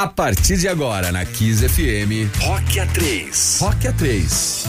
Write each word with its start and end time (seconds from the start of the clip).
A 0.00 0.06
partir 0.06 0.56
de 0.56 0.66
agora, 0.66 1.12
na 1.12 1.26
Kiss 1.26 1.68
FM, 1.68 2.32
Rock 2.40 2.78
A3. 2.78 3.60
Rock 3.60 3.86
A3. 3.86 4.66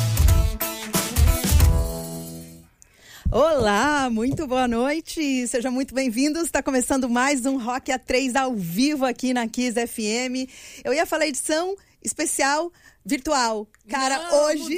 Olá, 3.31 4.09
muito 4.09 4.45
boa 4.45 4.67
noite. 4.67 5.47
Sejam 5.47 5.71
muito 5.71 5.95
bem-vindos. 5.95 6.43
Está 6.43 6.61
começando 6.61 7.09
mais 7.09 7.45
um 7.45 7.57
Rock 7.57 7.93
A3 7.93 8.35
ao 8.35 8.53
vivo 8.53 9.05
aqui 9.05 9.33
na 9.33 9.47
Kiss 9.47 9.75
FM. 9.87 10.51
Eu 10.83 10.93
ia 10.93 11.05
falar 11.05 11.25
edição 11.27 11.77
especial 12.03 12.69
virtual. 13.05 13.65
Cara, 13.87 14.29
não, 14.29 14.43
hoje 14.43 14.75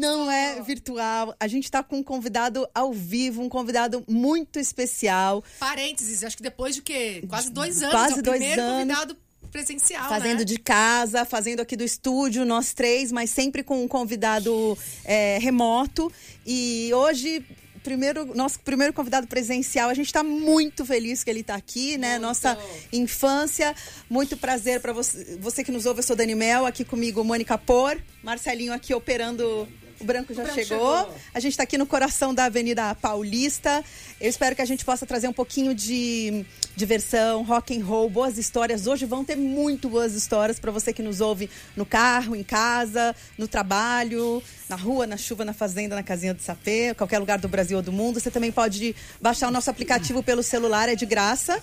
não 0.00 0.28
é 0.28 0.60
virtual. 0.60 1.36
A 1.38 1.46
gente 1.46 1.64
está 1.64 1.84
com 1.84 1.98
um 1.98 2.02
convidado 2.02 2.68
ao 2.74 2.92
vivo, 2.92 3.42
um 3.42 3.48
convidado 3.48 4.04
muito 4.08 4.58
especial. 4.58 5.44
Parênteses, 5.60 6.24
acho 6.24 6.36
que 6.36 6.42
depois 6.42 6.74
de 6.74 6.82
quê? 6.82 7.24
Quase 7.28 7.52
dois 7.52 7.80
anos. 7.80 7.94
Quase 7.94 8.16
é 8.16 8.18
o 8.18 8.22
dois 8.22 8.38
primeiro 8.38 8.60
anos. 8.60 9.16
Presencial, 9.54 10.08
Fazendo 10.08 10.40
né? 10.40 10.44
de 10.44 10.58
casa, 10.58 11.24
fazendo 11.24 11.60
aqui 11.60 11.76
do 11.76 11.84
estúdio, 11.84 12.44
nós 12.44 12.74
três, 12.74 13.12
mas 13.12 13.30
sempre 13.30 13.62
com 13.62 13.84
um 13.84 13.86
convidado 13.86 14.76
é, 15.04 15.38
remoto. 15.38 16.10
E 16.44 16.90
hoje, 16.92 17.40
primeiro, 17.84 18.34
nosso 18.34 18.58
primeiro 18.58 18.92
convidado 18.92 19.28
presencial, 19.28 19.88
a 19.88 19.94
gente 19.94 20.06
está 20.06 20.24
muito 20.24 20.84
feliz 20.84 21.22
que 21.22 21.30
ele 21.30 21.40
está 21.40 21.54
aqui, 21.54 21.96
né? 21.96 22.18
Muito. 22.18 22.22
Nossa 22.22 22.58
infância. 22.92 23.76
Muito 24.10 24.36
prazer 24.36 24.80
para 24.80 24.92
você, 24.92 25.38
você 25.40 25.62
que 25.62 25.70
nos 25.70 25.86
ouve. 25.86 26.00
Eu 26.00 26.02
sou 26.02 26.16
Dani 26.16 26.34
Mel, 26.34 26.66
aqui 26.66 26.84
comigo 26.84 27.22
Mônica 27.22 27.56
Por, 27.56 27.96
Marcelinho 28.24 28.72
aqui 28.72 28.92
operando. 28.92 29.68
O 30.00 30.04
branco 30.04 30.34
já 30.34 30.42
branco 30.42 30.60
chegou. 30.60 30.96
chegou. 30.98 31.14
A 31.32 31.40
gente 31.40 31.52
está 31.52 31.62
aqui 31.62 31.78
no 31.78 31.86
coração 31.86 32.34
da 32.34 32.44
Avenida 32.44 32.94
Paulista. 32.94 33.84
Eu 34.20 34.28
espero 34.28 34.56
que 34.56 34.62
a 34.62 34.64
gente 34.64 34.84
possa 34.84 35.06
trazer 35.06 35.28
um 35.28 35.32
pouquinho 35.32 35.74
de 35.74 36.44
diversão, 36.76 37.42
rock 37.42 37.76
and 37.76 37.84
roll, 37.84 38.10
boas 38.10 38.36
histórias. 38.38 38.86
Hoje 38.86 39.06
vão 39.06 39.24
ter 39.24 39.36
muito 39.36 39.88
boas 39.88 40.14
histórias 40.14 40.58
para 40.58 40.72
você 40.72 40.92
que 40.92 41.02
nos 41.02 41.20
ouve 41.20 41.48
no 41.76 41.86
carro, 41.86 42.34
em 42.34 42.42
casa, 42.42 43.14
no 43.38 43.46
trabalho, 43.46 44.42
na 44.68 44.76
rua, 44.76 45.06
na 45.06 45.16
chuva, 45.16 45.44
na 45.44 45.52
fazenda, 45.52 45.94
na 45.94 46.02
casinha 46.02 46.34
do 46.34 46.42
sapê, 46.42 46.94
qualquer 46.94 47.18
lugar 47.18 47.38
do 47.38 47.48
Brasil 47.48 47.76
ou 47.76 47.82
do 47.82 47.92
mundo. 47.92 48.18
Você 48.20 48.30
também 48.30 48.50
pode 48.50 48.94
baixar 49.20 49.48
o 49.48 49.50
nosso 49.50 49.70
aplicativo 49.70 50.22
pelo 50.22 50.42
celular, 50.42 50.88
é 50.88 50.94
de 50.94 51.06
graça. 51.06 51.60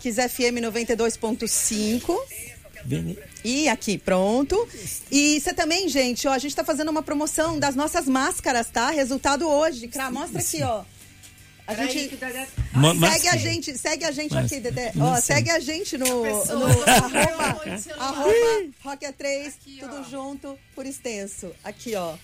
Kiss 0.00 0.16
FM 0.16 0.62
92.5. 0.62 2.59
E 3.44 3.68
aqui, 3.68 3.96
pronto. 3.98 4.68
E 5.10 5.40
você 5.40 5.52
também, 5.54 5.88
gente, 5.88 6.26
ó, 6.28 6.32
a 6.32 6.38
gente 6.38 6.54
tá 6.54 6.64
fazendo 6.64 6.90
uma 6.90 7.02
promoção 7.02 7.58
das 7.58 7.74
nossas 7.74 8.06
máscaras, 8.06 8.68
tá? 8.68 8.90
Resultado 8.90 9.48
hoje. 9.48 9.88
Cra, 9.88 10.10
mostra 10.10 10.40
aqui, 10.40 10.62
ó. 10.62 10.82
A 11.66 11.74
gente 11.74 12.16
Dedé- 12.16 12.48
Ma- 12.72 12.92
segue 13.12 13.28
a 13.28 13.36
gente, 13.36 13.78
segue 13.78 14.04
a 14.04 14.10
gente 14.10 14.34
Mas- 14.34 14.46
aqui, 14.46 14.60
Dedé. 14.60 14.92
Ó, 14.98 15.20
segue 15.20 15.50
a 15.50 15.60
gente 15.60 15.96
no, 15.96 16.06
no 16.06 16.82
arroba, 16.90 17.60
arroba 17.96 18.32
Rock 18.82 19.06
A3, 19.06 19.46
Aqui, 19.46 19.76
tudo 19.78 20.00
ó. 20.00 20.02
junto, 20.10 20.58
por 20.74 20.84
extenso. 20.84 21.52
Aqui, 21.62 21.94
ó. 21.94 22.14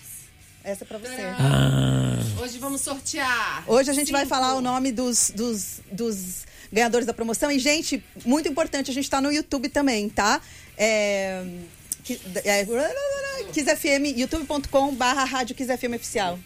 Essa 0.65 0.83
é 0.83 0.87
pra 0.87 0.97
você. 0.97 1.21
Ah, 1.39 2.17
Hoje 2.41 2.57
vamos 2.59 2.81
sortear. 2.81 3.63
Hoje 3.67 3.89
a 3.89 3.93
gente 3.93 4.11
vai 4.11 4.25
falar 4.25 4.53
o 4.55 4.59
nome 4.61 4.91
dos, 4.91 5.31
dos, 5.33 5.79
dos 5.89 6.45
ganhadores 6.71 7.05
da 7.05 7.13
promoção. 7.13 7.51
E, 7.51 7.59
gente, 7.59 8.03
muito 8.25 8.47
importante, 8.47 8.91
a 8.91 8.93
gente 8.93 9.09
tá 9.09 9.21
no 9.21 9.31
YouTube 9.31 9.69
também, 9.69 10.09
tá? 10.09 10.41
É, 10.77 11.43
é, 12.45 12.65
Kiss 13.51 13.75
FM, 13.75 14.17
youtube.com 14.17 14.93
barra 14.95 15.23
rádio 15.23 15.55
Kiss 15.55 15.75
FM 15.75 15.95
oficial. 15.95 16.39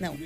Não. 0.00 0.16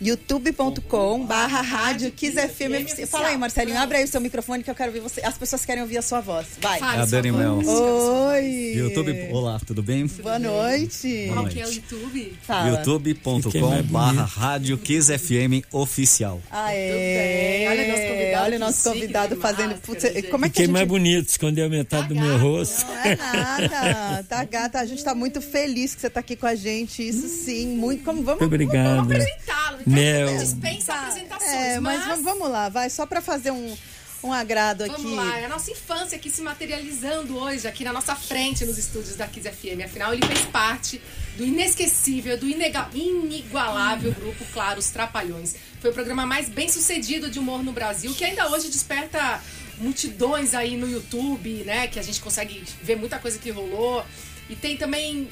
youtube.com 0.00 1.24
barra 1.26 1.60
rádio 1.60 2.10
Kiss 2.12 2.36
FM 2.36 2.84
oficial. 2.84 3.06
Fala 3.08 3.28
aí, 3.28 3.36
Marcelinho, 3.38 3.78
abre 3.78 3.98
aí 3.98 4.04
o 4.04 4.08
seu 4.08 4.20
microfone 4.20 4.62
que 4.62 4.70
eu 4.70 4.74
quero 4.74 4.88
ouvir 4.90 5.00
você. 5.00 5.20
As 5.24 5.36
pessoas 5.36 5.64
querem 5.64 5.82
ouvir 5.82 5.98
a 5.98 6.02
sua 6.02 6.20
voz. 6.20 6.46
Vai. 6.60 6.78
Fale, 6.78 6.98
É 6.98 7.02
a 7.02 7.04
Dani. 7.06 7.32
Mel. 7.32 7.60
Oi. 7.64 8.72
YouTube, 8.76 9.28
olá, 9.32 9.60
tudo 9.66 9.82
bem? 9.82 10.06
Boa 10.06 10.38
noite. 10.38 11.24
Qual 11.28 11.40
Boa 11.42 11.48
que 11.50 11.60
é 11.60 11.62
o 11.62 11.66
noite. 11.66 11.82
YouTube? 11.90 12.38
Fala. 12.42 12.68
Youtube.com 12.70 13.82
barra 13.84 14.24
rádio 14.24 14.78
Kiss 14.78 15.16
FM 15.18 15.64
oficial. 15.72 16.40
Aê. 16.50 16.92
bem. 16.92 17.68
Olha 17.68 17.88
nosso 17.88 18.02
convidado, 18.08 18.44
Olha 18.44 18.56
o 18.56 18.60
nosso 18.60 18.90
convidado 18.90 19.36
fazendo. 19.36 19.70
máscara, 19.70 20.22
como 20.30 20.44
é 20.44 20.48
que 20.48 20.52
fiquei 20.54 20.66
gente 20.66 20.72
mais 20.72 20.88
bonito, 20.88 21.28
escondeu 21.28 21.68
metade 21.70 22.08
do 22.08 22.14
meu 22.14 22.32
gato. 22.34 22.40
rosto. 22.42 22.86
Não 22.86 22.96
é 22.98 23.16
nada. 23.16 24.24
Tá 24.28 24.44
gata, 24.44 24.78
a 24.80 24.86
gente 24.86 25.02
tá 25.02 25.14
muito 25.14 25.40
feliz 25.40 25.94
que 25.94 26.00
você 26.00 26.10
tá 26.10 26.20
aqui 26.20 26.36
com 26.36 26.46
a 26.46 26.54
gente. 26.54 27.06
Isso 27.06 27.28
sim, 27.28 27.66
muito. 27.68 28.04
Como 28.04 28.22
vamos? 28.22 28.40
Muito 28.40 28.54
obrigado. 28.54 29.17
Apresentá-lo. 29.22 29.78
Mel. 29.86 30.38
Dispensa 30.38 30.94
apresentações, 30.94 31.50
É, 31.52 31.80
mas, 31.80 32.06
mas... 32.06 32.22
vamos, 32.22 32.48
lá, 32.50 32.68
vai 32.68 32.88
só 32.90 33.06
pra 33.06 33.20
fazer 33.20 33.50
um, 33.50 33.76
um 34.22 34.32
agrado 34.32 34.82
aqui. 34.84 34.92
Vamos 35.02 35.12
lá, 35.16 35.38
é 35.38 35.44
a 35.44 35.48
nossa 35.48 35.70
infância 35.70 36.16
aqui 36.16 36.30
se 36.30 36.42
materializando 36.42 37.36
hoje, 37.38 37.66
aqui 37.66 37.84
na 37.84 37.92
nossa 37.92 38.14
frente, 38.14 38.64
nos 38.64 38.78
estúdios 38.78 39.16
da 39.16 39.26
Kiss 39.26 39.48
FM. 39.48 39.84
Afinal, 39.84 40.12
ele 40.12 40.26
fez 40.26 40.40
parte 40.46 41.00
do 41.36 41.44
inesquecível, 41.44 42.36
do 42.36 42.48
inega- 42.48 42.88
inigualável 42.92 44.12
grupo, 44.12 44.44
claro, 44.52 44.78
Os 44.80 44.90
Trapalhões. 44.90 45.54
Foi 45.80 45.90
o 45.90 45.94
programa 45.94 46.26
mais 46.26 46.48
bem 46.48 46.68
sucedido 46.68 47.30
de 47.30 47.38
humor 47.38 47.62
no 47.62 47.72
Brasil, 47.72 48.12
que 48.14 48.24
ainda 48.24 48.48
hoje 48.50 48.68
desperta 48.68 49.40
multidões 49.78 50.54
aí 50.54 50.76
no 50.76 50.90
YouTube, 50.90 51.62
né? 51.64 51.86
Que 51.86 52.00
a 52.00 52.02
gente 52.02 52.20
consegue 52.20 52.64
ver 52.82 52.96
muita 52.96 53.18
coisa 53.20 53.38
que 53.38 53.50
rolou. 53.50 54.04
E 54.50 54.56
tem 54.56 54.76
também. 54.76 55.28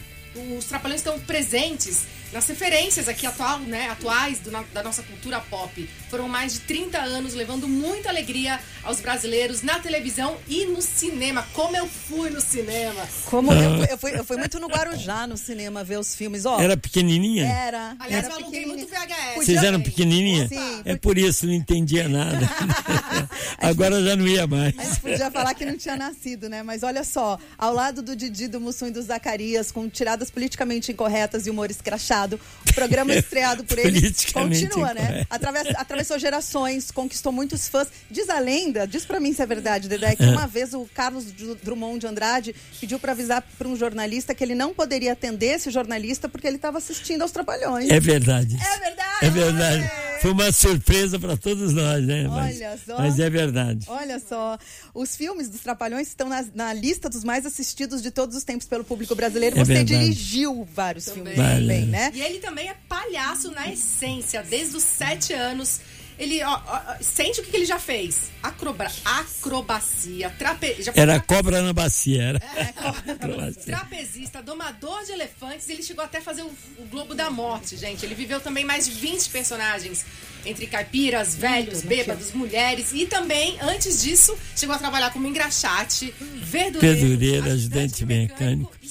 Os 0.59 0.67
Trapalhões 0.67 1.01
estão 1.01 1.19
presentes 1.21 2.03
nas 2.37 2.47
referências 2.47 3.09
aqui 3.09 3.27
atual, 3.27 3.59
né, 3.61 3.89
atuais 3.89 4.39
do 4.41 4.51
na- 4.51 4.63
da 4.75 4.83
nossa 4.83 5.03
cultura 5.03 5.41
pop. 5.41 5.89
Foram 6.11 6.29
mais 6.29 6.53
de 6.53 6.61
30 6.61 6.99
anos 6.99 7.33
levando 7.33 7.67
muita 7.67 8.11
alegria 8.11 8.61
aos 8.85 9.01
brasileiros 9.01 9.63
na 9.63 9.79
televisão 9.79 10.37
e 10.47 10.67
no 10.67 10.83
cinema. 10.83 11.47
Como 11.55 11.75
eu 11.75 11.87
fui 11.89 12.29
no 12.29 12.41
cinema. 12.41 13.07
Como 13.25 13.51
eu, 13.53 13.77
fui, 13.79 13.87
eu, 13.93 13.99
fui, 13.99 14.19
eu 14.19 14.25
fui 14.25 14.37
muito 14.37 14.61
no 14.61 14.67
Guarujá 14.69 15.27
no 15.27 15.37
cinema 15.39 15.83
ver 15.83 15.99
os 15.99 16.15
filmes. 16.15 16.45
Ó, 16.45 16.61
Era 16.61 16.77
pequenininha? 16.77 17.47
era. 17.47 17.97
Aliás, 17.99 18.25
era 18.27 18.35
eu 18.35 18.39
aluguei 18.39 18.67
muito 18.67 18.87
VHS. 18.87 19.35
Vocês 19.37 19.63
eram 19.63 19.81
pequenininha? 19.81 20.47
Sim, 20.49 20.83
É 20.85 20.95
por 20.95 21.17
isso, 21.17 21.47
não 21.47 21.53
entendia 21.55 22.07
nada. 22.09 22.39
Agora 23.59 24.03
já 24.03 24.15
não 24.17 24.27
ia 24.27 24.47
mais. 24.47 24.79
A 24.79 24.85
gente 24.85 25.01
podia 25.01 25.31
falar 25.31 25.55
que 25.55 25.65
não 25.65 25.77
tinha 25.77 25.97
nascido, 25.97 26.49
né? 26.49 26.63
Mas 26.63 26.83
olha 26.83 27.03
só, 27.05 27.39
ao 27.57 27.73
lado 27.73 28.03
do 28.03 28.15
Didi, 28.15 28.49
do 28.49 28.61
Mussum 28.61 28.89
e 28.89 28.91
do 28.91 29.01
Zacarias, 29.03 29.73
com 29.73 29.89
tiradas 29.89 30.31
politicamente 30.31 30.93
incorretas 30.93 31.47
e 31.47 31.51
humor 31.51 31.71
escrachado, 31.71 32.26
o 32.35 32.75
programa 32.75 33.15
estreado 33.15 33.63
por 33.65 33.79
ele 33.79 34.01
continua, 34.33 34.93
né? 34.93 35.25
Através, 35.31 35.69
atravessou 35.77 36.19
gerações, 36.19 36.91
conquistou 36.91 37.31
muitos 37.31 37.69
fãs. 37.69 37.89
Diz 38.11 38.29
a 38.29 38.41
lenda, 38.41 38.87
diz 38.87 39.05
pra 39.07 39.21
mim 39.21 39.33
se 39.33 39.41
é 39.43 39.47
verdade, 39.47 39.89
Dedé, 39.89 40.17
que 40.17 40.25
uma 40.25 40.47
vez 40.47 40.75
o 40.75 40.89
Carlos 40.93 41.27
Dru- 41.33 41.55
Drummond 41.63 42.01
de 42.01 42.07
Andrade 42.07 42.55
pediu 42.81 42.99
pra 42.99 43.13
avisar 43.13 43.43
pra 43.57 43.69
um 43.69 43.77
jornalista 43.77 44.35
que 44.35 44.43
ele 44.43 44.55
não 44.55 44.75
poderia 44.75 45.13
atender 45.13 45.55
esse 45.57 45.71
jornalista 45.71 46.29
porque 46.29 46.47
ele 46.47 46.57
estava 46.57 46.79
assistindo 46.79 47.23
aos 47.23 47.31
Trapalhões. 47.31 47.89
É 47.91 48.01
verdade. 48.01 48.57
É 48.57 48.79
verdade? 48.81 49.19
É 49.23 49.31
verdade. 49.31 49.91
Foi 50.21 50.33
uma 50.33 50.51
surpresa 50.53 51.19
para 51.19 51.37
todos 51.37 51.73
nós, 51.73 52.05
né? 52.05 52.27
Mas, 52.29 52.57
Olha 52.57 52.79
só. 52.87 52.99
mas 52.99 53.19
é 53.19 53.31
verdade. 53.31 53.87
Olha 53.89 54.19
só, 54.21 54.59
os 54.95 55.17
filmes 55.17 55.49
dos 55.49 55.61
Trapalhões 55.61 56.09
estão 56.09 56.29
na, 56.29 56.45
na 56.55 56.73
lista 56.73 57.09
dos 57.09 57.25
mais 57.25 57.45
assistidos 57.47 58.03
de 58.03 58.11
todos 58.11 58.37
os 58.37 58.45
tempos 58.45 58.67
pelo 58.67 58.85
público 58.85 59.15
brasileiro. 59.15 59.57
É 59.59 59.65
Você 59.65 59.75
verdade. 59.75 59.99
dirigiu 59.99 60.67
vários 60.75 61.09
filmes 61.11 61.37
Vale. 61.37 61.61
também, 61.61 61.87
né? 61.87 62.11
E 62.15 62.21
ele 62.21 62.39
também 62.39 62.69
é 62.69 62.77
palhaço 62.89 63.51
na 63.51 63.71
essência, 63.71 64.43
desde 64.43 64.77
os 64.77 64.83
sete 64.83 65.33
anos. 65.33 65.81
Ele 66.19 66.43
ó, 66.43 66.61
ó, 66.67 66.81
sente 67.01 67.41
o 67.41 67.45
que, 67.45 67.51
que 67.51 67.57
ele 67.59 67.67
já 67.67 67.79
fez: 67.79 68.31
Acroba 68.43 68.87
acrobacia, 69.05 70.31
trape... 70.31 70.83
já 70.83 70.93
foi 70.93 71.03
Era 71.03 71.15
trape- 71.15 71.27
cobra 71.27 71.63
na 71.63 71.73
bacia, 71.73 72.23
era. 72.23 72.39
É, 72.57 73.11
Acrobacia. 73.13 73.63
Trapezista, 73.67 74.43
domador 74.43 75.05
de 75.05 75.13
elefantes, 75.13 75.69
ele 75.69 75.83
chegou 75.83 76.05
até 76.05 76.19
a 76.19 76.23
fazer 76.23 76.43
o, 76.43 76.47
o 76.79 76.87
Globo 76.91 77.15
da 77.15 77.31
Morte, 77.31 77.77
gente. 77.77 78.05
Ele 78.05 78.15
viveu 78.15 78.41
também 78.41 78.65
mais 78.65 78.87
de 78.87 78.93
20 78.93 79.29
personagens, 79.31 80.05
entre 80.45 80.67
caipiras, 80.67 81.35
velhos, 81.35 81.83
bêbados, 81.83 82.33
mulheres. 82.33 82.93
E 82.93 83.07
também, 83.07 83.59
antes 83.61 84.03
disso, 84.03 84.37
chegou 84.57 84.75
a 84.75 84.79
trabalhar 84.79 85.13
como 85.13 85.27
engraxate, 85.27 86.15
verdureiro, 86.43 86.97
Verdureiro, 87.09 87.47
ajudante 87.53 88.05
mecânico. 88.07 88.73
e 88.83 88.89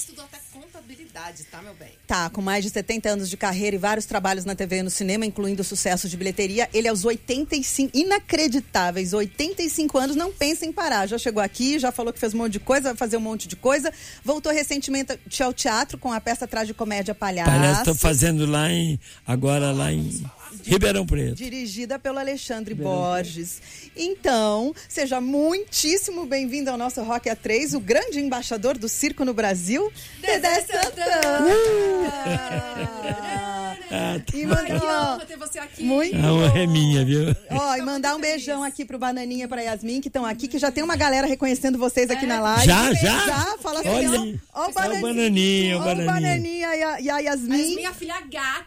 contabilidade, 1.16 1.44
tá, 1.44 1.62
meu 1.62 1.74
bem? 1.74 1.88
Tá, 2.06 2.28
com 2.30 2.42
mais 2.42 2.62
de 2.62 2.70
70 2.70 3.08
anos 3.08 3.30
de 3.30 3.36
carreira 3.36 3.76
e 3.76 3.78
vários 3.78 4.04
trabalhos 4.04 4.44
na 4.44 4.54
TV 4.54 4.78
e 4.78 4.82
no 4.82 4.90
cinema, 4.90 5.24
incluindo 5.24 5.64
sucesso 5.64 6.08
de 6.08 6.16
bilheteria, 6.16 6.68
ele 6.72 6.86
aos 6.86 7.04
85, 7.04 7.96
inacreditáveis, 7.96 9.12
85 9.12 9.98
anos, 9.98 10.16
não 10.16 10.32
pensa 10.32 10.66
em 10.66 10.72
parar. 10.72 11.06
Já 11.06 11.18
chegou 11.18 11.42
aqui, 11.42 11.78
já 11.78 11.90
falou 11.90 12.12
que 12.12 12.20
fez 12.20 12.34
um 12.34 12.38
monte 12.38 12.52
de 12.52 12.60
coisa, 12.60 12.90
vai 12.90 12.96
fazer 12.96 13.16
um 13.16 13.20
monte 13.20 13.48
de 13.48 13.56
coisa. 13.56 13.92
Voltou 14.22 14.52
recentemente 14.52 15.18
ao 15.42 15.52
teatro 15.52 15.96
com 15.96 16.12
a 16.12 16.20
peça 16.20 16.46
Tragicomédia 16.46 17.14
Palhaço. 17.14 17.50
Palhaço, 17.50 17.80
estou 17.80 17.94
fazendo 17.94 18.46
lá 18.46 18.70
em. 18.70 19.00
Agora 19.26 19.72
lá 19.72 19.92
em 19.92 20.24
Ribeirão 20.64 21.06
Preto. 21.06 21.34
dirigida 21.36 21.98
pelo 21.98 22.18
Alexandre 22.18 22.74
Borges. 22.74 23.60
Então, 23.96 24.74
seja 24.88 25.20
muitíssimo 25.20 26.26
bem-vindo 26.26 26.70
ao 26.70 26.76
nosso 26.76 27.02
Rock 27.02 27.28
A3, 27.28 27.74
o 27.74 27.80
grande 27.80 28.20
embaixador 28.20 28.76
do 28.78 28.88
circo 28.88 29.24
no 29.24 29.32
Brasil, 29.34 29.90
Dedé 30.20 30.60
Santana. 30.62 31.46
Ah, 33.88 34.18
tá. 34.18 34.36
E 34.36 34.40
Ai, 34.42 34.46
mandar, 34.46 34.80
que 34.80 34.86
ó, 34.86 35.14
honra 35.14 35.24
ter 35.26 35.36
você 35.36 35.58
aqui. 35.60 35.84
muito 35.84 36.16
A 36.16 36.32
honra 36.32 36.58
é 36.58 36.66
minha, 36.66 37.04
viu? 37.04 37.34
Ó, 37.50 37.76
e 37.76 37.82
mandar 37.82 38.16
um 38.16 38.20
beijão 38.20 38.64
aqui 38.64 38.84
pro 38.84 38.98
Bananinha 38.98 39.44
e 39.44 39.48
pra 39.48 39.60
Yasmin, 39.62 40.00
que 40.00 40.08
estão 40.08 40.26
aqui, 40.26 40.48
que 40.48 40.58
já 40.58 40.72
tem 40.72 40.82
uma 40.82 40.96
galera 40.96 41.24
reconhecendo 41.26 41.78
vocês 41.78 42.10
aqui 42.10 42.26
na 42.26 42.40
live. 42.40 42.66
Já, 42.66 42.92
já? 42.94 43.26
Já, 43.26 43.58
fala 43.58 43.80
assim, 43.80 43.88
Olha 43.88 44.40
ó, 44.52 44.62
ó, 44.62 44.66
o 44.66 44.66
É 44.66 44.70
o 44.70 44.72
Bananinha, 44.72 45.00
Bananinha, 45.02 45.76
o 45.76 45.80
ó, 45.80 45.84
Bananinha. 45.84 46.12
Bananinha 46.12 46.76
e 46.76 46.82
a, 46.82 47.00
e 47.00 47.10
a 47.10 47.14
Mas 47.14 47.24
Yasmin. 47.24 47.74
minha 47.76 47.94
filha 47.94 48.14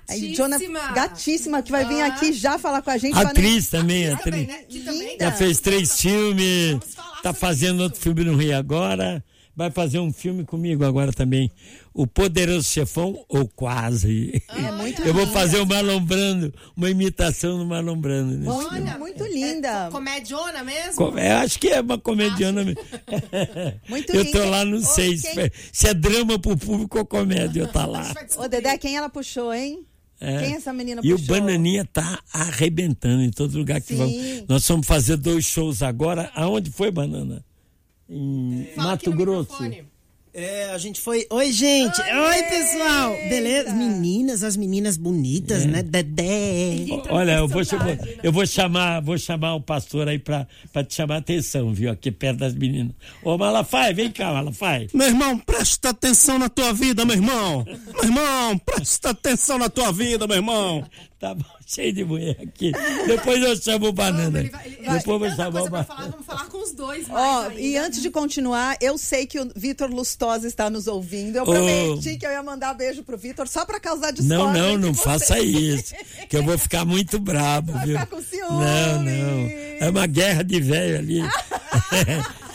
Aí, 0.07 0.33
Jonah, 0.33 0.57
gatíssima. 0.57 0.92
gatíssima, 0.94 1.62
que 1.62 1.71
vai 1.71 1.78
vir 1.85 2.01
Ah. 2.01 2.07
aqui 2.07 2.33
já 2.33 2.57
falar 2.57 2.81
com 2.81 2.89
a 2.91 2.97
gente. 2.97 3.17
Atriz 3.17 3.69
também, 3.69 4.07
Atriz 4.09 4.23
também, 4.23 4.43
atriz. 4.55 4.85
né? 4.85 4.91
Também. 4.91 5.17
Já 5.19 5.31
fez 5.31 5.59
três 5.59 5.99
filmes, 5.99 6.79
tá 7.23 7.33
fazendo 7.33 7.75
isso. 7.75 7.83
outro 7.83 7.99
filme 8.01 8.23
no 8.23 8.35
Rio 8.35 8.57
agora. 8.57 9.23
Vai 9.55 9.69
fazer 9.69 9.99
um 9.99 10.13
filme 10.13 10.45
comigo 10.45 10.85
agora 10.85 11.11
também. 11.11 11.51
O 11.93 12.07
Poderoso 12.07 12.63
Chefão, 12.63 13.25
ou 13.27 13.45
quase. 13.45 14.41
É 14.47 14.71
muito 14.71 15.01
Eu 15.01 15.13
vou 15.13 15.23
linda. 15.25 15.33
fazer 15.37 15.59
o 15.59 15.65
Marlon 15.65 15.99
Brando, 15.99 16.53
uma 16.77 16.89
imitação 16.89 17.57
do 17.57 17.65
Marlon 17.65 17.97
Brando. 17.97 18.37
nesse 18.37 18.49
Muito, 18.49 18.69
filme. 18.73 18.97
muito 18.97 19.23
linda. 19.25 19.87
É 19.87 19.91
comediona 19.91 20.63
mesmo? 20.63 20.95
Co- 20.95 21.17
Eu 21.17 21.37
acho 21.39 21.59
que 21.59 21.67
é 21.67 21.81
uma 21.81 21.97
comediana 21.97 22.63
mesmo. 22.63 22.79
Muito 23.89 24.15
eu 24.15 24.23
tô 24.31 24.37
linda. 24.37 24.49
lá, 24.49 24.63
não 24.63 24.77
Ô, 24.77 24.81
sei 24.81 25.17
quem- 25.17 25.51
se, 25.73 25.87
é 25.89 25.93
drama 25.93 26.39
pro 26.39 26.55
público 26.55 26.97
ou 26.99 27.05
comédia, 27.05 27.61
eu 27.63 27.67
tá 27.67 27.85
lá. 27.85 28.03
Vai 28.13 28.27
Ô. 28.37 28.47
Dedé, 28.47 28.77
quem 28.77 28.95
ela 28.95 29.09
puxou, 29.09 29.53
hein? 29.53 29.85
É. 30.21 30.39
Quem 30.44 30.56
essa 30.56 30.74
menina 30.74 31.01
E 31.04 31.13
o 31.13 31.18
puxou? 31.18 31.36
Bananinha 31.39 31.86
tá 31.86 32.19
arrebentando 32.33 33.21
em 33.24 33.30
todo 33.31 33.57
lugar 33.57 33.80
que 33.81 33.94
Sim. 33.94 33.98
vamos. 33.98 34.48
Nós 34.50 34.68
vamos 34.68 34.86
fazer 34.88 35.16
dois 35.18 35.45
shows 35.45 35.81
agora. 35.81 36.30
Aonde 36.36 36.69
foi, 36.71 36.92
Banana? 36.92 37.44
Em 38.10 38.68
Fala 38.75 38.94
aqui 38.94 39.07
Mato 39.07 39.12
no 39.12 39.16
Grosso. 39.18 39.51
microfone. 39.63 39.88
É, 40.31 40.71
a 40.71 40.77
gente 40.77 41.01
foi. 41.01 41.25
Oi, 41.31 41.51
gente! 41.51 41.99
Oi, 41.99 42.43
pessoal! 42.43 43.13
Beleza? 43.29 43.73
Meninas, 43.73 44.43
as 44.43 44.55
meninas 44.55 44.95
bonitas, 44.95 45.65
né? 45.65 45.81
Dedé! 45.81 46.85
Olha, 47.09 47.37
eu 47.37 47.47
vou, 47.47 47.61
né? 47.61 47.97
eu 48.21 48.31
vou 48.31 48.45
chamar, 48.45 49.01
vou 49.01 49.17
chamar 49.17 49.55
o 49.55 49.61
pastor 49.61 50.07
aí 50.07 50.19
pra, 50.19 50.47
pra 50.71 50.83
te 50.83 50.93
chamar 50.93 51.15
a 51.15 51.17
atenção, 51.17 51.73
viu? 51.73 51.91
Aqui 51.91 52.11
perto 52.11 52.37
das 52.39 52.53
meninas. 52.53 52.93
Ô, 53.23 53.39
Malafaia, 53.39 53.91
vem 53.91 54.11
cá, 54.11 54.31
Malafaia. 54.31 54.87
Meu 54.93 55.07
irmão, 55.07 55.37
presta 55.39 55.89
atenção 55.89 56.37
na 56.37 56.47
tua 56.47 56.73
vida, 56.73 57.03
meu 57.05 57.15
irmão! 57.15 57.65
Meu 57.65 58.03
irmão, 58.03 58.57
presta 58.59 59.09
atenção 59.09 59.57
na 59.57 59.67
tua 59.67 59.91
vida, 59.91 60.27
meu 60.27 60.37
irmão! 60.37 60.85
Tá 61.30 61.33
bom, 61.36 61.44
cheio 61.68 61.92
de 61.92 62.06
mulher 62.06 62.38
aqui. 62.42 62.71
Depois 63.06 63.44
eu 63.44 63.54
chamo 63.57 63.88
o 63.88 63.92
Banana. 63.92 64.39
Ele 64.39 64.50
vai- 64.50 64.68
ele- 64.68 64.89
Depois 64.89 65.21
eu 65.21 65.36
chamar 65.36 65.63
o 65.63 65.69
pra 65.69 65.83
falar, 65.83 65.98
Banana. 65.98 66.12
vamos 66.12 66.25
falar 66.25 66.45
com 66.45 66.63
os 66.63 66.71
dois 66.71 67.07
Ó, 67.10 67.42
mais 67.42 67.60
e 67.60 67.75
antes 67.75 68.01
de 68.01 68.10
continuar, 68.10 68.77
eu 68.80 68.98
sei 68.98 69.25
que 69.25 69.38
o 69.38 69.51
Vitor 69.54 69.89
Lustosa 69.92 70.48
está 70.48 70.69
nos 70.69 70.88
ouvindo. 70.88 71.36
Eu 71.36 71.44
Ô. 71.44 71.45
prometi 71.48 72.18
que 72.18 72.25
eu 72.25 72.31
ia 72.31 72.42
mandar 72.42 72.74
beijo 72.74 73.04
pro 73.04 73.18
Vitor 73.18 73.50
só 73.50 73.66
pra 73.66 73.81
causar 73.81 74.12
discórdia. 74.12 74.38
Não, 74.38 74.54
não, 74.54 74.77
não 74.77 74.94
faça 74.94 75.38
isso. 75.39 75.94
Que 76.30 76.38
eu 76.38 76.44
vou 76.44 76.57
ficar 76.57 76.86
muito 76.86 77.19
brabo, 77.19 77.74
Vai 77.74 77.86
viu? 77.86 78.00
ficar 78.00 78.16
com 78.16 78.21
ciúme. 78.21 78.48
Não, 78.63 79.01
não. 79.04 79.50
É 79.81 79.89
uma 79.89 80.07
guerra 80.07 80.42
de 80.42 80.62
velho 80.62 81.00
ali. 81.00 81.21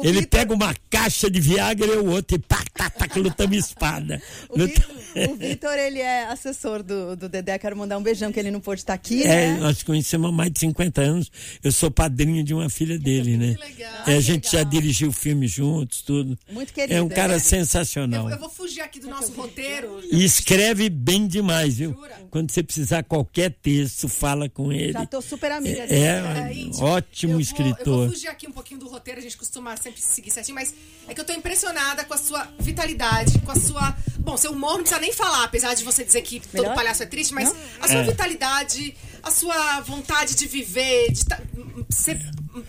O 0.00 0.04
Ele 0.04 0.20
Vitor- 0.20 0.28
pega 0.40 0.54
uma 0.54 0.74
caixa 0.88 1.30
de 1.30 1.40
Viagra 1.40 1.86
e 1.86 1.96
o 1.98 2.10
outro 2.10 2.36
e 2.36 2.38
pá, 2.40 2.62
tá, 2.74 2.88
tá, 2.90 3.06
que 3.08 3.18
lutamos 3.20 3.56
espada. 3.56 4.20
O 4.48 4.58
Luta- 4.58 4.72
Vitor, 4.74 5.30
o 5.30 5.34
Vitor, 5.36 5.72
ele 5.78 5.98
é 6.00 6.26
assessor 6.26 6.82
do, 6.82 7.16
do 7.16 7.28
Dedé. 7.28 7.58
Quero 7.58 7.76
mandar 7.76 7.98
um 7.98 8.02
beijão, 8.02 8.32
que 8.32 8.38
ele 8.40 8.50
não 8.50 8.60
pôde 8.60 8.80
estar 8.80 8.94
aqui, 8.94 9.22
É, 9.22 9.52
né? 9.52 9.56
nós 9.60 9.82
conhecemos 9.82 10.28
há 10.28 10.32
mais 10.32 10.50
de 10.52 10.60
50 10.60 11.00
anos. 11.00 11.30
Eu 11.62 11.72
sou 11.72 11.90
padrinho 11.90 12.42
de 12.42 12.54
uma 12.54 12.68
filha 12.70 12.98
dele, 12.98 13.36
né? 13.36 13.54
Que 13.54 13.60
legal. 13.60 13.92
É, 14.06 14.16
a 14.16 14.20
gente 14.20 14.46
legal. 14.46 14.52
já 14.52 14.62
dirigiu 14.62 15.12
filme 15.12 15.46
juntos, 15.46 16.02
tudo. 16.02 16.38
Muito 16.50 16.72
querido, 16.72 16.94
É 16.94 17.02
um 17.02 17.08
cara 17.08 17.34
né? 17.34 17.38
sensacional. 17.38 18.26
Eu, 18.28 18.34
eu 18.36 18.40
vou 18.40 18.48
fugir 18.50 18.80
aqui 18.80 18.98
do 19.00 19.08
nosso 19.08 19.32
roteiro. 19.32 20.00
E 20.10 20.24
escreve 20.24 20.88
bem 20.88 21.26
demais, 21.26 21.76
viu? 21.76 21.92
Jura? 21.92 22.20
Quando 22.30 22.50
você 22.50 22.62
precisar 22.62 23.02
qualquer 23.02 23.50
texto, 23.62 24.08
fala 24.08 24.48
com 24.48 24.72
ele. 24.72 24.92
Já 24.92 25.04
tô 25.06 25.20
super 25.20 25.52
amiga 25.52 25.82
É, 25.82 25.86
dele. 25.86 26.38
é 26.38 26.52
íntimo. 26.54 26.84
ótimo 26.84 27.32
Eu 27.32 27.34
vou- 27.34 27.40
Eu 27.40 27.42
escritor. 27.42 27.96
vou 28.06 28.10
fugir 28.10 28.28
aqui 28.28 28.46
um 28.48 28.52
pouquinho 28.52 28.80
do 28.80 28.88
roteiro, 28.88 29.18
a 29.20 29.22
gente 29.22 29.36
costuma 29.36 29.76
sempre 29.90 30.00
seguir 30.14 30.30
certinho, 30.30 30.54
mas 30.54 30.74
é 31.08 31.14
que 31.14 31.20
eu 31.20 31.24
tô 31.24 31.32
impressionada 31.32 32.04
com 32.04 32.14
a 32.14 32.18
sua 32.18 32.48
vitalidade, 32.58 33.38
com 33.40 33.50
a 33.52 33.56
sua. 33.56 33.96
Bom, 34.20 34.36
seu 34.36 34.52
humor 34.52 34.72
não 34.74 34.80
precisa 34.82 35.00
nem 35.00 35.12
falar, 35.12 35.44
apesar 35.44 35.74
de 35.74 35.82
você 35.82 36.04
dizer 36.04 36.22
que 36.22 36.40
todo 36.40 36.62
Melhor? 36.62 36.74
palhaço 36.74 37.02
é 37.02 37.06
triste, 37.06 37.32
mas 37.34 37.52
a 37.80 37.88
sua 37.88 37.96
É. 37.98 38.02
vitalidade, 38.04 38.94
a 39.22 39.30
sua 39.30 39.80
vontade 39.80 40.34
de 40.34 40.46
viver, 40.46 41.10
de 41.10 41.24
ta- 41.24 41.40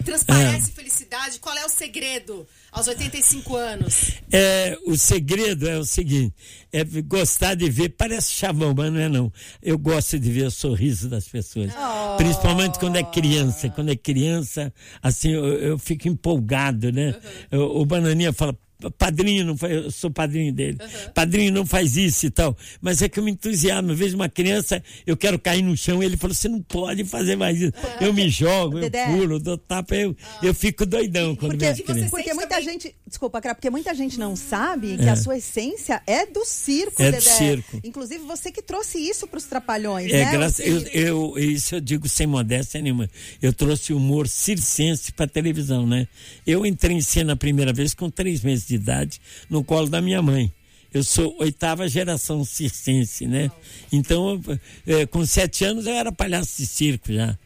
transparece 0.04 0.72
felicidade. 0.72 1.40
Qual 1.40 1.56
é 1.58 1.66
o 1.66 1.70
segredo 1.70 2.48
aos 2.72 2.88
85 2.88 3.56
anos? 3.56 4.12
É, 4.32 4.78
o 4.86 4.96
segredo 4.98 5.68
é 5.68 5.78
o 5.78 5.86
seguinte: 5.86 6.34
é 6.72 6.84
gostar 7.02 7.56
de 7.56 7.70
ver, 7.70 7.90
parece 7.90 8.32
chavão, 8.32 8.74
mas 8.76 8.92
não 8.92 9.00
é 9.00 9.10
não. 9.10 9.32
Eu 9.62 9.78
gosto 9.78 10.20
de 10.20 10.32
ver 10.32 10.46
o 10.48 10.52
sorriso 10.52 11.10
das 11.10 11.28
pessoas. 11.28 11.72
Principalmente 12.18 12.80
quando 12.80 12.96
é 12.98 13.04
criança. 13.04 13.70
Quando 13.70 13.90
é 13.92 13.96
criança, 13.96 14.74
assim, 15.02 15.32
eu, 15.32 15.46
eu 15.60 15.78
fico 15.80 16.08
empolgado, 16.08 16.92
né? 16.92 17.16
Eu- 17.50 17.76
o 17.78 17.86
Bananinha 17.86 18.32
fala. 18.34 18.56
Padrinho, 18.90 19.46
não 19.46 19.58
faz, 19.58 19.74
eu 19.74 19.92
sou 19.92 20.10
padrinho 20.10 20.52
dele. 20.54 20.78
Padrinho, 21.14 21.52
não 21.54 21.66
faz 21.66 21.98
isso 21.98 22.26
e 22.26 22.30
tal. 22.30 22.58
Mas 22.82 23.02
é 23.02 23.10
que 23.10 23.20
eu 23.20 23.24
me 23.24 23.32
entusiasmo. 23.32 23.92
Eu 23.92 23.96
vejo 23.96 24.16
uma 24.16 24.30
criança, 24.30 24.82
eu 25.06 25.16
quero 25.16 25.38
cair 25.38 25.62
no 25.62 25.76
chão. 25.78 26.02
Ele 26.02 26.18
falou: 26.18 26.34
você 26.34 26.48
não 26.50 26.62
pode 26.62 27.04
fazer 27.06 27.36
mais 27.36 27.62
isso. 27.62 27.74
Eu 28.00 28.14
me 28.14 28.30
jogo, 28.30 28.78
eu 28.78 28.82
Dedé. 28.90 29.06
pulo, 29.08 29.40
dou 29.40 29.58
tapa, 29.58 29.96
eu, 29.96 30.16
eu 30.42 30.54
fico 30.54 30.86
doidão 30.86 31.36
quando 31.36 31.52
Porque, 31.52 31.66
vejo 31.66 31.84
criança. 31.84 32.10
porque 32.10 32.34
muita 32.34 32.56
também- 32.56 32.64
gente. 32.74 32.96
Desculpa, 33.06 33.42
Cra, 33.42 33.54
porque 33.54 33.70
muita 33.70 33.94
gente 33.94 34.18
não 34.18 34.36
sabe 34.36 34.98
que 34.98 35.10
a 35.10 35.16
sua 35.16 35.38
essência 35.38 36.02
é 36.08 36.26
do 36.26 36.46
circo, 36.46 37.02
É 37.02 37.08
do 37.12 37.18
Dedé. 37.18 37.22
circo. 37.22 37.80
Inclusive, 37.84 38.24
você 38.24 38.52
que 38.52 38.62
trouxe 38.62 38.98
isso 38.98 39.28
pros 39.28 39.44
trapalhões, 39.46 40.12
É, 40.12 40.26
né? 40.26 40.32
graças, 40.32 40.60
eu, 40.66 40.82
eu, 40.88 41.34
isso 41.38 41.76
eu 41.76 41.82
digo 41.82 42.08
sem 42.08 42.26
modéstia 42.26 42.82
nenhuma. 42.82 43.10
Eu 43.42 43.52
trouxe 43.52 43.92
humor 43.94 44.28
circense 44.28 45.12
para 45.12 45.28
televisão, 45.28 45.86
né? 45.86 46.08
Eu 46.46 46.66
entrei 46.66 46.96
em 46.96 47.02
cena 47.02 47.34
a 47.34 47.36
primeira 47.36 47.74
vez 47.74 47.94
com 47.94 48.10
três 48.10 48.42
meses 48.42 48.71
de 48.72 48.76
idade, 48.76 49.22
no 49.50 49.64
colo 49.64 49.88
da 49.90 50.02
minha 50.02 50.22
mãe. 50.22 50.52
Eu 50.94 51.04
sou 51.04 51.36
oitava 51.40 51.88
geração 51.88 52.44
circense, 52.44 53.26
né? 53.26 53.50
Então, 53.92 54.42
eh, 54.86 55.06
com 55.06 55.26
sete 55.26 55.64
anos 55.64 55.86
eu 55.88 55.94
era 55.94 56.12
palhaço 56.12 56.58
de 56.58 56.66
circo 56.68 57.14
já. 57.14 57.38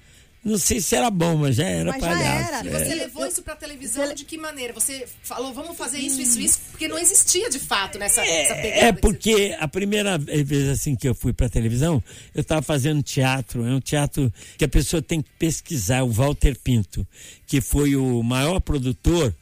Não 0.44 0.60
sei 0.60 0.80
se 0.80 0.95
era 0.95 1.10
bom, 1.10 1.38
mas 1.38 1.56
já 1.56 1.63
era 1.66 1.92
Mas 1.92 2.01
já 2.01 2.07
palhaço. 2.07 2.54
era. 2.54 2.66
E 2.66 2.68
é. 2.74 2.80
você 2.86 2.95
levou 2.95 3.25
isso 3.25 3.42
pra 3.42 3.56
televisão 3.56 4.13
de 4.13 4.24
que 4.25 4.38
maneira? 4.38 4.74
Você 4.74 5.07
falou, 5.24 5.51
vamos 5.54 5.75
fazer 5.75 5.98
isso, 5.98 6.22
isso, 6.22 6.39
isso, 6.39 6.60
porque 6.69 6.88
não 6.88 7.00
existia 7.00 7.50
de 7.50 7.57
fato 7.57 7.98
nessa 7.98 8.21
essa 8.21 8.54
pegada. 8.56 8.68
É 8.68 8.94
que 8.94 8.95
você- 8.95 9.01
porque 9.01 9.56
a 9.60 9.68
primeira 9.68 10.19
vez 10.19 10.69
assim 10.69 10.95
que 10.95 11.07
eu 11.10 11.16
fui 11.16 11.33
para 11.33 11.50
televisão, 11.50 12.04
eu 12.33 12.42
estava 12.42 12.62
fazendo 12.62 13.01
teatro, 13.01 13.66
é 13.66 13.71
um 13.74 13.80
teatro 13.80 14.31
que 14.56 14.63
a 14.66 14.68
pessoa 14.68 15.01
tem 15.01 15.19
que 15.19 15.30
pesquisar, 15.39 16.04
o 16.04 16.10
Walter 16.12 16.56
Pinto, 16.63 17.07
que 17.48 17.60
foi 17.60 17.95
o 17.95 18.21
maior 18.21 18.60
produtor 18.60 19.33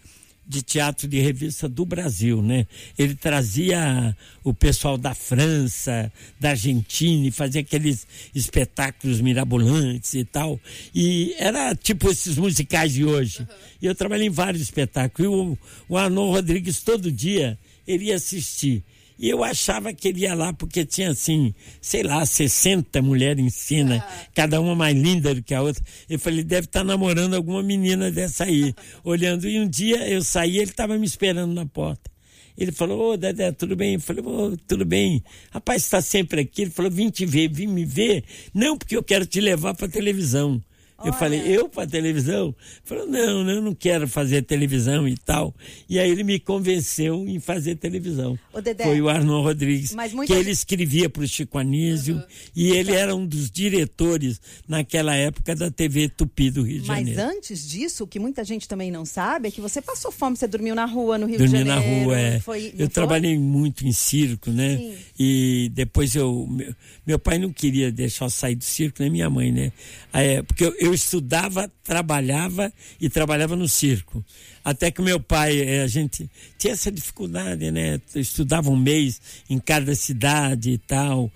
de 0.53 0.61
teatro 0.61 1.07
de 1.07 1.19
revista 1.19 1.67
do 1.67 1.83
Brasil, 1.83 2.39
né? 2.41 2.67
Ele 2.97 3.15
trazia 3.15 4.15
o 4.43 4.53
pessoal 4.53 4.99
da 4.99 5.15
França, 5.15 6.13
da 6.39 6.51
Argentina 6.51 7.27
e 7.27 7.31
fazia 7.31 7.61
aqueles 7.61 8.05
espetáculos 8.35 9.19
mirabolantes 9.19 10.13
e 10.13 10.23
tal. 10.23 10.59
E 10.93 11.33
era 11.39 11.73
tipo 11.73 12.11
esses 12.11 12.37
musicais 12.37 12.93
de 12.93 13.03
hoje. 13.03 13.47
E 13.81 13.87
eu 13.87 13.95
trabalhei 13.95 14.27
em 14.27 14.29
vários 14.29 14.61
espetáculos. 14.61 15.25
E 15.25 15.27
o, 15.27 15.57
o 15.89 15.97
Arnon 15.97 16.29
Rodrigues 16.29 16.83
todo 16.83 17.11
dia 17.11 17.57
ele 17.87 18.05
ia 18.05 18.15
assistir. 18.15 18.83
E 19.17 19.29
eu 19.29 19.43
achava 19.43 19.93
que 19.93 20.07
ele 20.07 20.21
ia 20.21 20.33
lá 20.33 20.53
porque 20.53 20.85
tinha 20.85 21.11
assim, 21.11 21.53
sei 21.81 22.03
lá, 22.03 22.25
60 22.25 23.01
mulheres 23.01 23.43
em 23.43 23.49
cena, 23.49 24.05
cada 24.33 24.59
uma 24.59 24.75
mais 24.75 24.97
linda 24.97 25.33
do 25.33 25.43
que 25.43 25.53
a 25.53 25.61
outra. 25.61 25.83
Eu 26.09 26.19
falei, 26.19 26.39
ele 26.39 26.47
deve 26.47 26.65
estar 26.65 26.83
namorando 26.83 27.35
alguma 27.35 27.61
menina 27.61 28.11
dessa 28.11 28.45
aí, 28.45 28.73
olhando. 29.03 29.47
E 29.47 29.59
um 29.59 29.67
dia 29.67 30.07
eu 30.07 30.23
saí, 30.23 30.57
ele 30.57 30.71
estava 30.71 30.97
me 30.97 31.05
esperando 31.05 31.53
na 31.53 31.65
porta. 31.65 32.11
Ele 32.57 32.71
falou, 32.71 33.13
ô 33.13 33.17
Dedé, 33.17 33.51
tudo 33.51 33.75
bem? 33.75 33.95
Eu 33.95 33.99
falei, 33.99 34.23
ô, 34.23 34.55
tudo 34.67 34.85
bem. 34.85 35.23
Rapaz, 35.51 35.83
está 35.83 36.01
sempre 36.01 36.41
aqui. 36.41 36.63
Ele 36.63 36.71
falou, 36.71 36.91
vim 36.91 37.09
te 37.09 37.25
ver, 37.25 37.49
vim 37.51 37.67
me 37.67 37.83
ver. 37.83 38.23
Não, 38.53 38.77
porque 38.77 38.95
eu 38.95 39.03
quero 39.03 39.25
te 39.25 39.41
levar 39.41 39.73
para 39.73 39.87
televisão. 39.87 40.61
Eu 41.05 41.13
falei, 41.13 41.41
eu 41.45 41.67
para 41.69 41.87
televisão? 41.87 42.47
Ele 42.47 42.55
falou, 42.83 43.07
não, 43.07 43.43
não, 43.43 43.51
eu 43.53 43.61
não 43.61 43.75
quero 43.75 44.07
fazer 44.07 44.41
televisão 44.43 45.07
e 45.07 45.17
tal. 45.17 45.53
E 45.89 45.99
aí 45.99 46.09
ele 46.09 46.23
me 46.23 46.39
convenceu 46.39 47.27
em 47.27 47.39
fazer 47.39 47.75
televisão. 47.75 48.37
Ô, 48.53 48.61
Dedé, 48.61 48.83
Foi 48.83 49.01
o 49.01 49.09
Arnon 49.09 49.41
Rodrigues, 49.41 49.93
mas 49.93 50.13
muita 50.13 50.33
que 50.33 50.39
ele 50.39 50.51
escrevia 50.51 51.09
para 51.09 51.23
o 51.23 51.27
Chico 51.27 51.57
Anísio 51.57 52.23
e 52.55 52.69
ele 52.71 52.93
era 52.93 53.15
um 53.15 53.25
dos 53.25 53.49
diretores 53.51 54.39
naquela 54.67 55.15
época 55.15 55.55
da 55.55 55.69
TV 55.69 56.09
Tupi 56.09 56.49
do 56.49 56.63
Rio 56.63 56.81
de 56.81 56.87
Mas 56.87 57.07
Janeiro. 57.07 57.21
antes 57.37 57.67
disso, 57.67 58.03
o 58.03 58.07
que 58.07 58.19
muita 58.19 58.43
gente 58.43 58.67
também 58.67 58.91
não 58.91 59.05
sabe 59.05 59.47
é 59.47 59.51
que 59.51 59.61
você 59.61 59.81
passou 59.81 60.11
fome, 60.11 60.37
você 60.37 60.47
dormiu 60.47 60.75
na 60.75 60.85
rua 60.85 61.17
no 61.17 61.25
Rio 61.27 61.37
Dormi 61.37 61.57
de 61.59 61.63
na 61.63 61.75
Janeiro. 61.81 62.05
rua, 62.05 62.19
é. 62.19 62.39
Foi, 62.39 62.67
eu 62.67 62.77
foi? 62.77 62.87
trabalhei 62.87 63.37
muito 63.37 63.85
em 63.85 63.91
circo, 63.91 64.51
né? 64.51 64.77
Sim. 64.77 64.95
E 65.19 65.71
depois 65.73 66.15
eu. 66.15 66.47
Meu, 66.49 66.73
meu 67.05 67.19
pai 67.19 67.37
não 67.37 67.51
queria 67.51 67.91
deixar 67.91 68.25
eu 68.25 68.29
sair 68.29 68.55
do 68.55 68.63
circo, 68.63 68.97
nem 69.01 69.09
minha 69.09 69.29
mãe, 69.29 69.51
né? 69.51 69.71
Aí, 70.11 70.41
porque 70.43 70.63
eu, 70.65 70.73
eu 70.79 70.92
eu 70.93 70.95
estudava, 70.95 71.69
trabalhava 71.83 72.71
e 73.01 73.09
trabalhava 73.09 73.55
no 73.55 73.67
circo. 73.67 74.23
Até 74.63 74.91
que 74.91 75.01
meu 75.01 75.19
pai, 75.19 75.59
eh, 75.59 75.81
a 75.81 75.87
gente 75.87 76.29
tinha 76.57 76.73
essa 76.73 76.91
dificuldade, 76.91 77.71
né? 77.71 77.99
Eu 78.13 78.21
estudava 78.21 78.69
um 78.69 78.75
mês 78.75 79.19
em 79.49 79.59
cada 79.59 79.93
cidade 79.95 80.71
e 80.71 80.77
tal. 80.77 81.31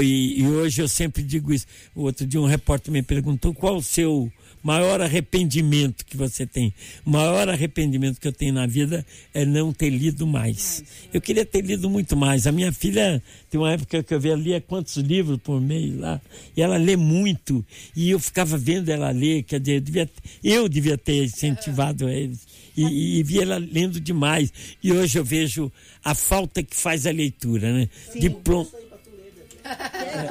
E, 0.00 0.40
e 0.40 0.46
hoje 0.46 0.80
eu 0.80 0.88
sempre 0.88 1.22
digo 1.22 1.52
isso. 1.52 1.66
O 1.94 2.02
outro 2.02 2.26
dia 2.26 2.40
um 2.40 2.46
repórter 2.46 2.92
me 2.92 3.02
perguntou 3.02 3.54
qual 3.54 3.76
o 3.76 3.82
seu 3.82 4.32
maior 4.62 5.00
arrependimento 5.00 6.04
que 6.04 6.16
você 6.16 6.46
tem. 6.46 6.72
O 7.04 7.10
maior 7.10 7.48
arrependimento 7.48 8.20
que 8.20 8.28
eu 8.28 8.32
tenho 8.32 8.54
na 8.54 8.66
vida 8.66 9.04
é 9.34 9.44
não 9.44 9.72
ter 9.72 9.90
lido 9.90 10.26
mais. 10.26 10.84
Eu 11.12 11.20
queria 11.20 11.44
ter 11.44 11.62
lido 11.62 11.90
muito 11.90 12.16
mais. 12.16 12.46
A 12.46 12.52
minha 12.52 12.72
filha 12.72 13.22
tem 13.50 13.60
uma 13.60 13.72
época 13.72 14.02
que 14.02 14.14
eu 14.14 14.20
via 14.20 14.34
lia 14.34 14.60
quantos 14.60 14.96
livros 14.96 15.38
por 15.42 15.60
mês 15.60 15.96
lá, 15.98 16.20
e 16.56 16.62
ela 16.62 16.76
lê 16.76 16.96
muito, 16.96 17.64
e 17.94 18.10
eu 18.10 18.18
ficava 18.18 18.56
vendo 18.56 18.88
ela 18.88 19.10
ler, 19.10 19.42
quer 19.42 19.60
dizer, 19.60 19.76
eu 19.76 19.80
devia, 19.80 20.10
eu 20.42 20.68
devia 20.68 20.98
ter 20.98 21.24
incentivado 21.24 22.08
eles. 22.08 22.46
E, 22.74 23.18
e 23.18 23.22
via 23.22 23.42
ela 23.42 23.58
lendo 23.58 24.00
demais. 24.00 24.50
E 24.82 24.92
hoje 24.92 25.18
eu 25.18 25.24
vejo 25.24 25.70
a 26.02 26.14
falta 26.14 26.62
que 26.62 26.74
faz 26.74 27.06
a 27.06 27.10
leitura, 27.10 27.70
né? 27.70 27.88
De 28.18 28.30
pronto. 28.30 28.72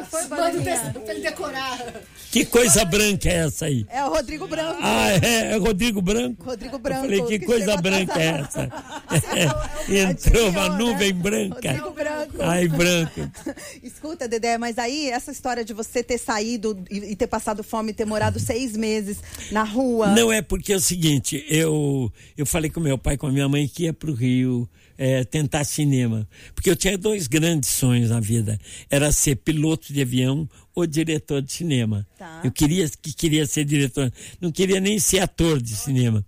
Foi, 0.10 0.28
Manda 0.28 0.60
o 0.60 0.64
texto 0.64 1.00
pra 1.00 1.14
ele 1.14 1.22
decorar. 1.22 1.94
Que 2.32 2.46
coisa 2.46 2.86
branca 2.86 3.30
é 3.30 3.46
essa 3.46 3.66
aí? 3.66 3.86
É 3.90 4.04
o 4.06 4.10
Rodrigo 4.10 4.48
Branco. 4.48 4.80
Ah, 4.82 5.10
é, 5.12 5.54
é 5.54 5.58
Rodrigo 5.58 6.02
Branco? 6.02 6.44
Rodrigo 6.46 6.76
Eu 6.76 6.80
Branco. 6.80 7.02
falei, 7.02 7.22
que 7.24 7.40
que 7.40 7.46
coisa 7.46 7.78
branca 7.78 8.22
é 8.22 8.28
essa? 8.42 8.70
Entrou 9.90 10.50
uma 10.50 10.66
Adivinhou, 10.66 10.92
nuvem 10.94 11.14
né? 11.14 11.22
branca. 11.22 11.72
Rodrigo 11.72 11.92
Branco. 11.92 12.36
Ai, 12.40 12.68
branco. 12.68 13.32
Escuta, 13.84 14.28
Dedé, 14.28 14.58
mas 14.58 14.78
aí 14.78 15.10
essa 15.10 15.32
história 15.32 15.64
de 15.66 15.74
você 15.74 16.04
ter 16.04 16.18
saído 16.18 16.84
e, 16.90 17.12
e 17.12 17.16
ter 17.16 17.28
passado 17.28 17.64
fome 17.64 17.92
e 17.92 17.94
ter 17.94 18.06
morado 18.06 18.40
seis 18.40 18.76
meses 18.78 19.18
na 19.52 19.64
rua. 19.64 20.08
Não 20.08 20.32
é 20.32 20.42
porque 20.42 20.74
é 20.74 20.76
o 20.76 20.82
seguinte, 20.82 21.46
eu, 21.50 22.12
eu 22.38 22.46
falei 22.46 22.70
com 22.70 22.80
meu 22.80 22.98
pai, 22.98 23.18
com 23.18 23.28
a 23.28 23.32
minha 23.32 23.50
mãe, 23.50 23.68
que 23.68 23.84
ia 23.84 23.94
pro 23.94 24.14
Rio 24.14 24.70
é, 25.02 25.24
tentar 25.24 25.64
cinema. 25.64 26.30
Porque 26.54 26.70
eu 26.70 26.76
tinha 26.76 26.96
dois 26.96 27.26
grandes 27.26 27.72
sonhos 27.72 28.12
na 28.12 28.20
vida. 28.20 28.60
Era 28.88 29.12
ser 29.12 29.36
piloto 29.38 29.92
de 29.92 30.00
avião 30.00 30.48
ou 30.76 30.86
diretor 30.86 31.42
de 31.42 31.52
cinema. 31.52 32.06
Tá. 32.20 32.42
Eu 32.44 32.52
queria 32.52 32.88
que 33.02 33.12
queria 33.12 33.48
ser 33.48 33.66
diretor, 33.66 34.14
não 34.40 34.52
queria 34.52 34.80
nem 34.80 35.00
ser 35.00 35.18
ator 35.18 35.60
de 35.60 35.76
cinema. 35.76 36.24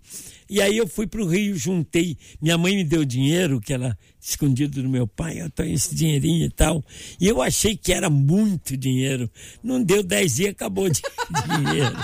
E 0.50 0.60
aí 0.60 0.76
eu 0.76 0.88
fui 0.88 1.06
pro 1.06 1.24
Rio, 1.24 1.56
juntei, 1.56 2.18
minha 2.42 2.58
mãe 2.58 2.74
me 2.74 2.82
deu 2.82 3.04
dinheiro, 3.04 3.60
que 3.60 3.72
era 3.72 3.96
escondido 4.20 4.82
do 4.82 4.88
meu 4.88 5.06
pai, 5.06 5.40
eu 5.40 5.48
tenho 5.48 5.72
esse 5.72 5.94
dinheirinho 5.94 6.46
e 6.46 6.50
tal. 6.50 6.84
E 7.20 7.28
eu 7.28 7.40
achei 7.40 7.76
que 7.76 7.92
era 7.92 8.10
muito 8.10 8.76
dinheiro. 8.76 9.30
Não 9.62 9.80
deu 9.80 10.02
dez 10.02 10.34
dias, 10.34 10.50
acabou 10.50 10.90
de 10.90 11.00
dinheiro. 11.46 11.96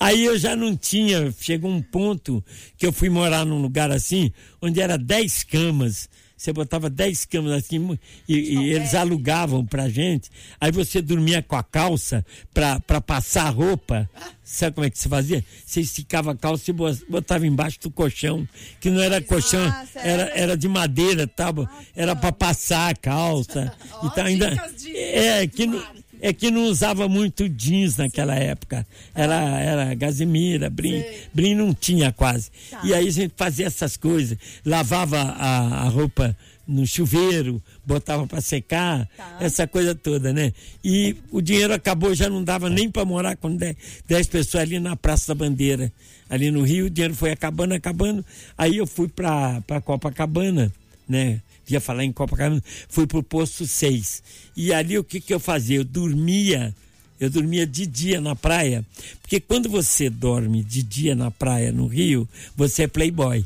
Aí 0.00 0.24
eu 0.24 0.38
já 0.38 0.56
não 0.56 0.74
tinha, 0.74 1.30
chegou 1.38 1.70
um 1.70 1.82
ponto 1.82 2.42
que 2.78 2.86
eu 2.86 2.92
fui 2.92 3.10
morar 3.10 3.44
num 3.44 3.60
lugar 3.60 3.90
assim, 3.90 4.32
onde 4.62 4.80
era 4.80 4.96
10 4.96 5.44
camas. 5.44 6.08
Você 6.34 6.54
botava 6.54 6.88
10 6.88 7.26
camas 7.26 7.52
assim 7.52 7.98
e, 8.26 8.34
e 8.54 8.72
eles 8.72 8.94
alugavam 8.94 9.62
pra 9.66 9.90
gente. 9.90 10.30
Aí 10.58 10.72
você 10.72 11.02
dormia 11.02 11.42
com 11.42 11.54
a 11.54 11.62
calça 11.62 12.24
pra, 12.54 12.80
pra 12.80 12.98
passar 12.98 13.42
a 13.46 13.50
roupa. 13.50 14.08
Sabe 14.42 14.74
como 14.74 14.86
é 14.86 14.90
que 14.90 14.98
você 14.98 15.06
fazia? 15.06 15.44
Você 15.66 15.82
esticava 15.82 16.32
a 16.32 16.34
calça 16.34 16.70
e 16.70 16.72
bo- 16.72 16.98
botava 17.10 17.46
embaixo 17.46 17.78
do 17.82 17.90
colchão, 17.90 18.48
que 18.80 18.88
não 18.88 19.02
era 19.02 19.20
colchão, 19.20 19.62
certo. 19.92 19.96
era, 19.98 20.22
era 20.34 20.56
de 20.56 20.66
madeira, 20.66 21.26
tá? 21.26 21.52
Era 21.94 22.16
pra 22.16 22.32
passar 22.32 22.88
a 22.90 22.94
calça. 22.94 23.70
Ó, 24.00 24.06
então 24.06 24.24
ainda 24.24 24.50
é 24.94 25.46
que 25.46 25.66
não, 25.66 25.84
é 26.20 26.32
que 26.32 26.50
não 26.50 26.64
usava 26.64 27.08
muito 27.08 27.48
jeans 27.48 27.96
naquela 27.96 28.34
época. 28.34 28.86
Era, 29.14 29.60
era 29.60 29.94
gazemira, 29.94 30.68
brim. 30.68 31.04
Brim 31.32 31.54
não 31.54 31.74
tinha 31.74 32.12
quase. 32.12 32.50
E 32.84 32.94
aí 32.94 33.08
a 33.08 33.10
gente 33.10 33.32
fazia 33.36 33.66
essas 33.66 33.96
coisas. 33.96 34.36
Lavava 34.64 35.18
a, 35.18 35.84
a 35.84 35.88
roupa 35.88 36.36
no 36.70 36.86
chuveiro, 36.86 37.60
botava 37.84 38.26
para 38.28 38.40
secar, 38.40 39.08
essa 39.40 39.66
coisa 39.66 39.92
toda, 39.92 40.32
né? 40.32 40.52
E 40.84 41.16
o 41.32 41.40
dinheiro 41.40 41.74
acabou, 41.74 42.14
já 42.14 42.30
não 42.30 42.44
dava 42.44 42.70
nem 42.70 42.88
para 42.88 43.04
morar 43.04 43.36
com 43.36 43.56
10, 43.56 43.76
10 44.06 44.26
pessoas 44.28 44.62
ali 44.62 44.78
na 44.78 44.94
Praça 44.94 45.34
da 45.34 45.34
Bandeira. 45.34 45.92
Ali 46.28 46.48
no 46.52 46.62
Rio, 46.62 46.86
o 46.86 46.90
dinheiro 46.90 47.14
foi 47.14 47.32
acabando, 47.32 47.74
acabando. 47.74 48.24
Aí 48.56 48.76
eu 48.76 48.86
fui 48.86 49.08
para 49.08 49.80
Copacabana, 49.84 50.72
né? 51.08 51.40
Ia 51.74 51.80
falar 51.80 52.04
em 52.04 52.12
Copacabana, 52.12 52.62
fui 52.88 53.06
pro 53.06 53.22
posto 53.22 53.66
6. 53.66 54.22
E 54.56 54.72
ali 54.72 54.98
o 54.98 55.04
que 55.04 55.20
que 55.20 55.32
eu 55.32 55.40
fazia? 55.40 55.78
Eu 55.78 55.84
dormia, 55.84 56.74
eu 57.18 57.30
dormia 57.30 57.66
de 57.66 57.86
dia 57.86 58.20
na 58.20 58.34
praia, 58.34 58.84
porque 59.20 59.40
quando 59.40 59.68
você 59.68 60.08
dorme 60.08 60.62
de 60.62 60.82
dia 60.82 61.14
na 61.14 61.30
praia 61.30 61.72
no 61.72 61.86
Rio, 61.86 62.28
você 62.56 62.84
é 62.84 62.88
playboy. 62.88 63.44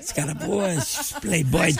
Os 0.00 0.12
caras, 0.12 0.34
pô, 0.44 0.66
esses 0.66 1.12
playboy, 1.20 1.74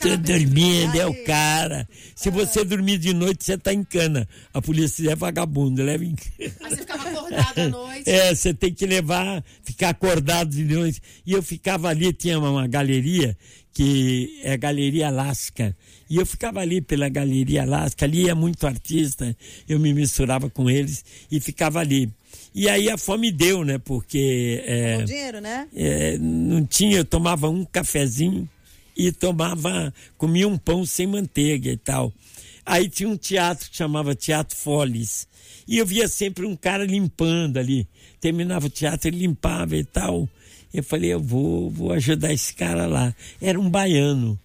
tô 0.00 0.16
dele. 0.16 0.44
dormindo, 0.44 0.96
é 0.96 1.06
o 1.06 1.24
cara. 1.24 1.88
Se 2.14 2.30
você 2.30 2.64
dormir 2.64 2.98
de 2.98 3.14
noite, 3.14 3.44
você 3.44 3.56
tá 3.56 3.72
em 3.72 3.82
cana. 3.82 4.28
A 4.52 4.60
polícia 4.60 5.10
é 5.10 5.16
vagabundo, 5.16 5.82
leva 5.82 6.04
em 6.04 6.14
cana. 6.14 6.52
Aí 6.62 6.70
você 6.70 6.76
ficava 6.76 7.08
acordado 7.08 7.58
à 7.58 7.68
noite. 7.68 8.10
É, 8.10 8.34
você 8.34 8.52
tem 8.54 8.72
que 8.74 8.86
levar, 8.86 9.42
ficar 9.62 9.90
acordado 9.90 10.50
de 10.50 10.64
noite. 10.64 11.00
E 11.24 11.32
eu 11.32 11.42
ficava 11.42 11.88
ali, 11.88 12.12
tinha 12.12 12.38
uma, 12.38 12.50
uma 12.50 12.66
galeria, 12.66 13.36
que 13.72 14.40
é 14.42 14.52
a 14.52 14.56
Galeria 14.56 15.08
Alaska. 15.08 15.76
E 16.10 16.16
eu 16.16 16.26
ficava 16.26 16.58
ali 16.58 16.80
pela 16.80 17.08
Galeria 17.08 17.62
Alaska, 17.62 18.04
ali 18.04 18.28
é 18.28 18.34
muito 18.34 18.66
artista, 18.66 19.34
eu 19.68 19.78
me 19.78 19.94
misturava 19.94 20.50
com 20.50 20.68
eles 20.68 21.04
e 21.30 21.38
ficava 21.38 21.78
ali. 21.78 22.10
E 22.52 22.68
aí 22.68 22.90
a 22.90 22.98
fome 22.98 23.30
deu, 23.30 23.64
né? 23.64 23.78
Porque 23.78 24.60
é, 24.66 24.96
Com 24.98 25.04
dinheiro, 25.04 25.40
né? 25.40 25.68
é, 25.72 26.18
não 26.18 26.66
tinha, 26.66 26.96
eu 26.96 27.04
tomava 27.04 27.48
um 27.48 27.64
cafezinho 27.64 28.48
e 28.96 29.12
tomava, 29.12 29.94
comia 30.18 30.48
um 30.48 30.58
pão 30.58 30.84
sem 30.84 31.06
manteiga 31.06 31.70
e 31.70 31.76
tal. 31.76 32.12
Aí 32.66 32.88
tinha 32.88 33.08
um 33.08 33.16
teatro 33.16 33.70
que 33.70 33.76
chamava 33.76 34.12
Teatro 34.14 34.56
Foles. 34.56 35.28
E 35.66 35.78
eu 35.78 35.86
via 35.86 36.08
sempre 36.08 36.44
um 36.44 36.56
cara 36.56 36.84
limpando 36.84 37.56
ali. 37.56 37.86
Terminava 38.20 38.66
o 38.66 38.70
teatro, 38.70 39.08
ele 39.08 39.18
limpava 39.18 39.76
e 39.76 39.84
tal. 39.84 40.28
Eu 40.74 40.82
falei, 40.82 41.12
eu 41.12 41.20
vou, 41.20 41.70
vou 41.70 41.92
ajudar 41.92 42.32
esse 42.32 42.52
cara 42.52 42.86
lá. 42.86 43.14
Era 43.40 43.58
um 43.58 43.70
baiano. 43.70 44.38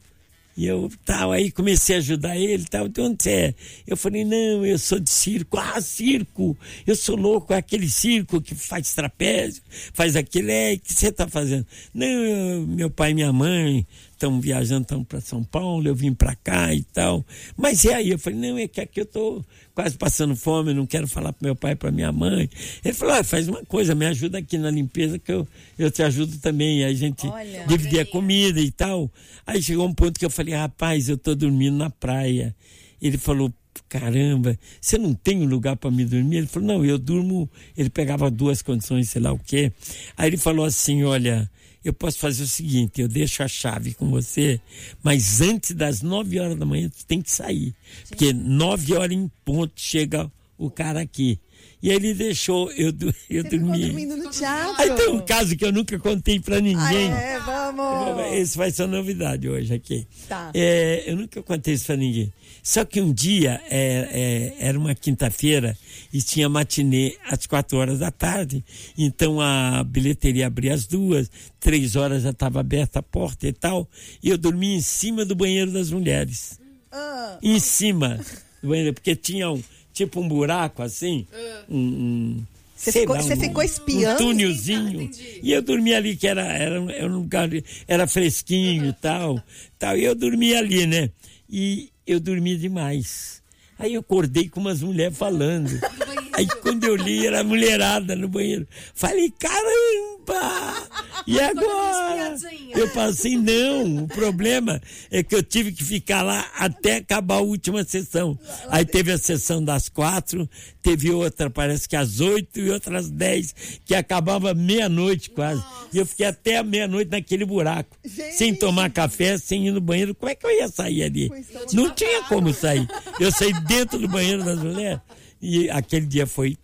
E 0.57 0.65
eu 0.67 0.89
tal, 1.03 1.33
aí 1.33 1.51
comecei 1.51 1.95
a 1.95 1.99
ajudar 1.99 2.37
ele 2.37 2.63
tal. 2.65 2.87
De 2.87 3.01
onde 3.01 3.21
você 3.23 3.29
é? 3.31 3.55
Eu 3.85 3.97
falei, 3.97 4.23
não, 4.23 4.65
eu 4.65 4.79
sou 4.79 4.99
de 4.99 5.09
circo. 5.09 5.57
Ah, 5.57 5.81
circo! 5.81 6.57
Eu 6.87 6.95
sou 6.95 7.17
louco, 7.17 7.53
é 7.53 7.57
aquele 7.57 7.89
circo 7.89 8.41
que 8.41 8.55
faz 8.55 8.93
trapézio, 8.93 9.61
faz 9.93 10.15
aquele. 10.15 10.51
É, 10.51 10.73
o 10.73 10.79
que 10.79 10.93
você 10.93 11.09
está 11.09 11.27
fazendo? 11.27 11.65
Não, 11.93 12.07
eu- 12.07 12.67
meu 12.67 12.89
pai 12.89 13.11
e 13.11 13.13
minha 13.15 13.33
mãe 13.33 13.85
estão 14.15 14.41
viajando, 14.41 14.83
estão 14.83 15.03
para 15.03 15.21
São 15.21 15.43
Paulo, 15.43 15.87
eu 15.87 15.93
vim 15.93 16.13
para 16.13 16.35
cá 16.35 16.73
e 16.73 16.83
tal. 16.83 17.23
Mas 17.55 17.83
e 17.83 17.93
aí? 17.93 18.09
Eu 18.09 18.19
falei, 18.19 18.39
não, 18.39 18.57
é 18.57 18.67
que 18.67 18.81
aqui 18.81 19.01
eu 19.01 19.03
estou 19.03 19.45
quase 19.73 19.97
passando 19.97 20.35
fome, 20.35 20.73
não 20.73 20.85
quero 20.85 21.07
falar 21.07 21.33
para 21.33 21.45
meu 21.45 21.55
pai 21.55 21.75
para 21.75 21.91
minha 21.91 22.11
mãe. 22.11 22.49
Ele 22.83 22.93
falou, 22.93 23.15
ah, 23.15 23.23
faz 23.23 23.47
uma 23.47 23.63
coisa, 23.65 23.93
me 23.93 24.05
ajuda 24.05 24.39
aqui 24.39 24.57
na 24.57 24.71
limpeza 24.71 25.19
que 25.19 25.31
eu, 25.31 25.47
eu 25.77 25.91
te 25.91 26.01
ajudo 26.01 26.37
também. 26.39 26.83
Aí 26.83 26.91
a 26.91 26.95
gente 26.95 27.27
Olha. 27.27 27.65
dividia 27.67 28.01
a 28.03 28.05
comida 28.05 28.59
e 28.59 28.71
tal. 28.71 29.11
Aí 29.45 29.61
chegou 29.61 29.85
um 29.85 29.93
ponto 29.93 30.17
que 30.17 30.25
eu 30.25 30.29
falei, 30.29 30.55
rapaz, 30.55 31.09
eu 31.09 31.17
tô 31.17 31.35
dormindo 31.35 31.77
na 31.77 31.89
praia. 31.89 32.55
Ele 33.01 33.17
falou, 33.17 33.53
caramba, 33.89 34.57
você 34.79 34.97
não 34.97 35.13
tem 35.13 35.41
um 35.41 35.45
lugar 35.45 35.75
para 35.75 35.91
me 35.91 36.05
dormir? 36.05 36.37
Ele 36.37 36.47
falou, 36.47 36.67
não, 36.67 36.85
eu 36.85 36.97
durmo. 36.97 37.49
Ele 37.77 37.89
pegava 37.89 38.31
duas 38.31 38.61
condições, 38.61 39.09
sei 39.09 39.21
lá 39.21 39.33
o 39.33 39.39
quê. 39.39 39.71
Aí 40.17 40.29
ele 40.29 40.37
falou 40.37 40.65
assim, 40.65 41.03
olha, 41.03 41.49
eu 41.85 41.93
posso 41.93 42.17
fazer 42.19 42.43
o 42.43 42.47
seguinte, 42.47 42.99
eu 42.99 43.07
deixo 43.07 43.41
a 43.43 43.47
chave 43.47 43.93
com 43.93 44.09
você, 44.09 44.59
mas 45.03 45.39
antes 45.39 45.71
das 45.71 46.01
nove 46.01 46.39
horas 46.39 46.57
da 46.57 46.65
manhã 46.65 46.89
tu 46.89 47.05
tem 47.05 47.21
que 47.21 47.31
sair. 47.31 47.73
Porque 48.09 48.33
nove 48.33 48.93
horas 48.93 49.15
em 49.15 49.31
ponto 49.45 49.73
chega 49.77 50.29
o 50.57 50.69
cara 50.69 50.99
aqui. 50.99 51.39
E 51.83 51.89
ele 51.89 52.13
deixou, 52.15 52.71
eu, 52.71 52.87
eu 52.87 53.11
Você 53.43 53.49
ficou 53.49 53.59
dormi. 53.59 53.85
dormindo 53.85 54.17
no 54.17 54.29
teatro. 54.31 54.81
Aí 54.81 54.91
tem 54.95 55.09
um 55.09 55.19
caso 55.19 55.55
que 55.55 55.63
eu 55.63 55.71
nunca 55.71 55.99
contei 55.99 56.39
pra 56.39 56.57
Ah, 56.57 56.61
ninguém. 56.61 57.11
é, 57.11 57.39
vamos. 57.39 58.33
Esse 58.33 58.57
vai 58.57 58.71
ser 58.71 58.83
uma 58.83 58.97
novidade 58.97 59.47
hoje 59.47 59.71
aqui. 59.73 60.07
Tá. 60.27 60.49
É, 60.53 61.03
eu 61.05 61.15
nunca 61.15 61.43
contei 61.43 61.75
isso 61.75 61.85
pra 61.85 61.95
ninguém. 61.95 62.33
Só 62.67 62.83
que 62.83 62.99
um 62.99 63.13
dia, 63.13 63.61
é, 63.69 64.55
é, 64.59 64.67
era 64.67 64.79
uma 64.79 64.95
quinta-feira 64.95 65.77
e 66.11 66.19
tinha 66.19 66.49
matinê 66.49 67.15
às 67.29 67.45
quatro 67.45 67.77
horas 67.77 67.99
da 67.99 68.09
tarde. 68.09 68.65
Então 68.97 69.39
a 69.39 69.83
bilheteria 69.83 70.47
abria 70.47 70.73
às 70.73 70.87
duas, 70.87 71.29
três 71.59 71.95
horas 71.95 72.23
já 72.23 72.31
estava 72.31 72.59
aberta 72.59 72.97
a 72.97 73.03
porta 73.03 73.47
e 73.47 73.53
tal. 73.53 73.87
E 74.23 74.29
eu 74.29 74.37
dormi 74.37 74.73
em 74.77 74.81
cima 74.81 75.23
do 75.23 75.35
banheiro 75.35 75.71
das 75.71 75.91
mulheres. 75.91 76.59
Ah, 76.91 77.37
Em 77.43 77.59
cima 77.59 78.19
do 78.63 78.69
banheiro, 78.69 78.95
porque 78.95 79.15
tinha 79.15 79.51
um, 79.51 79.61
tipo 79.93 80.19
um 80.19 80.27
buraco 80.27 80.81
assim. 80.81 81.27
Um, 81.69 81.77
um, 81.77 82.43
Você 82.75 82.91
ficou- 82.91 83.15
lá, 83.15 83.21
um- 83.21 83.39
ficou 83.39 83.61
espiando? 83.61 84.23
Um 84.23 84.27
túnelzinho. 84.27 85.01
Entendi. 85.03 85.39
E 85.43 85.51
eu 85.51 85.61
dormia 85.61 85.97
ali, 85.97 86.15
que 86.15 86.27
era, 86.27 86.41
era, 86.41 86.81
um- 86.81 86.89
era 86.89 87.05
um 87.07 87.17
lugar, 87.17 87.47
era 87.87 88.07
fresquinho 88.07 88.87
e 88.87 88.93
tal, 88.93 89.39
tal. 89.77 89.95
E 89.95 90.03
eu 90.03 90.15
dormia 90.15 90.57
ali, 90.57 90.87
né? 90.87 91.11
E 91.47 91.89
eu 92.05 92.19
dormia 92.19 92.57
demais. 92.57 93.41
Aí 93.77 93.93
eu 93.93 94.01
acordei 94.01 94.47
com 94.47 94.59
umas 94.59 94.81
mulheres 94.81 95.17
falando. 95.17 95.69
Aí 96.33 96.47
quando 96.61 96.83
eu 96.83 96.95
li, 96.95 97.25
era 97.25 97.43
mulherada 97.43 98.15
no 98.15 98.27
banheiro. 98.27 98.67
Falei, 98.93 99.31
caramba! 99.39 100.89
E 101.27 101.39
agora? 101.39 102.35
Eu 102.75 102.89
passei, 102.89 103.35
não. 103.37 104.03
O 104.03 104.07
problema 104.07 104.81
é 105.09 105.23
que 105.23 105.33
eu 105.33 105.41
tive 105.41 105.71
que 105.71 105.83
ficar 105.83 106.21
lá 106.21 106.45
até 106.57 106.97
acabar 106.97 107.35
a 107.35 107.41
última 107.41 107.83
sessão. 107.83 108.37
Aí 108.69 108.85
teve 108.85 109.11
a 109.11 109.17
sessão 109.17 109.63
das 109.63 109.89
quatro, 109.89 110.47
teve 110.81 111.11
outra, 111.11 111.49
parece 111.49 111.89
que 111.89 111.95
às 111.95 112.19
oito 112.19 112.59
e 112.59 112.69
outra 112.69 112.99
às 112.99 113.09
dez, 113.09 113.55
que 113.83 113.95
acabava 113.95 114.53
meia-noite 114.53 115.29
quase. 115.29 115.63
E 115.91 115.97
eu 115.97 116.05
fiquei 116.05 116.27
até 116.27 116.57
a 116.57 116.63
meia-noite 116.63 117.09
naquele 117.09 117.45
buraco, 117.45 117.97
sem 118.33 118.53
tomar 118.53 118.91
café, 118.91 119.37
sem 119.37 119.67
ir 119.67 119.71
no 119.71 119.81
banheiro. 119.81 120.13
Como 120.13 120.29
é 120.29 120.35
que 120.35 120.45
eu 120.45 120.51
ia 120.51 120.67
sair 120.67 121.03
ali? 121.03 121.31
Não 121.73 121.89
tinha 121.89 122.23
como 122.23 122.53
sair. 122.53 122.87
Eu 123.19 123.31
saí 123.31 123.53
dentro 123.63 123.97
do 123.97 124.07
banheiro 124.07 124.43
das 124.43 124.59
mulheres 124.59 124.99
e 125.41 125.69
aquele 125.69 126.05
dia 126.05 126.25
foi, 126.25 126.57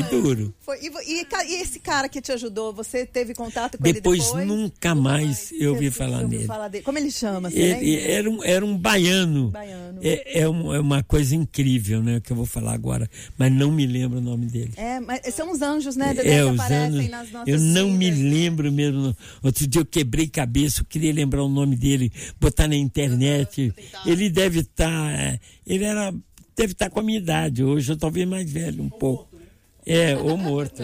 foi 0.00 0.02
duro. 0.04 0.54
Foi- 0.60 0.78
e, 0.80 0.88
e 1.20 1.26
e 1.48 1.60
esse 1.62 1.78
cara 1.80 2.08
que 2.08 2.20
te 2.20 2.32
ajudou, 2.32 2.72
você 2.72 3.04
teve 3.04 3.34
contato 3.34 3.76
com 3.78 3.84
ele 3.86 3.94
Depois 3.94 4.24
depois? 4.24 4.46
nunca 4.46 4.94
mais 4.94 5.52
eu 5.52 5.72
ouvi 5.72 5.90
falar 5.90 6.22
dele. 6.24 6.46
Como 6.82 6.98
ele 6.98 7.10
chama? 7.10 7.50
Ele, 7.52 7.96
era, 8.00 8.30
um, 8.30 8.42
era 8.44 8.64
um 8.64 8.76
baiano. 8.76 9.50
Baiano. 9.50 9.98
É, 10.02 10.40
é, 10.40 10.48
um- 10.48 10.74
é 10.74 10.80
uma 10.80 11.02
coisa 11.02 11.34
incrível, 11.36 12.02
né? 12.02 12.20
Que 12.20 12.32
eu 12.32 12.36
vou 12.36 12.46
falar 12.46 12.72
agora, 12.72 13.08
mas 13.36 13.52
não 13.52 13.70
me 13.70 13.86
lembro 13.86 14.18
o 14.18 14.22
nome 14.22 14.46
dele. 14.46 14.72
É, 14.76 14.98
mas 15.00 15.20
são 15.34 15.50
os 15.52 15.60
anjos, 15.62 15.96
né, 15.96 16.14
Dedé, 16.14 16.38
É, 16.38 16.44
que 16.44 16.50
os 16.50 16.60
aparecem 16.60 16.84
anos. 16.98 17.10
nas 17.10 17.30
nossas 17.32 17.48
Eu 17.48 17.58
não 17.60 17.90
me 17.90 18.10
vidas, 18.10 18.18
né? 18.20 18.30
lembro 18.30 18.72
mesmo. 18.72 19.16
Outro 19.42 19.66
dia 19.66 19.80
eu 19.80 19.86
quebrei 19.86 20.26
cabeça, 20.28 20.80
eu 20.80 20.84
queria 20.86 21.12
lembrar 21.12 21.42
o 21.42 21.48
nome 21.48 21.76
dele, 21.76 22.10
botar 22.40 22.66
na 22.68 22.76
internet. 22.76 23.72
Ele 24.06 24.30
deve 24.30 24.60
estar. 24.60 25.38
ele 25.66 25.84
era. 25.84 26.14
Deve 26.54 26.72
estar 26.72 26.90
com 26.90 27.00
a 27.00 27.02
minha 27.02 27.18
idade. 27.18 27.64
Hoje 27.64 27.90
eu 27.92 27.96
talvez 27.96 28.28
mais 28.28 28.50
velho 28.50 28.82
um 28.82 28.90
pouco. 28.90 29.31
É, 29.86 30.16
ou 30.16 30.36
morto. 30.36 30.82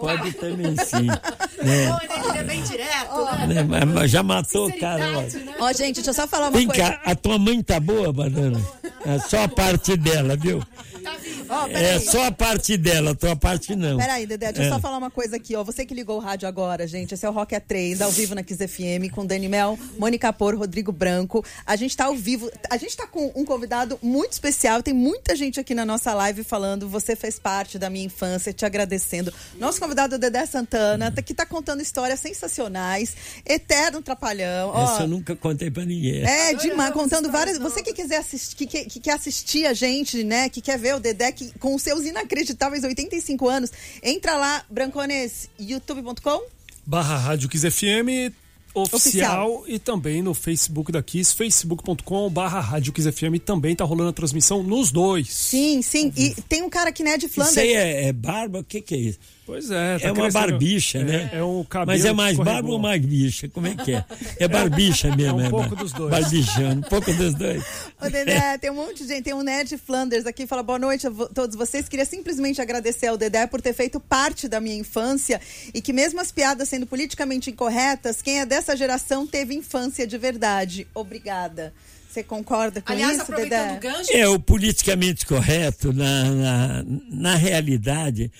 Pode 0.00 0.32
também 0.34 0.76
sim. 0.84 1.06
né? 1.06 1.88
Bom, 1.88 1.98
ele 2.30 2.38
é 2.38 2.42
bem 2.44 2.62
direto, 2.62 3.24
né? 3.46 3.62
Né, 3.62 3.84
mas- 3.84 4.10
Já 4.10 4.22
matou 4.22 4.68
o 4.68 4.78
cara. 4.78 5.18
ó. 5.18 5.22
Né? 5.22 5.54
Ó, 5.58 5.72
gente, 5.72 5.96
deixa 5.96 6.10
eu 6.10 6.14
só 6.14 6.26
falar 6.28 6.46
uma 6.46 6.50
Vem 6.58 6.66
coisa. 6.66 6.82
cá, 6.90 7.00
a 7.06 7.14
tua 7.14 7.38
mãe 7.38 7.62
tá 7.62 7.80
boa, 7.80 8.12
Banana? 8.12 8.60
É 9.06 9.18
só 9.18 9.44
a 9.44 9.48
parte 9.48 9.96
dela, 9.96 10.36
viu? 10.36 10.62
Tá. 11.04 11.16
Ó, 11.48 11.66
É 11.68 11.98
só 12.00 12.24
a 12.24 12.32
parte 12.32 12.76
dela, 12.76 13.10
a 13.10 13.14
tua 13.14 13.36
parte 13.36 13.76
não. 13.76 13.98
Peraí, 13.98 14.26
Dedé, 14.26 14.52
deixa 14.52 14.68
eu 14.68 14.72
É. 14.72 14.74
só 14.74 14.80
falar 14.80 14.96
uma 14.98 15.10
coisa 15.10 15.36
aqui, 15.36 15.54
ó. 15.54 15.62
Você 15.62 15.84
que 15.84 15.94
ligou 15.94 16.16
o 16.16 16.20
rádio 16.20 16.48
agora, 16.48 16.86
gente, 16.86 17.12
esse 17.14 17.24
é 17.26 17.28
o 17.28 17.32
Rock 17.32 17.54
é 17.54 17.60
3, 17.60 18.00
ao 18.00 18.10
vivo 18.10 18.34
na 18.34 18.42
Kiss 18.42 18.66
FM, 18.66 19.10
com 19.12 19.24
Dani 19.26 19.48
Mel, 19.48 19.78
Mônica 19.98 20.32
Por, 20.32 20.54
Rodrigo 20.56 20.90
Branco. 20.92 21.44
A 21.66 21.76
gente 21.76 21.96
tá 21.96 22.06
ao 22.06 22.14
vivo, 22.16 22.50
a 22.70 22.76
gente 22.78 22.96
tá 22.96 23.06
com 23.06 23.30
um 23.36 23.44
convidado 23.44 23.98
muito 24.02 24.32
especial, 24.32 24.82
tem 24.82 24.94
muita 24.94 25.36
gente 25.36 25.60
aqui 25.60 25.74
na 25.74 25.84
nossa 25.84 26.14
live 26.14 26.42
falando, 26.42 26.88
você 26.88 27.14
fez 27.14 27.38
parte 27.38 27.78
da 27.78 27.90
minha 27.90 28.06
infância, 28.06 28.52
te 28.52 28.64
agradecendo. 28.64 29.32
Nosso 29.58 29.78
convidado 29.80 30.14
é 30.14 30.16
o 30.16 30.20
Dedé 30.20 30.46
Santana, 30.46 31.10
tá- 31.12 31.20
que 31.22 31.34
tá 31.34 31.44
contando 31.44 31.82
histórias 31.82 32.20
sensacionais, 32.20 33.14
eterno 33.44 34.00
trapalhão. 34.00 34.70
Ó, 34.74 34.84
Essa 34.94 35.02
eu 35.02 35.08
nunca 35.08 35.36
contei 35.36 35.70
pra 35.70 35.84
ninguém. 35.84 36.22
É, 36.24 36.54
demais, 36.54 36.92
contando 36.94 37.30
várias. 37.30 37.58
Você 37.58 37.82
que 37.82 37.92
quiser 37.92 38.16
assistir, 38.18 38.56
que, 38.56 38.66
que, 38.66 38.84
que 38.84 39.00
quer 39.00 39.12
assistir 39.14 39.66
a 39.66 39.72
gente, 39.74 40.24
né? 40.24 40.48
Que 40.48 40.60
quer 40.60 40.78
ver 40.78 40.93
o 40.96 41.00
Dedé 41.00 41.32
que, 41.32 41.52
com 41.58 41.74
os 41.74 41.82
seus 41.82 42.04
inacreditáveis 42.04 42.84
85 42.84 43.48
anos, 43.48 43.70
entra 44.02 44.36
lá, 44.36 44.64
Brancones, 44.70 45.48
youtube.com. 45.58 46.42
barra 46.86 47.16
Rádio 47.16 47.48
Kiss 47.48 47.70
FM 47.70 48.32
oficial, 48.74 49.58
Oficial. 49.60 49.64
e 49.68 49.78
também 49.78 50.20
no 50.20 50.34
Facebook 50.34 50.90
da 50.90 51.00
Kiss, 51.02 51.32
facebook.com 51.34 52.28
barra 52.28 52.58
Rádio 52.60 52.92
Kiss 52.92 53.10
FM. 53.10 53.38
Também 53.44 53.76
tá 53.76 53.84
rolando 53.84 54.10
a 54.10 54.12
transmissão 54.12 54.62
nos 54.62 54.90
dois. 54.90 55.32
Sim, 55.32 55.80
sim. 55.80 56.12
E 56.16 56.34
tem 56.48 56.62
um 56.62 56.68
cara 56.68 56.90
aqui, 56.90 57.04
né, 57.04 57.16
de 57.16 57.26
Isso 57.26 57.36
Flanders. 57.36 57.56
aí 57.56 57.72
é, 57.72 58.08
é 58.08 58.12
barba? 58.12 58.58
O 58.58 58.64
que, 58.64 58.80
que 58.80 58.94
é 58.94 58.98
isso? 58.98 59.18
Pois 59.46 59.70
é. 59.70 59.98
tá 59.98 60.08
é 60.08 60.12
uma 60.12 60.22
crescendo- 60.22 60.32
barbicha, 60.32 60.98
é, 60.98 61.04
né? 61.04 61.30
É 61.34 61.44
um 61.44 61.62
cabelo 61.64 61.98
Mas 61.98 62.04
é 62.06 62.12
mais 62.14 62.36
barba 62.38 62.70
ou 62.70 62.78
mais 62.78 63.00
bicha? 63.04 63.46
Como 63.48 63.66
é 63.66 63.74
que 63.74 63.92
é? 63.92 64.04
É 64.38 64.48
barbicha 64.48 65.08
mesmo. 65.16 65.38
É 65.40 65.48
um 65.48 65.50
pouco 65.50 65.76
dos 65.76 65.92
dois. 65.92 66.10
Barbichando, 66.10 66.78
um 66.86 66.88
pouco 66.88 67.12
dos 67.12 67.34
dois. 67.36 67.62
Ô, 68.00 68.08
Dedé, 68.08 68.56
tem 68.58 68.70
um 68.70 68.74
monte 68.74 69.02
de 69.02 69.08
gente, 69.08 69.24
tem 69.24 69.34
um 69.34 69.42
Ned 69.42 69.76
Flanders 69.76 70.24
aqui, 70.26 70.46
fala 70.46 70.62
boa 70.62 70.78
noite 70.78 71.06
a 71.06 71.10
todos 71.10 71.56
vocês. 71.56 71.88
Queria 71.88 72.06
simplesmente 72.06 72.60
agradecer 72.62 73.08
ao 73.08 73.18
Dedé 73.18 73.46
por 73.46 73.60
ter 73.60 73.74
feito 73.74 74.00
parte 74.00 74.48
da 74.48 74.60
minha 74.60 74.76
infância 74.76 75.38
e 75.74 75.82
que 75.82 75.92
mesmo 75.92 76.20
as 76.20 76.32
piadas 76.32 76.68
sendo 76.70 76.86
politicamente 76.86 77.50
incorretas, 77.50 78.22
quem 78.22 78.40
é 78.40 78.46
dessa 78.46 78.74
geração 78.74 79.26
teve 79.26 79.54
infância 79.54 80.06
de 80.06 80.16
verdade. 80.16 80.86
Obrigada. 80.94 81.72
Você 82.08 82.22
concorda 82.22 82.80
com 82.80 82.92
Aliás, 82.92 83.14
isso, 83.14 83.22
aproveitando 83.22 83.70
o 83.70 83.74
Dedé? 83.74 83.88
gancho, 83.92 84.12
É, 84.12 84.28
o 84.28 84.38
politicamente 84.38 85.26
correto, 85.26 85.92
na, 85.92 86.24
na, 86.30 86.84
na 87.10 87.34
realidade, 87.34 88.30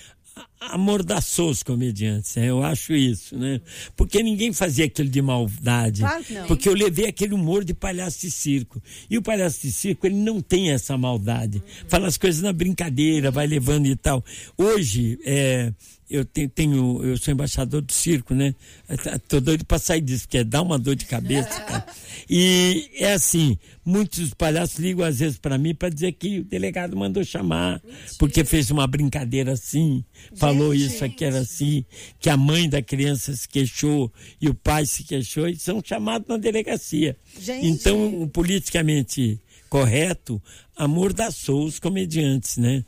amordaçou 0.72 1.50
os 1.50 1.62
comediantes, 1.62 2.36
né? 2.36 2.50
eu 2.50 2.62
acho 2.62 2.94
isso, 2.94 3.36
né? 3.36 3.60
Porque 3.96 4.22
ninguém 4.22 4.52
fazia 4.52 4.84
aquilo 4.84 5.08
de 5.08 5.20
maldade. 5.22 6.00
Claro 6.00 6.24
que 6.24 6.34
não. 6.34 6.46
Porque 6.46 6.68
eu 6.68 6.74
levei 6.74 7.06
aquele 7.06 7.34
humor 7.34 7.64
de 7.64 7.74
palhaço 7.74 8.20
de 8.20 8.30
circo. 8.30 8.82
E 9.08 9.18
o 9.18 9.22
palhaço 9.22 9.62
de 9.62 9.72
circo, 9.72 10.06
ele 10.06 10.16
não 10.16 10.40
tem 10.40 10.70
essa 10.70 10.96
maldade. 10.96 11.62
Fala 11.88 12.06
as 12.06 12.16
coisas 12.16 12.42
na 12.42 12.52
brincadeira, 12.52 13.30
vai 13.30 13.46
levando 13.46 13.86
e 13.86 13.96
tal. 13.96 14.24
Hoje, 14.56 15.18
é, 15.24 15.72
eu 16.14 16.24
tenho, 16.24 16.48
tenho- 16.48 17.04
eu 17.04 17.16
sou 17.16 17.32
embaixador 17.32 17.80
do 17.82 17.92
circo, 17.92 18.34
né? 18.34 18.54
Tô 19.28 19.40
doido 19.40 19.64
pra 19.64 19.78
sair 19.78 20.00
disso, 20.00 20.24
porque 20.26 20.42
dá 20.44 20.62
uma 20.62 20.78
dor 20.78 20.94
de 20.94 21.04
cabeça, 21.06 21.60
cara. 21.60 21.86
E 22.30 22.88
é 22.94 23.12
assim, 23.12 23.58
muitos 23.84 24.32
palhaços 24.34 24.78
ligam 24.78 25.04
às 25.04 25.18
vezes 25.18 25.38
pra 25.38 25.58
mim 25.58 25.74
pra 25.74 25.88
dizer 25.88 26.12
que 26.12 26.38
o 26.40 26.44
delegado 26.44 26.96
mandou 26.96 27.22
chamar, 27.24 27.80
porque 28.18 28.44
fez 28.44 28.70
uma 28.70 28.86
brincadeira 28.86 29.52
assim, 29.52 30.04
falou 30.34 30.72
isso 30.74 31.04
aqui 31.04 31.24
era 31.24 31.38
assim, 31.40 31.84
que 32.20 32.30
a 32.30 32.36
mãe 32.36 32.68
da 32.68 32.80
criança 32.80 33.34
se 33.34 33.48
queixou 33.48 34.12
e 34.40 34.48
o 34.48 34.54
pai 34.54 34.86
se 34.86 35.04
queixou 35.04 35.48
e 35.48 35.56
são 35.56 35.82
chamados 35.84 36.26
na 36.28 36.36
delegacia. 36.36 37.16
Gente. 37.38 37.66
Então, 37.66 38.22
o 38.22 38.28
politicamente 38.28 39.40
correto 39.68 40.40
amordaçou 40.76 41.64
os 41.64 41.78
comediantes, 41.78 42.56
né? 42.56 42.84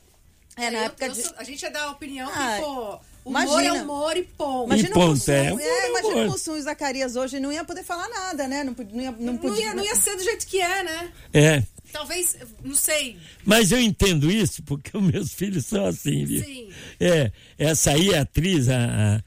É, 0.55 0.71
na 0.71 0.79
eu- 0.79 0.83
época 0.85 1.05
eu 1.05 1.13
de... 1.13 1.21
sou- 1.21 1.33
a 1.37 1.43
gente 1.43 1.63
é 1.65 1.69
da 1.69 1.91
opinião 1.91 2.29
Ah, 2.33 2.55
que, 2.57 2.63
pô, 2.63 2.99
humor 3.27 3.41
imagina. 3.43 3.77
é 3.77 3.81
humor 3.81 4.17
e 4.17 4.23
ponto. 4.23 4.65
Imagina 4.67 4.89
E 4.89 4.91
o 4.91 4.93
ponto, 4.93 5.09
Mussum, 5.09 5.31
é, 5.31 5.47
é, 5.47 5.89
imagina 5.89 6.13
humor. 6.13 6.25
o 6.25 6.31
Mussum 6.31 6.55
e 6.55 6.59
o 6.59 6.63
Zacarias 6.63 7.15
hoje 7.15 7.39
não 7.39 7.51
ia 7.51 7.63
poder 7.63 7.83
falar 7.83 8.07
nada, 8.09 8.47
né? 8.47 8.63
Não, 8.63 8.75
não 8.93 9.01
ia, 9.01 9.11
não 9.11 9.19
não, 9.19 9.37
podia. 9.37 9.65
ia, 9.65 9.73
não 9.73 9.83
ia 9.83 9.95
ser 9.95 10.15
do 10.15 10.23
jeito 10.23 10.45
que 10.47 10.59
é, 10.61 10.83
né? 10.83 11.11
É. 11.33 11.63
Talvez, 11.91 12.37
não 12.63 12.75
sei. 12.75 13.17
Mas 13.45 13.71
eu 13.71 13.79
entendo 13.79 14.29
isso 14.29 14.61
porque 14.63 14.91
os 14.97 15.03
meus 15.03 15.33
filhos 15.33 15.65
são 15.65 15.85
assim, 15.85 16.25
viu? 16.25 16.43
Sim. 16.43 16.69
É, 16.99 17.31
essa 17.57 17.91
aí 17.91 18.11
é 18.11 18.19
a 18.19 18.21
atriz, 18.21 18.69
a, 18.69 18.75
a, 18.77 19.23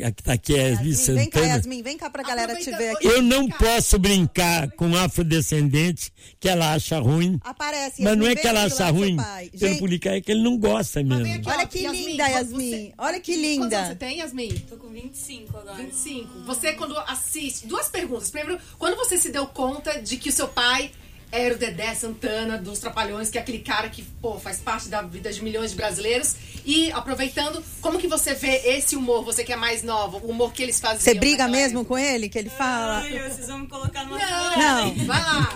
a 0.00 0.10
que 0.10 0.22
tá 0.22 0.32
aqui, 0.32 0.54
a 0.58 0.68
Yasmin 0.68 0.90
Yasmin, 0.90 1.14
vem 1.14 1.28
cá, 1.28 1.38
Santana. 1.40 1.46
Yasmin, 1.56 1.82
vem 1.82 1.98
cá 1.98 2.08
pra 2.10 2.22
galera 2.22 2.56
te 2.56 2.70
ver 2.70 2.90
aqui. 2.96 3.06
Eu 3.06 3.20
não 3.20 3.46
posso 3.48 3.98
brincar 3.98 4.70
com 4.72 4.96
afrodescendente 4.96 6.10
que 6.40 6.48
ela 6.48 6.72
acha 6.72 6.98
ruim. 6.98 7.38
Aparece, 7.42 8.02
Mas 8.02 8.16
não 8.16 8.24
Yasmin, 8.24 8.32
é 8.32 8.36
que 8.36 8.46
ela 8.46 8.64
aqui 8.64 8.72
acha 8.74 8.90
ruim. 8.90 9.16
Pelo 9.16 9.50
Gente, 9.52 9.78
publicar 9.80 10.10
é 10.16 10.20
que 10.20 10.32
ele 10.32 10.42
não 10.42 10.56
gosta 10.56 11.02
mesmo. 11.02 11.26
aqui, 11.26 11.42
Olha 11.48 11.66
que 11.66 11.78
Yasmin, 11.80 12.06
linda, 12.06 12.28
Yasmin. 12.28 12.92
Olha 12.96 13.20
que 13.20 13.36
linda. 13.36 13.86
você 13.86 13.94
tem, 13.94 14.18
Yasmin? 14.18 14.48
Tô 14.68 14.76
com 14.76 14.88
25 14.88 15.56
agora. 15.58 15.76
25. 15.76 16.44
Você, 16.44 16.72
quando 16.72 16.96
assiste. 17.00 17.66
Duas 17.66 17.88
perguntas. 17.88 18.30
Primeiro, 18.30 18.60
quando 18.78 18.96
você 18.96 19.18
se 19.18 19.30
deu 19.30 19.46
conta 19.46 20.00
de 20.00 20.16
que 20.16 20.30
o 20.30 20.32
seu 20.32 20.48
pai 20.48 20.90
era 21.32 21.54
o 21.54 21.58
Dedé 21.58 21.94
Santana 21.94 22.58
dos 22.58 22.78
Trapalhões, 22.78 23.30
que 23.30 23.38
é 23.38 23.40
aquele 23.40 23.60
cara 23.60 23.88
que, 23.88 24.02
pô, 24.02 24.38
faz 24.38 24.58
parte 24.60 24.88
da 24.90 25.00
vida 25.00 25.32
de 25.32 25.42
milhões 25.42 25.70
de 25.70 25.76
brasileiros. 25.76 26.36
E 26.64 26.92
aproveitando, 26.92 27.64
como 27.80 27.98
que 27.98 28.06
você 28.06 28.34
vê 28.34 28.56
esse 28.76 28.94
humor, 28.94 29.24
você 29.24 29.42
que 29.42 29.52
é 29.52 29.56
mais 29.56 29.82
nova, 29.82 30.18
o 30.18 30.30
humor 30.30 30.52
que 30.52 30.62
eles 30.62 30.78
faziam? 30.78 31.00
Você 31.00 31.14
briga 31.14 31.48
mesmo 31.48 31.80
época? 31.80 31.88
com 31.94 31.98
ele, 31.98 32.28
que 32.28 32.38
ele 32.38 32.50
fala? 32.50 32.98
Ai, 32.98 33.30
vocês 33.30 33.48
vão 33.48 33.60
me 33.60 33.66
colocar 33.66 34.04
numa 34.04 34.18
Não, 34.18 34.94
Não. 34.94 35.06
vai 35.06 35.20
lá. 35.22 35.48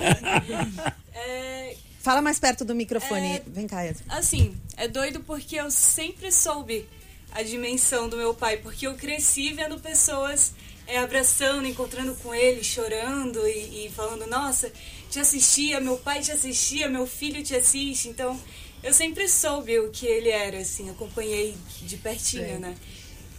É, 1.19 1.75
Fala 2.01 2.21
mais 2.21 2.39
perto 2.39 2.65
do 2.65 2.75
microfone. 2.75 3.37
É. 3.37 3.43
Vem 3.47 3.67
cá, 3.67 3.81
Yasmin. 3.83 4.07
assim, 4.11 4.57
é 4.77 4.87
doido 4.87 5.21
porque 5.21 5.57
eu 5.57 5.71
sempre 5.71 6.31
soube 6.31 6.87
a 7.33 7.43
dimensão 7.43 8.09
do 8.09 8.17
meu 8.17 8.35
pai, 8.35 8.59
porque 8.59 8.87
eu 8.87 8.95
cresci 8.95 9.53
vendo 9.55 9.79
pessoas 9.81 10.53
é, 10.87 10.99
abraçando, 10.99 11.67
encontrando 11.67 12.15
com 12.17 12.35
ele, 12.35 12.63
chorando 12.63 13.47
e, 13.49 13.87
e 13.87 13.91
falando, 13.91 14.27
nossa, 14.27 14.71
te 15.17 15.21
assistia, 15.21 15.81
meu 15.81 15.97
pai 15.97 16.21
te 16.21 16.31
assistia, 16.31 16.89
meu 16.91 17.07
filho 17.07 17.43
te 17.43 17.55
assiste, 17.57 18.07
então 18.09 18.39
eu 18.83 18.93
sempre 18.93 19.27
soube 19.29 19.79
o 19.79 19.91
que 19.91 20.07
ele 20.07 20.29
era, 20.29 20.59
assim, 20.59 20.91
acompanhei 20.91 21.57
de 21.83 21.97
pertinho, 21.97 22.59
né? 22.61 22.75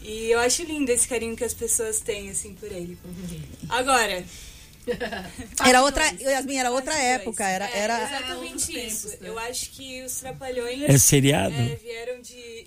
E 0.01 0.31
eu 0.31 0.39
acho 0.39 0.63
lindo 0.63 0.91
esse 0.91 1.07
carinho 1.07 1.35
que 1.35 1.43
as 1.43 1.53
pessoas 1.53 1.99
têm, 1.99 2.29
assim, 2.31 2.55
por 2.55 2.71
ele. 2.71 2.97
Agora, 3.69 4.25
Era 5.67 5.81
outra, 5.83 6.03
Yasmin, 6.19 6.57
era 6.57 6.71
outra 6.71 6.97
época. 6.97 7.43
dois. 7.43 7.55
Era, 7.55 7.65
É, 7.69 7.77
era... 7.79 8.03
exatamente 8.03 8.87
isso. 8.87 9.09
tempos, 9.09 9.19
né? 9.19 9.29
Eu 9.29 9.37
acho 9.39 9.69
que 9.71 10.01
os 10.01 10.13
Trapalhões 10.15 10.81
É 10.83 10.97
seriado? 10.97 11.53
é, 11.53 11.75
vieram 11.75 12.21
de, 12.21 12.65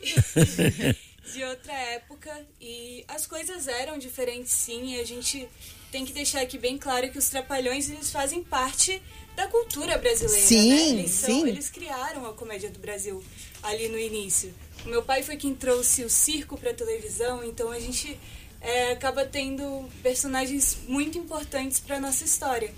de 1.33 1.45
outra 1.45 1.73
época 1.73 2.47
e 2.61 3.05
as 3.09 3.27
coisas 3.27 3.67
eram 3.67 3.99
diferentes 3.99 4.53
sim. 4.53 4.95
E 4.95 5.01
a 5.01 5.05
gente 5.05 5.49
tem 5.91 6.05
que 6.05 6.13
deixar 6.13 6.41
aqui 6.41 6.59
bem 6.59 6.79
claro 6.79 7.11
que 7.11 7.19
os 7.19 7.29
Trapalhões 7.29 7.89
eles 7.91 8.11
fazem 8.11 8.43
parte 8.43 9.03
da 9.37 9.47
cultura 9.49 9.99
brasileira. 9.99 10.47
Sim, 10.47 10.71
né? 10.71 11.01
eles, 11.01 11.11
são- 11.13 11.29
sim. 11.31 11.49
eles 11.49 11.69
criaram 11.71 12.27
a 12.27 12.33
comédia 12.33 12.71
do 12.71 12.79
Brasil 12.79 13.23
ali 13.63 13.89
no 13.89 13.99
início. 13.99 14.55
o 14.85 14.89
meu 14.89 15.03
pai 15.03 15.23
foi 15.23 15.37
quem 15.37 15.55
trouxe 15.55 16.03
o 16.05 16.11
circo 16.11 16.57
pra 16.57 16.73
televisão, 16.73 17.45
então 17.45 17.71
a 17.71 17.79
gente 17.79 18.19
é, 18.61 18.93
acaba 18.93 19.25
tendo 19.25 19.89
personagens 20.03 20.79
muito 20.87 21.19
importantes 21.19 21.81
pra 21.81 22.01
nossa 22.01 22.25
história. 22.25 22.73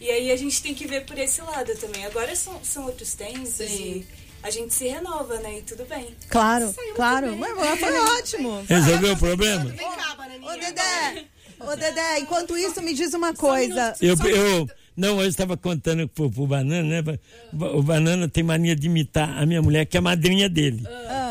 E 0.00 0.10
aí 0.10 0.30
a 0.30 0.36
gente 0.36 0.62
tem 0.62 0.74
que 0.74 0.86
ver 0.86 1.04
por 1.06 1.18
esse 1.18 1.40
lado 1.40 1.74
também. 1.76 2.04
Agora 2.04 2.34
são, 2.36 2.62
são 2.62 2.84
outros 2.84 3.14
tempos 3.14 3.54
Sim. 3.54 3.64
e 3.64 4.06
a 4.42 4.50
gente 4.50 4.74
se 4.74 4.86
renova, 4.86 5.38
né? 5.38 5.58
E 5.58 5.62
tudo 5.62 5.84
bem. 5.86 6.14
Claro, 6.28 6.74
claro. 6.94 7.34
Mas, 7.36 7.56
mas 7.56 7.80
foi 7.80 7.98
ótimo. 7.98 8.64
Resolveu 8.68 9.14
o 9.14 9.16
problema? 9.16 9.64
Vem 9.64 9.90
cá, 9.92 10.14
bananinha. 10.14 10.52
Ô, 10.52 10.56
Dedé, 10.58 11.24
ô, 11.60 11.76
Dedé, 11.76 12.20
enquanto 12.20 12.56
isso, 12.56 12.82
me 12.82 12.94
diz 12.94 13.14
uma 13.14 13.34
coisa. 13.34 13.94
Eu, 14.00 14.16
eu, 14.26 14.68
não, 14.96 15.20
eu 15.20 15.28
estava 15.28 15.56
contando 15.56 16.08
pro, 16.08 16.30
pro 16.30 16.46
Banana, 16.46 17.02
né? 17.02 17.18
O 17.52 17.82
Banana 17.82 18.28
tem 18.28 18.42
mania 18.42 18.74
de 18.74 18.86
imitar 18.86 19.38
a 19.38 19.44
minha 19.44 19.60
mulher, 19.60 19.84
que 19.84 19.96
é 19.96 20.00
a 20.00 20.02
madrinha 20.02 20.48
dele. 20.48 20.82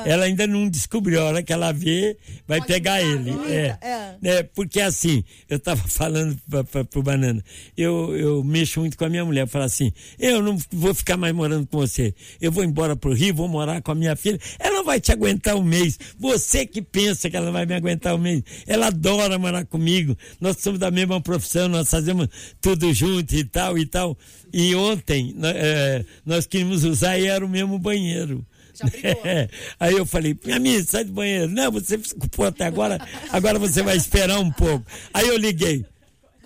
Ela 0.06 0.26
ainda 0.26 0.46
não 0.48 0.70
descobriu, 0.70 1.22
a 1.22 1.26
hora 1.26 1.44
que 1.44 1.52
ela 1.52 1.72
vê, 1.72 2.18
vai 2.48 2.60
Pode 2.60 2.72
pegar 2.72 3.02
ele. 3.02 3.32
É. 3.48 3.78
é. 3.82 4.16
É, 4.24 4.44
porque 4.44 4.80
assim, 4.82 5.24
eu 5.50 5.58
estava 5.58 5.82
falando 5.88 6.38
pra, 6.50 6.64
pra, 6.64 6.84
pro 6.84 7.04
Banana, 7.04 7.44
eu, 7.78 8.16
eu 8.16 8.44
mexo 8.44 8.80
muito 8.80 8.98
com 8.98 9.06
a 9.06 9.10
minha 9.10 9.26
mulher, 9.26 9.42
eu 9.42 9.48
falo 9.48 9.66
assim, 9.66 9.92
eu 10.18 10.42
não 10.42 10.58
vou 10.72 10.94
ficar 10.94 11.18
mais 11.18 11.34
morando 11.34 11.68
com 11.68 11.78
você, 11.78 12.14
eu 12.42 12.52
vou 12.52 12.64
embora 12.64 12.96
pro 12.96 13.14
Rio, 13.14 13.36
vou 13.36 13.48
morar 13.48 13.82
com 13.82 13.92
a 13.92 13.96
minha 13.96 14.16
filha, 14.16 14.40
ela 14.60 14.84
vai 14.84 15.00
te 15.00 15.12
aguentar 15.12 15.56
um 15.56 15.64
mês, 15.64 16.00
você 16.18 16.66
que 16.66 16.82
pensa 16.82 17.30
que 17.30 17.38
ela 17.38 17.52
vai 17.52 17.66
me 17.66 17.74
aguentar 17.74 18.16
um 18.16 18.20
mês, 18.20 18.44
ela 18.66 18.88
adora 18.88 19.38
morar 19.38 19.66
comigo, 19.66 20.18
nós 20.40 20.58
somos 20.60 20.80
da 20.80 20.92
mesma 20.92 21.22
profissão, 21.22 21.68
nós 21.68 21.90
fazemos 21.90 22.28
tudo 22.62 22.94
junto 22.94 23.36
e 23.36 23.44
tal 23.44 23.78
e 23.78 23.86
tal, 23.86 24.18
e 24.54 24.74
ontem 24.76 25.36
é, 25.44 26.06
nós 26.26 26.46
queríamos 26.46 26.84
usar 26.84 27.18
e 27.20 27.28
era 27.28 27.46
o 27.46 27.50
mesmo 27.50 27.78
banheiro. 27.78 28.46
Já 28.76 28.86
brigou. 28.86 29.22
É. 29.26 29.50
Aí 29.80 29.94
eu 29.94 30.06
falei, 30.06 30.38
minha 30.44 30.58
amiga, 30.58 30.84
sai 30.84 31.04
do 31.04 31.14
banheiro. 31.14 31.50
Não, 31.50 31.72
você 31.72 31.98
ficou 31.98 32.46
até 32.46 32.66
agora, 32.66 33.00
agora 33.32 33.58
você 33.58 33.82
vai 33.82 33.96
esperar 33.98 34.40
um 34.40 34.52
pouco. 34.52 34.86
Aí 35.14 35.28
eu 35.28 35.38
liguei. 35.38 35.86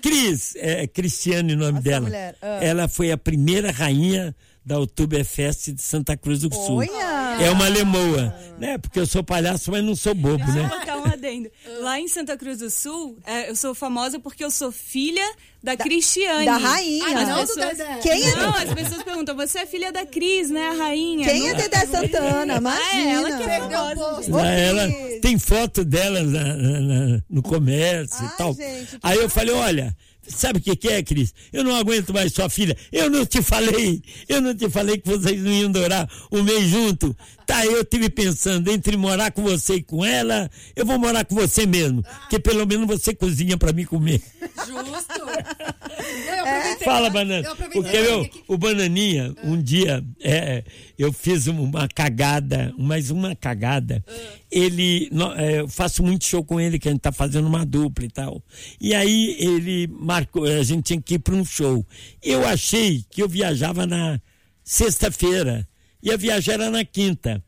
Cris, 0.01 0.53
é 0.55 0.87
Cristiane 0.87 1.53
o 1.53 1.57
nome 1.57 1.79
Essa 1.79 1.89
dela. 1.89 2.05
mulher, 2.05 2.35
ah. 2.41 2.59
Ela 2.61 2.87
foi 2.87 3.11
a 3.11 3.17
primeira 3.17 3.71
rainha 3.71 4.33
da 4.69 4.79
Oktoberfest 4.79 5.71
de 5.73 5.82
Santa 5.82 6.15
Cruz 6.15 6.41
do 6.41 6.53
Sul. 6.53 6.77
Olha! 6.77 7.38
É 7.41 7.49
uma 7.49 7.67
lemoa, 7.67 8.36
né? 8.60 8.77
Porque 8.77 8.99
eu 8.99 9.05
sou 9.08 9.23
palhaço, 9.23 9.71
mas 9.71 9.84
não 9.84 9.95
sou 9.95 10.13
bobo, 10.13 10.38
Deixa 10.45 10.60
eu 10.60 10.63
né? 10.63 10.69
colocar 10.69 10.97
um 10.97 11.05
adendo. 11.05 11.49
Lá 11.82 11.99
em 11.99 12.08
Santa 12.08 12.38
Cruz 12.38 12.60
do 12.60 12.69
Sul, 12.69 13.17
é, 13.25 13.49
eu 13.49 13.55
sou 13.55 13.73
famosa 13.73 14.19
porque 14.19 14.43
eu 14.43 14.51
sou 14.51 14.71
filha 14.71 15.25
da, 15.63 15.75
Cristiane. 15.75 16.45
da 16.45 16.58
rainha. 16.58 17.05
Ah, 17.17 17.25
não, 17.25 17.41
do 17.41 17.47
pessoas- 17.47 17.77
Dedé. 17.77 17.97
Quem 18.03 18.23
é, 18.29 18.36
Não, 18.36 18.49
as 18.55 18.73
pessoas 18.73 19.01
perguntam, 19.03 19.36
você 19.36 19.60
é 19.60 19.65
filha 19.65 19.91
da 19.91 20.05
Cris, 20.05 20.51
né? 20.51 20.67
A 20.69 20.73
rainha. 20.73 21.25
quem 21.27 21.47
é 21.49 21.53
Não- 21.53 21.58
Dedé 21.62 21.86
Santana? 21.88 22.55
Imagina. 22.58 22.86
Ah, 22.91 22.97
é 22.99 23.12
ela 23.13 23.38
que 23.38 23.43
é 23.43 23.60
famosa. 23.60 24.41
ela 24.41 24.88
tem 25.21 25.39
foto 25.39 25.84
dela 25.84 26.21
na- 26.21 26.55
na- 26.55 26.79
na- 26.82 27.21
no 27.29 27.41
comércio 27.41 28.17
Ai, 28.21 28.27
e 28.34 28.38
tal. 28.38 28.53
gente, 28.53 28.99
Aí 29.01 29.17
eu 29.17 29.29
falei, 29.29 29.55
olha, 29.55 29.95
sabe 30.29 30.59
o 30.59 30.61
que, 30.61 30.75
que 30.75 30.87
é, 30.87 31.03
Cris? 31.03 31.33
Eu 31.51 31.63
não 31.63 31.75
aguento 31.75 32.13
mais 32.13 32.33
sua 32.33 32.49
filha. 32.49 32.75
Eu 32.91 33.09
não 33.09 33.25
te 33.25 33.41
falei, 33.41 34.01
eu 34.27 34.41
não 34.41 34.55
te 34.55 34.69
falei 34.69 34.97
que 34.97 35.07
vocês 35.07 35.41
não 35.41 35.51
iam 35.51 35.71
durar 35.71 36.09
um 36.31 36.43
mês 36.43 36.69
junto. 36.69 37.15
Tá, 37.49 37.65
eu 37.65 37.83
tive 37.83 38.12
pensando 38.12 38.71
entre 38.71 38.95
morar 38.95 39.31
com 39.31 39.41
você 39.41 39.75
e 39.77 39.83
com 39.83 40.05
ela, 40.05 40.49
eu 40.75 40.85
vou 40.85 40.99
morar 40.99 41.25
com 41.25 41.33
você 41.33 41.65
mesmo, 41.65 42.03
porque 42.03 42.38
pelo 42.38 42.63
menos 42.67 42.85
você 42.85 43.15
cozinha 43.15 43.57
pra 43.57 43.73
mim 43.73 43.85
comer. 43.85 44.21
Justo. 44.67 45.09
Eu 46.27 46.45
aproveitei- 46.45 46.85
Fala, 46.85 47.09
Banana. 47.09 47.47
Eu 47.47 47.55
Porque 47.55 47.97
eu, 47.97 48.29
o 48.47 48.57
Bananinha, 48.57 49.35
um 49.43 49.62
dia, 49.62 50.03
é, 50.21 50.63
eu 50.97 51.12
fiz 51.12 51.47
uma 51.47 51.88
cagada, 51.88 52.73
mais 52.77 53.09
uma 53.12 53.35
cagada. 53.35 54.03
Ele, 54.49 55.09
nó- 55.12 55.33
é, 55.35 55.59
eu 55.62 55.67
faço 55.67 56.01
muito 56.03 56.23
show 56.25 56.43
com 56.43 56.59
ele, 56.59 56.79
que 56.79 56.88
a 56.88 56.91
gente 56.91 57.01
tá 57.01 57.12
fazendo 57.12 57.47
uma 57.47 57.65
dupla 57.65 58.05
e 58.05 58.09
tal. 58.09 58.41
E 58.79 58.93
aí 58.93 59.35
ele 59.39 59.88
marcou, 59.91 60.45
a 60.45 60.63
gente 60.63 60.83
tinha 60.83 61.01
que 61.01 61.15
ir 61.15 61.19
para 61.19 61.35
um 61.35 61.43
show. 61.43 61.85
Eu 62.23 62.47
achei 62.47 63.03
que 63.09 63.21
eu 63.21 63.27
viajava 63.27 63.85
na 63.85 64.19
sexta-feira, 64.63 65.67
e 66.01 66.12
a 66.12 66.17
viagem 66.17 66.53
era 66.53 66.69
na 66.69 66.83
quinta. 66.85 67.43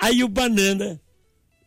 Aí 0.00 0.24
o 0.24 0.28
Banana 0.28 1.00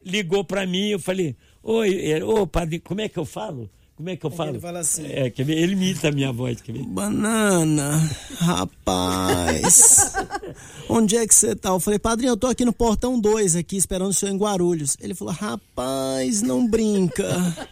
ligou 0.06 0.44
para 0.44 0.66
mim, 0.66 0.90
eu 0.90 1.00
falei, 1.00 1.36
oi, 1.64 2.12
é, 2.12 2.24
ô 2.24 2.46
padre, 2.48 2.80
como 2.80 3.02
é 3.02 3.10
que 3.10 3.18
eu 3.18 3.26
falo? 3.26 3.70
Como 3.98 4.10
é 4.12 4.16
que 4.16 4.24
eu 4.24 4.30
falo? 4.30 4.52
ele 4.52 4.60
fala 4.60 4.78
assim. 4.78 5.08
É, 5.08 5.28
quer 5.32 5.44
ver? 5.44 5.58
Ele 5.58 5.74
imita 5.74 6.10
a 6.10 6.12
minha 6.12 6.32
voz, 6.32 6.62
quer 6.62 6.72
ver? 6.72 6.84
Banana, 6.84 8.08
rapaz. 8.38 10.14
Onde 10.88 11.18
é 11.18 11.26
que 11.26 11.34
você 11.34 11.56
tá? 11.56 11.70
Eu 11.70 11.80
falei, 11.80 11.98
padrinho, 11.98 12.34
eu 12.34 12.38
tô 12.38 12.46
aqui 12.46 12.64
no 12.64 12.72
portão 12.72 13.20
2, 13.20 13.56
aqui, 13.56 13.76
esperando 13.76 14.12
o 14.12 14.14
senhor 14.14 14.32
em 14.32 14.38
Guarulhos. 14.38 14.96
Ele 15.02 15.16
falou, 15.16 15.34
rapaz, 15.34 16.44
não 16.44 16.68
brinca. 16.68 17.28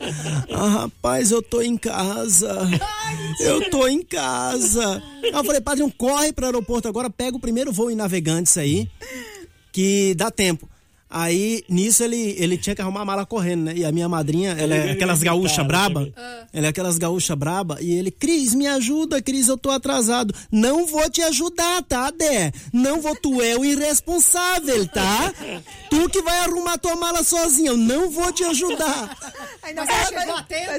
Ah, 0.52 0.70
rapaz, 0.70 1.32
eu 1.32 1.42
tô 1.42 1.62
em 1.62 1.78
casa. 1.78 2.58
Eu 3.40 3.70
tô 3.70 3.88
em 3.88 4.02
casa. 4.02 5.04
Eu 5.22 5.44
falei, 5.44 5.60
padrinho, 5.60 5.92
corre 5.92 6.32
pro 6.32 6.46
aeroporto 6.46 6.88
agora, 6.88 7.10
pega 7.10 7.36
o 7.36 7.40
primeiro 7.40 7.74
voo 7.74 7.92
em 7.92 7.96
navegantes 7.96 8.58
aí, 8.58 8.90
que 9.72 10.16
dá 10.16 10.32
tempo. 10.32 10.68
Aí, 11.10 11.64
nisso, 11.70 12.04
ele, 12.04 12.36
ele 12.38 12.58
tinha 12.58 12.76
que 12.76 12.82
arrumar 12.82 13.02
a 13.02 13.06
mala 13.06 13.26
correndo, 13.26 13.66
né? 13.66 13.74
E 13.76 13.86
a 13.86 13.92
minha 13.92 14.10
madrinha, 14.10 14.52
ela 14.60 14.76
é 14.76 14.92
aquelas 14.92 15.22
gaúcha 15.22 15.64
braba. 15.64 16.08
Ela 16.52 16.66
é 16.66 16.70
aquelas 16.70 16.98
gaúcha 16.98 17.36
braba. 17.36 17.78
E 17.80 17.92
ele, 17.94 18.12
Cris, 18.12 18.54
me 18.56 18.68
ajuda, 18.68 19.22
Cris, 19.22 19.48
eu 19.48 19.58
tô 19.58 19.70
atrasado. 19.70 20.34
Não 20.52 20.86
vou 20.88 21.10
te 21.10 21.22
ajudar, 21.22 21.82
tá, 21.84 22.10
Dé? 22.12 22.52
Não 22.74 23.02
vou, 23.02 23.16
tu 23.16 23.42
é 23.42 23.56
o 23.56 23.64
irresponsável, 23.64 24.88
tá? 24.88 25.34
Tu 25.90 26.10
que 26.10 26.22
vai 26.22 26.40
arrumar 26.40 26.78
tua 26.78 26.96
mala 26.96 27.24
sozinha, 27.24 27.70
eu 27.72 27.78
não 27.78 28.10
vou 28.10 28.32
te 28.32 28.44
ajudar. 28.44 29.16
Ainda 29.64 29.86
Mas 29.86 29.90
mais 29.90 30.08
você 30.10 30.16
chegou 30.16 30.26
vai- 30.34 30.40
a 30.40 30.44
tempo? 30.44 30.72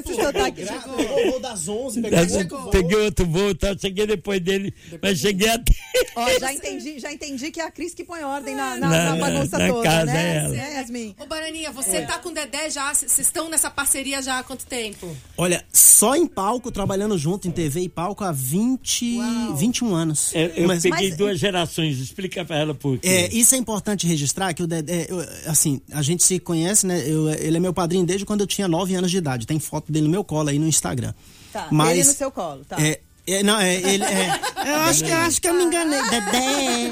Pegou 0.97 1.27
o 1.27 1.31
voo 1.31 1.39
das 1.39 1.67
11, 1.67 1.99
Eu 1.99 2.69
peguei 2.69 2.97
outro 2.97 3.25
voo, 3.25 3.55
tá? 3.55 3.75
cheguei 3.79 4.05
depois 4.07 4.39
dele, 4.41 4.73
mas 5.01 5.19
cheguei 5.19 5.49
até. 5.49 5.73
Ó, 6.15 6.27
já 6.39 6.53
entendi, 6.53 6.99
já 6.99 7.11
entendi 7.11 7.51
que 7.51 7.59
é 7.59 7.65
a 7.65 7.71
Cris 7.71 7.93
que 7.93 8.03
põe 8.03 8.23
ordem 8.23 8.55
na, 8.55 8.75
na, 8.77 8.87
Na- 8.89 9.15
na 9.15 9.15
bagunça 9.17 9.57
na 9.57 9.67
toda, 9.69 9.83
casa, 9.83 10.05
né? 10.05 10.16
É 10.17 10.37
ela. 10.37 10.55
É, 10.55 10.73
Yasmin? 10.79 11.15
Ô, 11.19 11.25
Bananinha, 11.25 11.71
você 11.71 12.01
tá 12.01 12.17
com 12.19 12.29
o 12.29 12.33
Dedé 12.33 12.69
já? 12.69 12.93
Vocês 12.93 13.17
estão 13.19 13.49
nessa 13.49 13.69
parceria 13.69 14.21
já 14.21 14.39
há 14.39 14.43
quanto 14.43 14.65
tempo? 14.65 15.15
Olha, 15.37 15.63
só 15.71 16.15
em 16.15 16.25
palco, 16.27 16.71
trabalhando 16.71 17.17
junto 17.17 17.47
em 17.47 17.51
TV 17.51 17.81
e 17.81 17.89
palco 17.89 18.23
há 18.23 18.31
20, 18.31 19.19
21 19.55 19.93
anos. 19.95 20.33
É, 20.33 20.53
Eu 20.57 20.67
Mas- 20.67 20.83
peguei 20.83 21.09
mas- 21.09 21.17
duas 21.17 21.39
gerações, 21.39 21.97
explica 21.99 22.43
pra 22.45 22.57
ela 22.57 22.73
por 22.73 22.97
quê. 22.99 23.07
É, 23.07 23.33
isso 23.33 23.55
é 23.55 23.57
importante 23.57 24.05
registrar 24.07 24.53
que 24.53 24.63
o 24.63 24.67
Dedé, 24.67 25.07
eu- 25.09 25.19
assim, 25.45 25.81
a 25.91 26.01
gente 26.01 26.23
se 26.23 26.39
conhece, 26.39 26.85
né? 26.85 27.03
Eu- 27.07 27.29
ele 27.29 27.57
é 27.57 27.59
meu 27.59 27.73
padrinho 27.73 28.05
desde 28.05 28.25
quando 28.25 28.41
eu 28.41 28.47
tinha 28.47 28.67
9 28.67 28.95
anos 28.95 29.11
de 29.11 29.17
idade. 29.17 29.45
Tem 29.47 29.59
foto 29.59 29.91
dele 29.91 30.05
no 30.05 30.11
meu 30.11 30.23
colo 30.23 30.49
aí 30.49 30.59
no 30.59 30.67
Instagram. 30.67 31.13
Tá, 31.51 31.67
Mas- 31.71 31.97
ele 31.97 32.07
no 32.07 32.13
seu 32.13 32.29
colo, 32.31 32.63
tá. 32.65 32.75
É, 32.81 32.99
é, 33.27 33.43
não, 33.43 33.59
é, 33.59 33.75
ele 33.75 34.03
é. 34.03 34.39
Eu 34.65 34.75
acho 34.87 35.03
que, 35.03 35.09
eu 35.11 35.17
acho 35.17 35.41
que 35.41 35.47
eu 35.47 35.53
me 35.53 35.63
enganei. 35.63 36.01
Dedé. 36.09 36.91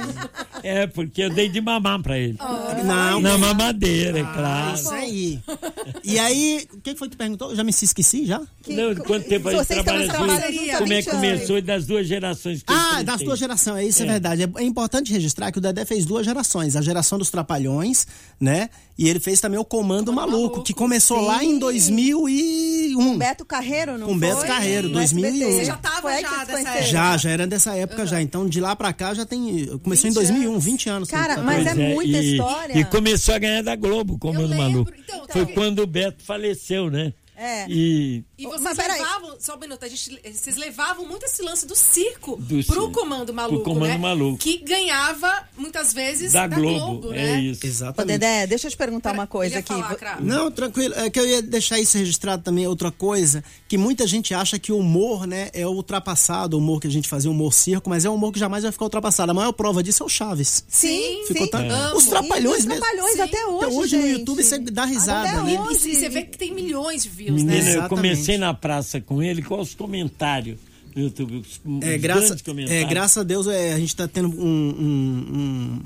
É, 0.64 0.88
porque 0.88 1.24
eu 1.24 1.30
dei 1.30 1.48
de 1.50 1.62
mamar 1.62 2.02
pra 2.02 2.18
ele. 2.18 2.38
Não, 2.84 3.20
Na 3.22 3.38
mamadeira, 3.38 4.20
é 4.20 4.24
claro. 4.24 4.76
isso 4.76 4.92
aí. 4.92 5.40
E 6.04 6.18
aí, 6.20 6.68
o 6.74 6.82
que 6.82 6.96
foi 6.96 7.08
que 7.10 7.16
tu 7.16 7.18
perguntou? 7.18 7.50
Eu 7.52 7.56
já 7.56 7.64
me 7.64 7.70
esqueci 7.70 8.26
já? 8.26 8.42
Que- 8.64 8.74
Não, 8.74 8.96
quanto 8.96 9.28
tempo 9.28 9.48
a 9.50 9.52
gente 9.52 9.66
Vocês 9.66 9.80
estão 9.80 9.94
trabalha 10.08 10.52
junto? 10.52 10.78
Como 10.78 10.94
é 10.94 10.96
20 10.98 11.06
que 11.06 11.12
começou 11.12 11.58
e 11.58 11.62
das 11.62 11.86
duas 11.86 12.08
gerações 12.08 12.64
que 12.64 12.74
Ah, 12.74 13.04
das 13.04 13.22
duas 13.22 13.38
gerações, 13.40 13.90
isso 13.90 14.04
é, 14.04 14.06
verdade. 14.06 14.44
É, 14.44 14.50
é 14.58 14.64
importante 14.64 15.12
registrar 15.12 15.52
que 15.52 15.58
o 15.58 15.62
Dedé 15.62 15.86
fez 15.86 16.06
duas 16.06 16.26
gerações. 16.26 16.76
A 16.76 16.82
geração 16.82 17.18
dos 17.18 17.30
Trapalhões, 17.30 18.08
né? 18.40 18.70
E 18.98 19.10
ele 19.10 19.20
fez 19.20 19.42
também 19.42 19.60
o 19.60 19.66
Comando, 19.66 20.12
Maluco, 20.14 20.38
Maluco, 20.38 20.64
que 20.64 20.74
começou 20.74 21.20
sim. 21.20 21.26
lá 21.26 21.44
em 21.44 21.60
2001. 21.60 23.18
Beto 23.18 23.46
Carreiro, 23.46 23.98
não 23.98 24.08
Com 24.08 24.14
foi? 24.20 24.28
Beto 24.30 24.46
Carreiro, 24.46 24.88
No 24.88 24.94
2001. 24.96 25.28
SBT. 25.28 25.52
Você 25.60 25.66
já 25.66 25.78
tava 25.78 26.02
Foi 26.02 26.14
aí 26.14 26.22
já 26.22 26.30
dessa 26.44 26.52
conheceram? 26.52 26.86
Já, 26.88 27.18
já 27.18 27.30
era 27.30 27.48
dessa 27.48 27.76
época 27.76 28.06
já. 28.06 28.22
Então, 28.22 28.48
de 28.48 28.60
lá 28.62 28.76
pra 28.76 28.94
cá 28.94 29.14
já 29.14 29.26
tem. 29.26 29.68
Começou 29.84 30.10
em 30.10 30.14
20 30.14 30.16
2001, 30.16 30.52
anos. 30.52 30.64
20 30.64 30.90
anos. 30.90 31.10
Cara, 31.10 31.36
Tá 31.36 31.42
mas 31.42 31.68
é 31.68 31.74
muita 31.74 32.18
e, 32.18 32.32
história. 32.32 32.78
E 32.80 32.86
começou 32.86 33.36
a 33.36 33.40
ganhar 33.40 33.62
da 33.64 33.76
Globo, 33.76 34.18
como 34.18 34.40
Eu 34.40 34.46
o 34.46 34.48
lembro. 34.48 34.58
maluco. 34.64 34.92
Então, 34.98 35.26
Foi 35.30 35.46
tá- 35.46 35.52
quando 35.76 35.80
o 35.80 35.88
Beto 35.88 36.24
faleceu, 36.24 36.90
né? 36.90 37.12
É. 37.38 37.66
E 37.70 38.24
E 38.38 38.46
Ô, 38.48 38.50
vocês 38.52 38.62
mas 38.64 38.78
peraí. 38.78 39.00
levavam, 39.00 39.36
só 39.40 39.56
um 39.56 39.60
minuto, 39.60 39.84
a 39.84 39.88
gente, 39.88 40.20
vocês 40.34 40.56
levavam 40.58 41.06
muito 41.08 41.26
esse 41.26 41.42
lance 41.42 41.66
do 41.66 41.76
circo 41.76 42.38
Do 42.38 42.64
pro 42.64 42.64
circo. 42.64 42.92
Comando 42.92 43.34
Maluco, 43.34 43.64
Pro 43.64 43.74
Comando 43.74 43.90
né? 43.92 43.98
Maluco. 43.98 44.38
Que 44.38 44.58
ganhava, 44.58 45.44
muitas 45.58 45.94
vezes, 45.94 46.32
da, 46.34 46.48
da, 46.48 46.56
Globo, 46.56 47.10
né? 47.12 47.36
é 47.36 47.40
isso. 47.42 47.62
Ô, 47.64 47.68
Exatamente. 47.68 48.18
Dedé, 48.20 48.48
deixa 48.48 48.68
eu 48.68 48.72
te 48.72 48.78
perguntar 48.78 49.14
uma 49.14 49.28
coisa 49.28 49.60
aqui. 49.60 49.68
falar. 49.74 50.22
Não, 50.22 50.50
tranquilo. 50.52 50.94
É 50.96 51.10
que 51.10 51.20
eu 51.20 51.26
ia 51.28 51.42
deixar 51.42 51.80
isso 51.80 51.98
registrado 51.98 52.44
também, 52.44 52.68
outra 52.68 52.92
coisa, 52.92 53.44
que 53.68 53.78
muita 53.78 54.06
gente 54.08 54.34
acha 54.34 54.58
que 54.60 54.72
o 54.72 54.78
humor, 54.78 55.26
né, 55.28 55.50
é 55.54 55.66
ultrapassado, 55.68 56.56
o 56.56 56.60
humor 56.60 56.80
que 56.82 56.88
a 56.88 56.92
gente 56.92 57.08
fazia, 57.08 57.30
o 57.30 57.34
humor 57.34 57.54
circo, 57.54 57.90
mas 57.90 58.06
é 58.06 58.10
um 58.10 58.16
humor 58.16 58.32
que 58.32 58.40
jamais 58.40 58.64
vai 58.64 58.72
ficar 58.72 58.86
ultrapassado. 58.86 59.32
A 59.32 59.34
maior 59.34 59.52
prova 59.52 59.82
disso 59.84 60.04
é 60.04 60.06
o 60.06 60.10
Chaves. 60.10 60.64
Sim, 60.68 61.24
Ficou 61.28 61.46
sim. 61.46 61.52
tão- 61.52 61.70
Amo. 61.70 61.98
Os 61.98 62.06
trapalhões 62.06 62.58
E 62.58 62.60
os 62.60 62.66
mesmo. 62.66 62.82
trapalhões 62.82 63.16
Sim. 63.16 63.22
até 63.22 63.46
hoje, 63.46 63.66
Até 63.66 63.76
hoje 63.76 63.96
no 63.98 64.02
gente. 64.04 64.20
YouTube 64.20 64.44
você 64.44 64.60
dá 64.60 64.86
risada, 64.86 65.30
Até 65.30 65.42
né? 65.42 65.60
hoje. 65.62 65.90
E 65.90 65.96
você 65.96 66.10
vê 66.10 66.24
que 66.24 66.38
tem 66.38 66.54
milhões 66.54 67.04
de 67.04 67.10
views, 67.32 67.44
Menina, 67.44 67.54
né? 67.54 67.60
eu 67.60 67.72
Exatamente. 67.80 67.90
comecei 67.90 68.38
na 68.38 68.54
praça 68.54 69.02
com 69.02 69.22
ele, 69.24 69.42
qual 69.42 69.60
os 69.62 69.74
comentários 69.74 70.58
no 70.96 71.04
YouTube? 71.04 71.38
Os, 71.38 71.60
É, 71.82 71.98
graça, 71.98 72.36
é, 72.70 72.84
graças 72.84 73.18
a 73.18 73.24
Deus 73.24 73.48
é, 73.48 73.74
a 73.74 73.80
gente 73.80 73.90
está 73.90 74.08
tendo 74.08 74.30
um, 74.30 74.46
um- 74.46 75.36
um- 75.38 75.80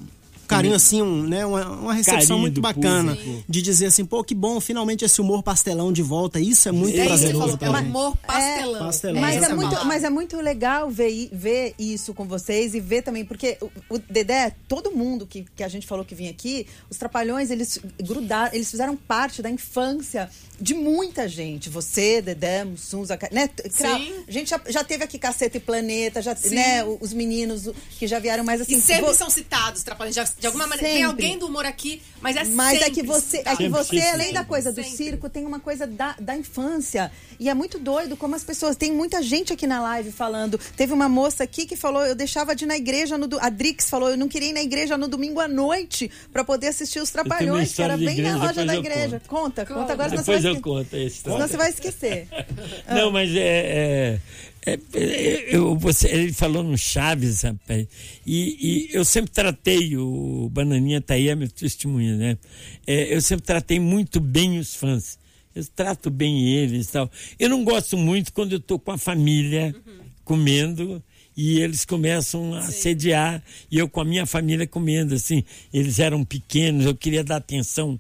carinho, 0.50 0.76
assim, 0.76 1.02
um, 1.02 1.24
né, 1.24 1.46
uma, 1.46 1.66
uma 1.70 1.94
recepção 1.94 2.22
Carinho 2.22 2.40
muito 2.40 2.56
do 2.56 2.62
bacana. 2.62 3.16
público. 3.16 3.44
De 3.48 3.62
dizer 3.62 3.86
assim, 3.88 4.04
pô, 4.04 4.24
que 4.24 4.36
bom, 4.36 4.60
finalmente 4.60 5.06
esse 5.06 5.22
humor 5.22 5.42
pastelão 5.44 5.92
de 5.94 6.02
volta. 6.02 6.40
Isso 6.40 6.68
é 6.68 6.72
muito 6.72 6.98
É 7.00 7.02
isso 7.02 7.04
que 7.04 7.10
você 7.10 7.18
prazeroso 7.32 7.40
falou, 7.40 7.56
é 7.56 7.78
também. 7.78 7.90
humor 7.92 8.18
pastelão. 8.18 8.80
pastelão. 8.86 9.22
Mas 9.22 9.42
é, 9.42 9.46
a 9.46 9.56
muito, 9.56 9.86
mas 9.86 10.04
é 10.04 10.10
muito 10.10 10.38
legal 10.38 10.90
ver, 10.90 11.10
i- 11.10 11.30
ver 11.32 11.74
isso 11.80 12.14
com 12.14 12.26
vocês 12.26 12.74
e 12.74 12.80
ver 12.80 13.02
também, 13.04 13.24
porque 13.24 13.58
o, 13.62 13.70
o 13.96 14.00
Dedé, 14.00 14.54
todo 14.68 14.92
mundo 14.92 15.26
que, 15.26 15.46
que 15.56 15.64
a 15.64 15.68
gente 15.68 15.86
falou 15.88 16.04
que 16.04 16.16
vinha 16.16 16.32
aqui, 16.32 16.66
os 16.90 16.98
Trapalhões, 16.98 17.50
eles 17.52 17.80
grudaram, 18.02 18.54
eles 18.54 18.70
fizeram 18.70 18.96
parte 18.96 19.42
da 19.42 19.50
infância 19.50 20.30
de 20.60 20.74
muita 20.74 21.28
gente. 21.28 21.70
Você, 21.70 22.22
Dedé, 22.22 22.64
Mussum, 22.66 23.06
Zaca- 23.06 23.30
né? 23.32 23.48
Cra- 23.48 23.98
Sim. 23.98 24.14
A 24.28 24.32
gente 24.32 24.50
já, 24.50 24.60
já 24.68 24.84
teve 24.84 25.04
aqui 25.04 25.18
Caceta 25.18 25.58
e 25.58 25.60
Planeta, 25.60 26.22
já, 26.22 26.36
né? 26.52 26.84
o- 26.84 26.98
Os 27.00 27.14
meninos 27.14 27.68
o- 27.68 27.74
que 27.98 28.06
já 28.08 28.20
vieram 28.20 28.44
mais 28.44 28.62
assim. 28.62 28.76
E 28.76 28.82
sempre 28.82 29.06
vo- 29.06 29.14
são 29.14 29.30
citados, 29.30 29.84
Trapalhões. 29.84 30.16
Já- 30.16 30.28
De 30.40 30.48
alguma 30.48 30.66
maneira, 30.68 30.88
tem 30.88 30.98
Sempre. 31.06 31.12
alguém 31.26 31.38
do 31.38 31.48
humor 31.48 31.66
aqui, 31.66 32.02
mas 32.22 32.36
é 32.36 32.46
Mas 32.46 32.78
é 32.78 32.86
sempre 32.86 32.92
que 32.96 33.04
você, 33.04 33.38
é 33.38 33.40
citado. 33.40 33.58
que 33.58 33.70
você 33.70 33.96
sempre, 34.00 34.10
além 34.10 34.34
da 34.34 34.44
coisa 34.46 34.72
do 34.72 34.82
Sempre. 34.82 34.92
circo, 34.98 35.30
tem 35.30 35.46
uma 35.46 35.60
coisa 35.60 35.86
da, 35.86 36.16
da 36.20 36.36
infância. 36.36 37.12
E 37.40 37.50
é 37.50 37.54
muito 37.54 37.78
doido 37.78 38.16
como 38.18 38.36
as 38.36 38.44
pessoas. 38.44 38.76
Tem 38.76 38.92
muita 38.92 39.22
gente 39.22 39.52
aqui 39.54 39.68
na 39.68 39.82
live 39.82 40.12
falando. 40.12 40.58
Teve 40.78 40.94
uma 40.94 41.10
moça 41.10 41.44
aqui 41.44 41.66
que 41.66 41.76
falou: 41.76 42.06
eu 42.06 42.16
deixava 42.16 42.56
de 42.56 42.64
ir 42.64 42.68
na 42.68 42.78
igreja 42.78 43.18
no. 43.18 43.28
A 43.40 43.50
Drix 43.50 43.90
falou: 43.90 44.10
eu 44.10 44.18
não 44.18 44.28
queria 44.30 44.50
ir 44.50 44.54
na 44.54 44.62
igreja 44.62 44.98
no 44.98 45.08
domingo 45.08 45.40
à 45.40 45.48
noite 45.48 46.10
pra 46.32 46.44
poder 46.44 46.68
assistir 46.68 47.00
os 47.02 47.10
Trapalhões, 47.10 47.74
que 47.74 47.82
era 47.82 47.98
bem 47.98 48.10
igreja, 48.12 48.38
na 48.38 48.46
loja 48.46 48.66
da 48.66 48.76
igreja. 48.76 49.22
Conta, 49.28 49.66
conta, 49.66 49.94
agora, 49.94 50.10
senão 50.10 50.24
você 50.24 50.32
Depois 50.40 50.44
vai 50.44 50.52
eu 50.52 50.56
esque- 50.56 50.64
conto 50.64 50.96
esse 50.96 51.22
Senão 51.22 51.48
você 51.48 51.58
vai 51.58 51.70
esquecer. 51.70 52.28
Não, 52.90 53.12
mas 53.12 53.30
é. 53.36 53.40
é, 53.40 54.20
é- 54.66 54.80
é- 54.94 55.56
eu, 55.56 55.76
você, 55.78 56.08
ele 56.10 56.34
falou 56.34 56.64
no 56.64 56.78
Chaves, 56.78 57.42
rapaz. 57.42 57.88
E, 58.26 58.88
e 58.92 58.96
eu 58.96 59.04
sempre 59.06 59.32
tratei, 59.32 59.96
o 59.98 60.50
Bananinha 60.52 61.02
tá 61.02 61.14
aí, 61.16 61.30
é 61.30 61.36
meu 61.36 61.50
testemunha, 61.50 62.16
né? 62.18 62.38
É, 62.86 63.14
eu 63.16 63.22
sempre 63.22 63.46
tratei 63.46 63.80
muito 63.80 64.20
bem 64.20 64.60
os 64.60 64.76
fãs. 64.76 65.18
Eu 65.56 65.66
trato 65.76 66.10
bem 66.10 66.48
eles 66.54 66.88
e 66.88 66.92
tal. 66.92 67.12
Eu 67.40 67.50
não 67.50 67.64
gosto 67.64 67.98
muito 67.98 68.32
quando 68.32 68.54
eu 68.54 68.60
tô 68.60 68.78
com 68.78 68.92
a 68.92 68.98
família 68.98 69.76
comendo 70.24 71.02
e 71.42 71.62
eles 71.62 71.86
começam 71.86 72.54
a 72.54 72.60
assediar 72.60 73.42
e 73.72 73.78
eu 73.78 73.88
com 73.88 74.02
a 74.02 74.06
minha 74.06 74.26
família 74.26 74.68
comendo 74.68 75.16
assim 75.16 75.44
eles 75.74 75.98
eram 76.00 76.26
pequenos 76.26 76.86
eu 76.86 76.94
queria 76.96 77.24
dar 77.24 77.38
atenção 77.38 77.98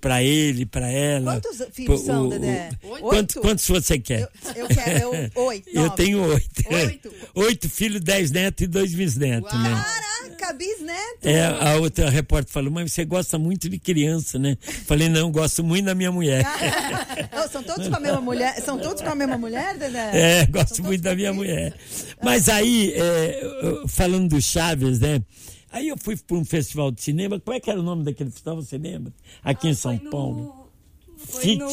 para 0.00 0.22
ele 0.22 0.64
para 0.64 0.88
ela 0.88 1.40
Quantos 1.40 1.66
filhos 1.72 1.86
Pro- 2.02 2.06
são, 2.06 2.26
o- 2.26 2.30
Dedé? 2.30 2.68
Oito? 2.82 3.02
quantos, 3.08 3.34
quantos 3.36 3.66
você 3.68 3.98
quer 3.98 4.20
Eu, 4.20 4.28
eu 4.62 4.68
quero, 4.68 4.98
eu, 5.14 5.30
oito. 5.46 5.68
eu 5.72 5.82
nove. 5.82 5.96
tenho 5.96 6.22
oito 6.22 6.62
Oito? 6.70 7.12
oito 7.34 7.68
filhos 7.68 8.00
dez 8.00 8.30
netos 8.30 8.62
e 8.64 8.66
dois 8.68 8.94
bisnetos 8.94 9.52
né 9.52 9.84
Bisneto. 10.52 11.18
é, 11.28 11.44
a 11.46 11.76
outra 11.76 12.08
repórter 12.10 12.52
falou, 12.52 12.70
mas 12.70 12.92
você 12.92 13.04
gosta 13.04 13.38
muito 13.38 13.68
de 13.68 13.78
criança, 13.78 14.38
né? 14.38 14.56
Falei, 14.86 15.08
não, 15.08 15.30
gosto 15.30 15.62
muito 15.64 15.84
da 15.86 15.94
minha 15.94 16.12
mulher. 16.12 16.44
Ô, 17.44 17.48
são 17.48 17.62
todos 17.62 17.88
com 17.88 17.96
a 17.96 18.00
mesma 18.00 18.20
mulher? 18.20 18.60
São 18.62 18.78
todos 18.78 19.02
com 19.02 19.08
a 19.10 19.14
mesma 19.14 19.36
mulher, 19.38 19.76
Dedé? 19.76 20.10
É, 20.42 20.46
gosto 20.46 20.82
muito 20.82 21.02
da 21.02 21.14
minha 21.14 21.32
mulher. 21.32 21.74
Mas 22.22 22.48
aí, 22.48 22.92
é, 22.94 23.40
falando 23.88 24.28
do 24.30 24.40
Chaves, 24.42 25.00
né? 25.00 25.22
Aí 25.70 25.88
eu 25.88 25.96
fui 25.98 26.16
para 26.16 26.36
um 26.36 26.44
festival 26.44 26.90
de 26.90 27.02
cinema. 27.02 27.38
Como 27.40 27.54
é 27.56 27.60
que 27.60 27.70
era 27.70 27.78
o 27.78 27.82
nome 27.82 28.04
daquele 28.04 28.30
festival? 28.30 28.56
Você 28.56 28.78
lembra? 28.78 29.12
Aqui 29.44 29.68
em 29.68 29.74
São 29.74 29.92
Ah, 29.92 29.96
Foi 29.96 30.04
no- 30.04 30.10
Paulo. 30.10 30.66
Foi 31.18 31.56
no 31.56 31.66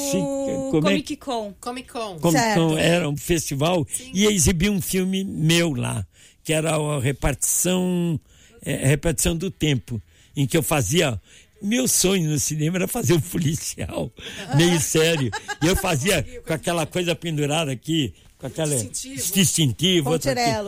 como 0.72 0.88
é- 0.88 0.92
Comic 0.92 1.16
Con. 1.18 1.54
Comic 1.60 1.90
Con. 1.92 2.18
Certo. 2.32 2.52
então, 2.52 2.78
era 2.78 3.08
um 3.08 3.16
festival 3.18 3.86
e 4.14 4.26
exibia 4.26 4.72
um 4.72 4.82
filme 4.82 5.24
meu 5.24 5.74
lá, 5.74 6.06
que 6.44 6.52
era 6.54 6.76
a 6.76 7.00
repartição, 7.00 8.20
é, 8.64 8.88
repartição 8.88 9.36
do 9.36 9.52
tempo, 9.52 10.02
em 10.36 10.48
que 10.48 10.58
eu 10.58 10.64
fazia. 10.64 11.20
Meu 11.62 11.88
sonho 11.88 12.30
no 12.30 12.40
cinema 12.40 12.78
era 12.78 12.88
fazer 12.88 13.14
um 13.14 13.22
policial, 13.22 14.12
meio 14.56 14.80
sério. 14.80 15.32
E 15.62 15.68
eu 15.68 15.76
fazia 15.76 16.24
com 16.46 16.54
aquela 16.54 16.86
coisa 16.86 17.16
pendurada 17.16 17.72
aqui, 17.72 18.14
com 18.38 18.48
aquela 18.48 18.76
Distintivo. 18.76 20.10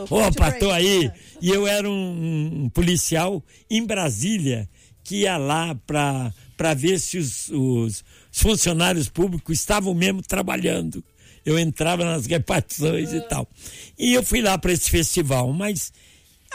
aqui. 0.06 0.14
Opa, 0.14 0.52
tô 0.52 0.68
break. 0.68 0.86
aí. 0.86 1.10
E 1.42 1.50
eu 1.50 1.66
era 1.66 1.88
um, 1.88 2.64
um 2.64 2.68
policial 2.70 3.42
em 3.68 3.84
Brasília 3.84 4.68
que 5.04 5.22
ia 5.22 5.36
lá 5.36 5.74
para 5.86 6.74
ver 6.74 6.98
se 6.98 7.18
os, 7.18 7.48
os 7.50 8.04
funcionários 8.32 9.08
públicos 9.08 9.58
estavam 9.58 9.94
mesmo 9.94 10.20
trabalhando. 10.20 11.04
Eu 11.44 11.58
entrava 11.58 12.04
nas 12.04 12.26
repartições 12.26 13.12
e 13.12 13.20
tal. 13.20 13.48
E 13.96 14.14
eu 14.14 14.22
fui 14.22 14.42
lá 14.42 14.58
para 14.58 14.72
esse 14.72 14.90
festival, 14.90 15.52
mas 15.52 15.92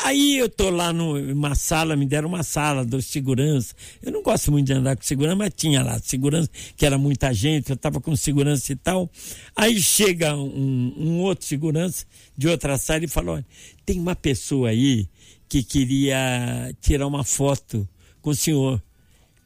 aí 0.03 0.37
eu 0.37 0.49
tô 0.49 0.69
lá 0.69 0.93
numa 0.93 1.55
sala, 1.55 1.95
me 1.95 2.05
deram 2.05 2.27
uma 2.27 2.43
sala 2.43 2.85
dos 2.85 3.05
segurança. 3.05 3.73
Eu 4.01 4.11
não 4.11 4.21
gosto 4.21 4.51
muito 4.51 4.67
de 4.67 4.73
andar 4.73 4.95
com 4.95 5.03
segurança, 5.03 5.35
mas 5.35 5.53
tinha 5.55 5.83
lá 5.83 5.99
segurança, 5.99 6.49
que 6.75 6.85
era 6.85 6.97
muita 6.97 7.33
gente, 7.33 7.69
eu 7.69 7.77
tava 7.77 7.99
com 7.99 8.15
segurança 8.15 8.71
e 8.71 8.75
tal. 8.75 9.09
Aí 9.55 9.81
chega 9.81 10.35
um, 10.35 10.93
um 10.97 11.19
outro 11.21 11.45
segurança 11.45 12.05
de 12.37 12.47
outra 12.47 12.77
sala 12.77 13.03
e 13.05 13.07
falou: 13.07 13.35
"Olha, 13.35 13.45
tem 13.85 13.99
uma 13.99 14.15
pessoa 14.15 14.69
aí 14.69 15.07
que 15.51 15.63
queria 15.63 16.73
tirar 16.79 17.05
uma 17.05 17.25
foto 17.25 17.85
com 18.21 18.29
o 18.29 18.35
senhor. 18.35 18.81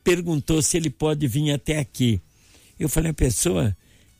Perguntou 0.04 0.62
se 0.62 0.78
ele 0.78 0.92
pode 0.92 1.28
vir 1.28 1.52
até 1.52 1.80
aqui. 1.80 2.22
Eu 2.80 2.88
falei, 2.88 3.10
a 3.10 3.14
pessoa. 3.14 3.76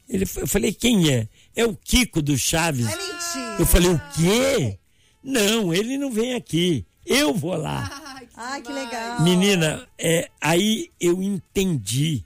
Ele, 0.10 0.26
eu 0.38 0.48
falei, 0.48 0.74
quem 0.74 1.12
é? 1.12 1.28
É 1.56 1.64
o 1.64 1.76
Kiko 1.76 2.24
do 2.24 2.36
Chaves. 2.38 2.88
É 2.88 2.98
mentira. 2.98 3.56
Eu 3.60 3.66
falei, 3.68 3.90
o 3.90 4.02
quê? 4.16 4.80
Não, 5.26 5.74
ele 5.74 5.98
não 5.98 6.12
vem 6.12 6.36
aqui. 6.36 6.86
Eu 7.06 7.34
vou 7.34 7.56
lá. 7.56 8.20
Ai, 8.38 8.62
que, 8.62 8.72
legal. 8.72 9.22
Menina, 9.22 9.88
é, 9.98 10.30
aí 10.40 10.92
eu 11.00 11.22
entendi 11.24 12.24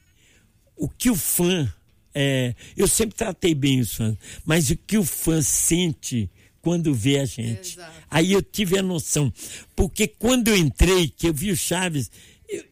o 0.75 0.89
que 0.89 1.09
o 1.09 1.15
fã. 1.15 1.71
É, 2.13 2.53
eu 2.75 2.87
sempre 2.87 3.15
tratei 3.15 3.53
bem 3.55 3.79
os 3.79 3.93
fãs, 3.93 4.15
mas 4.43 4.69
o 4.69 4.75
que 4.75 4.97
o 4.97 5.03
fã 5.05 5.41
sente 5.41 6.29
quando 6.61 6.93
vê 6.93 7.19
a 7.19 7.25
gente. 7.25 7.77
Exato. 7.77 7.93
Aí 8.09 8.31
eu 8.33 8.41
tive 8.41 8.77
a 8.77 8.81
noção. 8.83 9.31
Porque 9.75 10.07
quando 10.07 10.47
eu 10.49 10.57
entrei, 10.57 11.07
que 11.07 11.27
eu 11.27 11.33
vi 11.33 11.51
o 11.51 11.55
Chaves, 11.55 12.09
eu, 12.49 12.63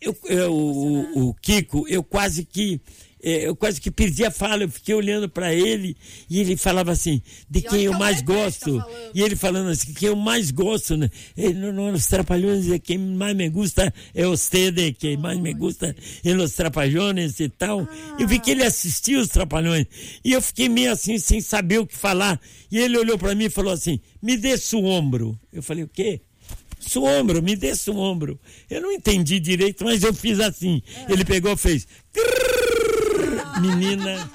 eu, 0.00 0.16
eu- 0.26 0.54
o, 0.54 1.28
o 1.30 1.34
Kiko, 1.34 1.86
eu 1.88 2.02
quase 2.02 2.44
que. 2.44 2.80
É, 3.24 3.48
Eu 3.48 3.56
quase 3.56 3.80
que 3.80 3.90
perdi 3.90 4.24
a 4.24 4.30
fala, 4.30 4.64
eu 4.64 4.68
fiquei 4.68 4.94
olhando 4.94 5.28
para 5.28 5.54
ele 5.54 5.96
e 6.28 6.40
ele 6.40 6.56
falava 6.56 6.92
assim: 6.92 7.22
de 7.48 7.62
quem 7.62 7.82
eu 7.82 7.94
é 7.94 7.98
mais 7.98 8.18
tá 8.18 8.24
gosto. 8.24 8.84
E 9.14 9.22
ele 9.22 9.34
falando 9.34 9.70
assim, 9.70 9.94
quem 9.94 10.08
eu 10.08 10.16
mais 10.16 10.50
gosto, 10.50 10.96
né? 10.96 11.10
Ele, 11.36 11.54
no, 11.54 11.72
no, 11.72 11.90
los 11.90 12.06
trapalhões, 12.06 12.70
eh, 12.70 12.78
quem 12.78 12.98
mais 12.98 13.34
me 13.34 13.48
gusta 13.48 13.92
é 14.14 14.26
você, 14.26 14.70
quem 14.92 15.16
mais 15.16 15.40
me 15.40 15.54
gusta 15.54 15.96
é 16.22 16.34
los 16.34 16.52
trapalhões 16.52 17.40
e 17.40 17.48
tal. 17.48 17.88
Eu 18.18 18.28
vi 18.28 18.38
que 18.38 18.50
ele 18.50 18.62
assistia 18.62 19.18
os 19.18 19.28
trapalhões. 19.28 19.86
E 20.22 20.32
eu 20.32 20.42
fiquei 20.42 20.68
meio 20.68 20.92
assim, 20.92 21.18
sem 21.18 21.40
saber 21.40 21.78
o 21.78 21.86
que 21.86 21.96
falar. 21.96 22.38
E 22.70 22.78
ele 22.78 22.98
olhou 22.98 23.16
para 23.16 23.34
mim 23.34 23.44
e 23.44 23.50
falou 23.50 23.72
assim, 23.72 24.00
me 24.22 24.36
dê 24.36 24.58
seu 24.58 24.84
ombro. 24.84 25.38
Eu 25.52 25.62
falei, 25.62 25.84
o 25.84 25.88
quê? 25.88 26.20
Seu 26.86 27.02
ombro, 27.04 27.42
me 27.42 27.56
dê 27.56 27.74
seu 27.74 27.96
ombro. 27.96 28.38
Eu 28.68 28.80
não 28.82 28.92
entendi 28.92 29.40
direito, 29.40 29.84
mas 29.84 30.02
eu 30.02 30.12
fiz 30.12 30.38
assim. 30.40 30.82
Ele 31.08 31.24
pegou 31.24 31.52
e 31.52 31.56
fez. 31.56 31.86
Menina, 33.60 34.30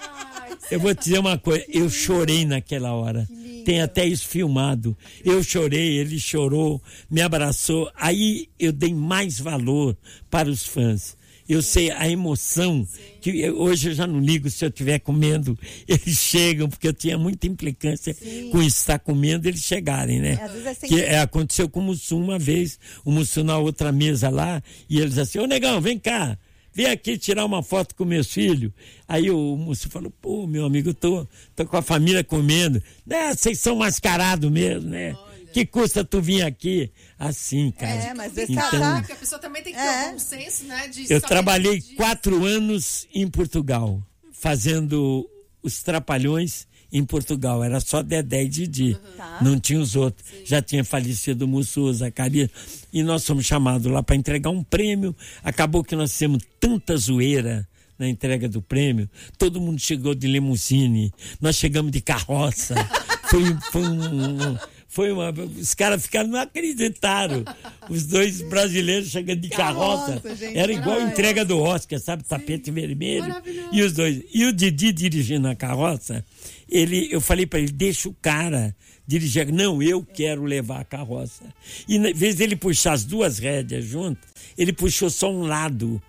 eu 0.71 0.79
vou 0.79 0.93
te 0.95 1.03
dizer 1.05 1.19
uma 1.19 1.37
coisa, 1.37 1.65
eu 1.69 1.89
chorei 1.89 2.45
naquela 2.45 2.93
hora. 2.93 3.27
Tem 3.65 3.81
até 3.81 4.05
isso 4.05 4.27
filmado. 4.27 4.97
Eu 5.23 5.43
chorei, 5.43 5.97
ele 5.97 6.19
chorou, 6.19 6.81
me 7.09 7.21
abraçou. 7.21 7.91
Aí 7.95 8.47
eu 8.57 8.71
dei 8.71 8.93
mais 8.93 9.39
valor 9.39 9.95
para 10.29 10.49
os 10.49 10.65
fãs. 10.65 11.17
Eu 11.47 11.63
sei 11.63 11.89
a 11.89 12.07
emoção 12.07 12.87
que 13.21 13.41
eu- 13.41 13.59
hoje 13.59 13.89
eu 13.89 13.93
já 13.95 14.05
não 14.05 14.19
ligo 14.19 14.49
se 14.51 14.63
eu 14.63 14.69
estiver 14.69 14.99
comendo, 14.99 15.57
eles 15.87 16.17
chegam, 16.19 16.69
porque 16.69 16.87
eu 16.87 16.93
tinha 16.93 17.17
muita 17.17 17.47
implicância 17.47 18.15
com 18.51 18.61
isso, 18.61 18.77
estar 18.77 18.99
comendo, 18.99 19.47
eles 19.47 19.61
chegarem, 19.63 20.19
né? 20.19 20.37
É, 20.39 20.73
sem 20.75 20.89
que 20.89 21.01
é, 21.01 21.19
aconteceu 21.19 21.67
com 21.67 21.79
o 21.79 21.83
Mussum 21.83 22.23
uma 22.23 22.37
vez, 22.37 22.79
o 23.03 23.11
Mussum 23.11 23.43
na 23.43 23.57
outra 23.57 23.91
mesa 23.91 24.29
lá, 24.29 24.61
e 24.87 24.99
eles 24.99 25.17
assim, 25.17 25.39
ô 25.39 25.47
negão, 25.47 25.81
vem 25.81 25.97
cá, 25.97 26.37
vem 26.83 26.91
aqui 26.91 27.17
tirar 27.17 27.43
uma 27.45 27.61
foto 27.61 27.93
com 27.93 28.05
meus 28.05 28.31
filhos. 28.31 28.71
Aí 29.07 29.29
o 29.29 29.57
Mussum 29.57 29.89
falou, 29.89 30.09
pô, 30.21 30.47
meu 30.47 30.65
amigo, 30.65 30.89
eu 30.89 30.93
tô, 30.93 31.27
tô 31.55 31.65
com 31.65 31.75
a 31.75 31.81
família 31.81 32.23
comendo. 32.23 32.81
Né, 33.05 33.35
vocês 33.35 33.59
são 33.59 33.75
mascarados 33.75 34.49
mesmo, 34.49 34.89
né? 34.89 35.13
Que 35.51 35.65
custa 35.65 36.05
tu 36.05 36.21
vir 36.21 36.43
aqui? 36.43 36.89
Assim, 37.17 37.71
cara. 37.71 37.91
É, 37.91 38.13
mas 38.13 38.37
Então, 38.37 38.55
tá- 38.69 38.97
porque 38.99 39.13
a 39.13 39.15
pessoa 39.15 39.41
também 39.41 39.61
tem 39.63 39.73
que 39.73 39.79
ter 39.79 39.85
É. 39.85 40.07
um 40.07 40.11
bom 40.13 40.19
senso, 40.19 40.63
né? 40.65 40.87
De 40.87 41.11
Eu 41.11 41.19
trabalhei 41.19 41.79
dividir. 41.79 41.95
quatro 41.97 42.45
anos 42.45 43.07
em 43.13 43.27
Portugal, 43.27 44.01
fazendo 44.31 45.29
os 45.61 45.83
Trapalhões 45.83 46.65
em 46.91 47.03
Portugal. 47.03 47.63
Era 47.63 47.79
só 47.79 48.01
Dedé 48.01 48.43
e 48.43 48.47
Didi. 48.49 48.97
Tá. 49.17 49.39
Não 49.41 49.59
tinha 49.59 49.79
os 49.79 49.95
outros. 49.95 50.25
Já 50.45 50.61
tinha 50.61 50.83
falecido 50.83 51.45
o 51.45 51.47
Mussu, 51.47 51.91
Zacarias. 51.93 52.49
E 52.91 53.03
nós 53.03 53.25
fomos 53.25 53.45
chamados 53.45 53.91
lá 53.91 54.01
para 54.03 54.15
entregar 54.15 54.49
um 54.49 54.63
prêmio. 54.63 55.15
Acabou 55.43 55.83
que 55.83 55.95
nós 55.95 56.11
fizemos 56.11 56.43
tanta 56.59 56.95
zoeira 56.97 57.67
na 57.97 58.07
entrega 58.07 58.47
do 58.47 58.61
prêmio. 58.61 59.09
Todo 59.37 59.59
mundo 59.61 59.79
chegou 59.79 60.15
de 60.15 60.27
limusine. 60.27 61.11
Nós 61.41 61.55
chegamos 61.57 61.91
de 61.91 62.01
carroça. 62.01 62.75
Foi, 63.29 63.43
foi 63.71 63.81
um- 63.83 64.51
um- 64.53 64.57
foi 64.87 65.11
uma. 65.11 65.29
Os 65.29 65.75
caras 65.75 66.01
ficaram, 66.01 66.29
não 66.29 66.39
acreditaram. 66.39 67.43
Os 67.87 68.07
dois 68.07 68.41
brasileiros 68.41 69.09
chegando 69.09 69.39
de 69.41 69.49
carroça. 69.49 70.19
Carroça, 70.19 70.35
gente, 70.35 70.57
Era 70.57 70.71
igual 70.73 70.97
a 70.97 71.03
entrega 71.03 71.45
do 71.45 71.59
Oscar, 71.59 71.99
sabe? 71.99 72.23
Tapete 72.23 72.71
vermelho. 72.71 73.27
Maravilhoso. 73.27 73.69
E 73.71 73.81
os 73.83 73.93
dois. 73.93 74.23
E 74.33 74.45
o 74.45 74.51
Didi 74.51 74.91
dirigindo 74.91 75.47
a 75.47 75.53
carroça, 75.55 76.25
ele, 76.71 77.07
eu 77.11 77.19
falei 77.19 77.45
para 77.45 77.59
ele, 77.59 77.71
deixa 77.71 78.09
o 78.09 78.15
cara 78.21 78.75
dirigir. 79.05 79.51
Não, 79.51 79.81
eu 79.81 80.03
quero 80.03 80.43
levar 80.43 80.81
a 80.81 80.85
carroça. 80.85 81.43
E 81.87 81.97
em 81.97 82.13
vez 82.13 82.35
dele 82.35 82.55
puxar 82.55 82.93
as 82.93 83.03
duas 83.03 83.39
rédeas 83.39 83.85
junto, 83.85 84.19
ele 84.57 84.71
puxou 84.71 85.09
só 85.09 85.31
um 85.31 85.41
lado. 85.41 86.01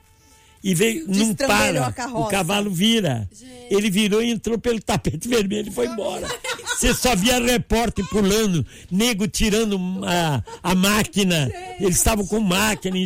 E 0.63 0.75
veio, 0.75 1.07
não 1.09 1.35
para. 1.35 1.89
O 2.15 2.27
cavalo 2.27 2.71
vira. 2.71 3.29
Ele 3.71 3.91
virou 3.91 4.23
e 4.23 4.31
entrou 4.31 4.59
pelo 4.59 4.81
tapete 4.81 5.27
vermelho 5.29 5.69
e 5.69 5.73
foi 5.73 5.87
embora. 5.87 6.29
Você 6.77 6.93
só 6.93 7.17
via 7.17 7.39
repórter 7.41 8.07
pulando, 8.09 8.65
nego 8.91 9.27
tirando 9.27 9.81
a, 10.05 10.43
a 10.63 10.75
máquina. 10.75 11.51
Eles 11.79 11.97
estavam 11.97 12.27
com 12.27 12.41
máquina, 12.41 12.97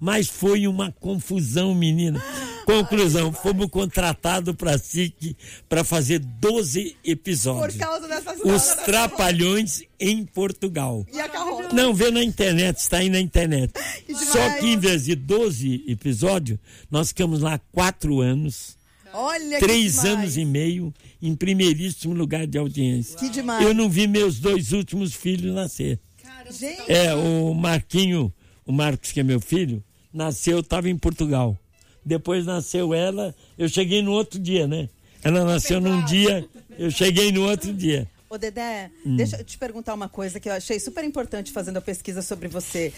mas 0.00 0.26
foi 0.26 0.66
uma 0.66 0.90
confusão, 0.90 1.74
menina. 1.74 2.20
Conclusão, 2.66 3.32
fomos 3.32 3.68
contratados 3.70 4.54
para 4.56 4.76
SIC 4.76 5.36
para 5.68 5.84
fazer 5.84 6.18
12 6.18 6.96
Por 7.02 7.10
episódios. 7.10 7.76
causa 7.78 8.08
dessa 8.08 8.34
Os. 8.44 8.64
Trapalhões 8.84 9.82
em 10.00 10.24
Portugal. 10.24 11.06
E 11.12 11.20
a 11.20 11.28
carroça. 11.28 11.72
Não, 11.72 11.94
vê 11.94 12.10
na 12.10 12.22
internet, 12.24 12.78
está 12.78 12.98
aí 12.98 13.08
na 13.08 13.20
internet. 13.20 13.72
Que. 14.06 14.14
Só 14.14 14.58
que 14.58 14.66
em 14.66 14.78
vez 14.78 15.04
de 15.04 15.14
12 15.14 15.84
episódios, 15.88 16.58
nós 16.90 17.08
ficamos 17.08 17.40
lá 17.40 17.58
quatro 17.72 18.20
anos, 18.20 18.76
Olha 19.12 19.58
três 19.58 20.04
anos 20.04 20.36
e 20.36 20.44
meio, 20.44 20.92
em 21.22 21.34
primeiríssimo 21.34 22.14
lugar 22.14 22.46
de 22.46 22.58
audiência. 22.58 23.18
Que 23.18 23.28
demais. 23.28 23.64
Eu 23.64 23.72
não 23.74 23.88
vi 23.88 24.06
meus 24.06 24.38
dois 24.40 24.72
últimos 24.72 25.14
filhos 25.14 25.54
nascer. 25.54 25.98
Gente, 26.50 26.82
É, 26.90 27.14
o 27.14 27.54
Marquinho, 27.54 28.32
o 28.64 28.72
Marcos, 28.72 29.12
que 29.12 29.20
é 29.20 29.22
meu 29.22 29.40
filho, 29.40 29.82
nasceu, 30.12 30.60
estava 30.60 30.88
em 30.88 30.96
Portugal. 30.96 31.56
Depois 32.06 32.46
nasceu 32.46 32.94
ela, 32.94 33.34
eu 33.58 33.68
cheguei 33.68 34.00
no 34.00 34.12
outro 34.12 34.38
dia, 34.38 34.66
né? 34.68 34.88
Ela 35.24 35.44
nasceu 35.44 35.80
num 35.80 36.04
dia, 36.04 36.48
eu 36.78 36.88
cheguei 36.88 37.32
no 37.32 37.42
outro 37.42 37.74
dia. 37.74 38.06
Ô, 38.30 38.38
Dedé, 38.38 38.90
Hum. 39.04 39.16
deixa 39.16 39.36
eu 39.36 39.44
te 39.44 39.56
perguntar 39.58 39.92
uma 39.94 40.08
coisa 40.08 40.38
que 40.38 40.48
eu 40.48 40.52
achei 40.52 40.78
super 40.80 41.02
importante 41.04 41.50
fazendo 41.52 41.76
a 41.78 41.80
pesquisa 41.80 42.22
sobre 42.22 42.46
você. 42.48 42.92